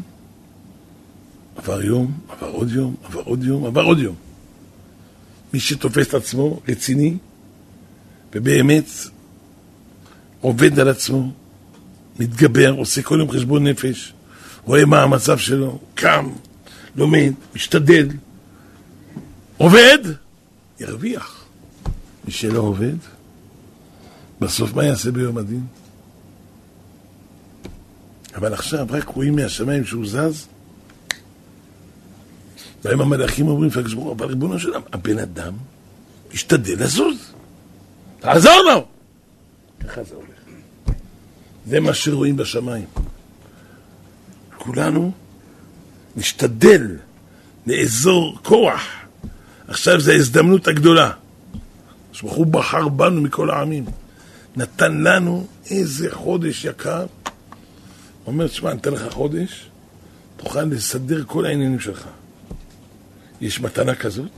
עבר 1.63 1.81
יום, 1.81 2.19
עבר 2.29 2.47
עוד 2.47 2.71
יום, 2.71 2.95
עבר 3.03 3.21
עוד 3.21 3.43
יום, 3.43 3.65
עבר 3.65 3.83
עוד 3.83 3.99
יום. 3.99 4.15
מי 5.53 5.59
שתופס 5.59 6.07
את 6.07 6.13
עצמו 6.13 6.59
רציני, 6.67 7.17
ובאמת 8.33 8.85
עובד 10.41 10.79
על 10.79 10.87
עצמו, 10.87 11.31
מתגבר, 12.19 12.71
עושה 12.77 13.01
כל 13.01 13.17
יום 13.19 13.31
חשבון 13.31 13.67
נפש, 13.67 14.13
רואה 14.63 14.85
מה 14.85 15.03
המצב 15.03 15.37
שלו, 15.37 15.79
קם, 15.95 16.29
לומד, 16.95 17.33
משתדל, 17.55 18.07
עובד, 19.57 19.99
ירוויח. 20.79 21.45
מי 22.25 22.31
שלא 22.31 22.59
עובד, 22.59 22.95
בסוף 24.39 24.73
מה 24.73 24.85
יעשה 24.85 25.11
ביום 25.11 25.37
הדין? 25.37 25.65
אבל 28.35 28.53
עכשיו 28.53 28.87
רק 28.89 29.07
רואים 29.07 29.35
מהשמיים 29.35 29.85
שהוא 29.85 30.07
זז, 30.07 30.47
והם 32.83 33.01
המלאכים 33.01 33.47
אומרים, 33.47 33.69
אבל 34.11 34.25
ריבונו 34.25 34.59
של 34.59 34.67
עולם, 34.67 34.81
הבן 34.93 35.19
אדם 35.19 35.53
משתדל 36.33 36.83
לזוז, 36.83 37.33
תעזור 38.19 38.61
לו! 38.65 38.85
ככה 39.87 40.03
זה 40.03 40.15
הולך. 40.15 40.27
זה 41.67 41.79
מה 41.79 41.93
שרואים 41.93 42.37
בשמיים. 42.37 42.85
כולנו 44.57 45.11
נשתדל 46.15 46.97
לאזור 47.67 48.37
כוח. 48.43 48.81
עכשיו 49.67 49.99
זו 49.99 50.11
ההזדמנות 50.11 50.67
הגדולה. 50.67 51.11
ברוך 52.21 52.33
הוא 52.33 52.45
בחר 52.45 52.87
בנו 52.87 53.21
מכל 53.21 53.49
העמים. 53.51 53.85
נתן 54.55 55.01
לנו 55.01 55.47
איזה 55.69 56.07
חודש 56.11 56.65
יקר. 56.65 57.05
אומר, 58.27 58.47
תשמע, 58.47 58.71
אני 58.71 58.79
אתן 58.79 58.91
לך 58.93 59.13
חודש, 59.13 59.69
תוכל 60.37 60.63
לסדר 60.63 61.23
כל 61.27 61.45
העניינים 61.45 61.79
שלך. 61.79 62.07
יש 63.41 63.61
מתנה 63.61 63.95
כזאת? 63.95 64.31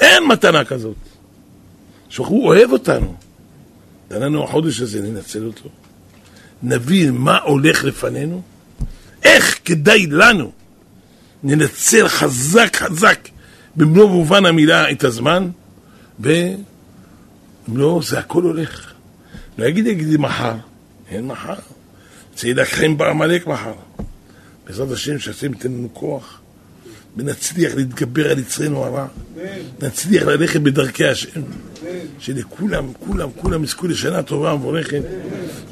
אין 0.00 0.26
מתנה 0.28 0.64
כזאת. 0.64 0.96
שהוא 2.08 2.46
אוהב 2.46 2.72
אותנו. 2.72 3.14
נתן 4.06 4.22
לנו 4.22 4.44
החודש 4.44 4.80
הזה, 4.80 5.02
ננצל 5.02 5.46
אותו. 5.46 5.68
נבין 6.62 7.14
מה 7.14 7.38
הולך 7.38 7.84
לפנינו, 7.84 8.42
איך 9.22 9.58
כדאי 9.64 10.06
לנו 10.06 10.52
ננצל 11.42 12.08
חזק 12.08 12.76
חזק 12.76 13.28
במלוא 13.76 14.08
מובן 14.08 14.46
המילה 14.46 14.90
את 14.90 15.04
הזמן, 15.04 15.48
ואם 16.20 16.56
לא, 17.68 18.00
זה 18.04 18.18
הכל 18.18 18.42
הולך. 18.42 18.92
לא 19.58 19.64
יגיד, 19.64 19.86
יגיד 19.86 20.16
מחר, 20.16 20.54
אין 21.10 21.26
מחר. 21.26 21.54
יילחם 22.42 22.96
בעמלק 22.96 23.46
מחר. 23.46 23.74
בעזרת 24.66 24.90
השם, 24.90 25.18
שהשם 25.18 25.52
ייתן 25.52 25.72
לנו 25.72 25.88
כוח, 25.92 26.40
ונצליח 27.16 27.74
להתגבר 27.74 28.30
על 28.30 28.38
יצרנו 28.38 28.84
הרע, 28.84 29.06
נצליח 29.82 30.22
ללכת 30.22 30.60
בדרכי 30.60 31.06
השם, 31.06 31.40
שלכולם, 32.18 32.92
כולם, 32.98 33.28
כולם 33.36 33.64
יזכו 33.64 33.86
לשנה 33.86 34.22
טובה 34.22 34.54
ומבורכת, 34.54 35.02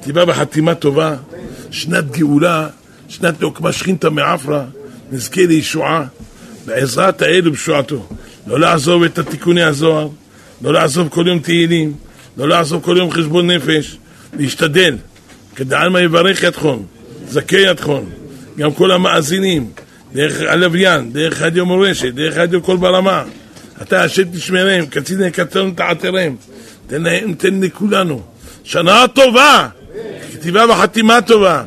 תיבא 0.01 0.25
בחתימה 0.25 0.75
טובה, 0.75 1.17
שנת 1.71 2.11
גאולה, 2.11 2.69
שנת 3.09 3.41
נוקמה 3.41 3.73
שכינתא 3.73 4.09
מעפרא, 4.09 4.65
נזכה 5.13 5.47
לישועה, 5.47 6.05
בעזרת 6.67 7.23
האל 7.23 7.49
ובשועתו. 7.49 8.09
לא 8.47 8.61
לעזוב 8.61 9.03
את 9.03 9.19
התיקוני 9.19 9.63
הזוהר, 9.63 10.09
לא 10.63 10.73
לעזוב 10.73 11.09
כל 11.09 11.25
יום 11.27 11.39
תהילים, 11.39 11.95
לא 12.37 12.49
לעזוב 12.49 12.83
כל 12.83 12.97
יום 12.99 13.11
חשבון 13.11 13.51
נפש, 13.51 13.97
להשתדל. 14.39 14.97
כדעלמא 15.57 15.99
יברך 15.99 16.43
ידכון, 16.43 16.87
זכה 17.29 17.57
ידכון, 17.57 18.11
גם 18.59 18.73
כל 18.73 18.91
המאזינים, 18.91 19.71
דרך 20.15 20.41
הלוויין, 20.49 21.13
דרך 21.13 21.43
רדיו 21.43 21.67
מורשת, 21.67 22.15
דרך 22.15 22.37
רדיו 22.37 22.63
קול 22.63 22.77
ברמה. 22.77 23.25
אתה 23.83 24.03
השם 24.03 24.23
תשמרם, 24.33 24.87
קצין 24.87 25.23
יקצרנו 25.23 25.71
תעתרם. 25.71 26.37
תן 26.87 27.03
להם, 27.03 27.35
תן 27.35 27.61
לכולנו. 27.61 28.23
שנה 28.65 29.05
טובה, 29.15 29.69
כתיבה 30.33 30.65
וחתימה 30.71 31.23
טובה. 31.23 31.63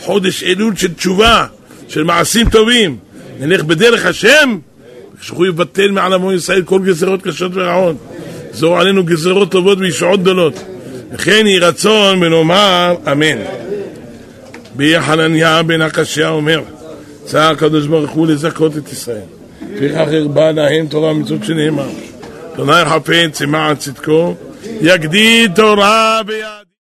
חודש 0.00 0.42
אלול 0.42 0.76
של 0.76 0.94
תשובה, 0.94 1.46
של 1.88 2.04
מעשים 2.04 2.50
טובים. 2.50 2.96
נלך 3.40 3.64
בדרך 3.64 4.06
השם, 4.06 4.58
שהוא 5.20 5.46
יבטל 5.46 5.90
מעל 5.90 6.12
עמו 6.12 6.32
ישראל 6.32 6.62
כל 6.62 6.80
גזרות 6.84 7.22
קשות 7.22 7.52
ורעות. 7.54 7.96
זור 8.52 8.80
עלינו 8.80 9.04
גזרות 9.04 9.50
טובות 9.50 9.78
וישועות 9.78 10.20
גדולות. 10.20 10.54
וכן 11.12 11.46
יהי 11.46 11.58
רצון 11.58 12.22
ונאמר 12.22 12.94
אמן. 13.12 13.38
בי 14.76 15.00
חנניה 15.00 15.62
בן 15.62 15.82
הקשיא 15.82 16.26
אומר, 16.26 16.62
צער 17.28 17.52
הקדוש 17.52 17.86
ברוך 17.86 18.10
הוא 18.10 18.26
לזכות 18.26 18.76
את 18.76 18.92
ישראל. 18.92 19.26
לפיכך 19.72 20.06
הרבה 20.12 20.52
להם 20.52 20.86
תורה 20.86 21.10
ומצוות 21.10 21.44
שנאמר. 21.44 21.88
אדוני 22.54 22.84
חפץ 22.84 23.40
למען 23.40 23.76
צדקו, 23.76 24.34
יגדיל 24.80 25.48
תורה 25.54 26.20
ביד 26.26 26.67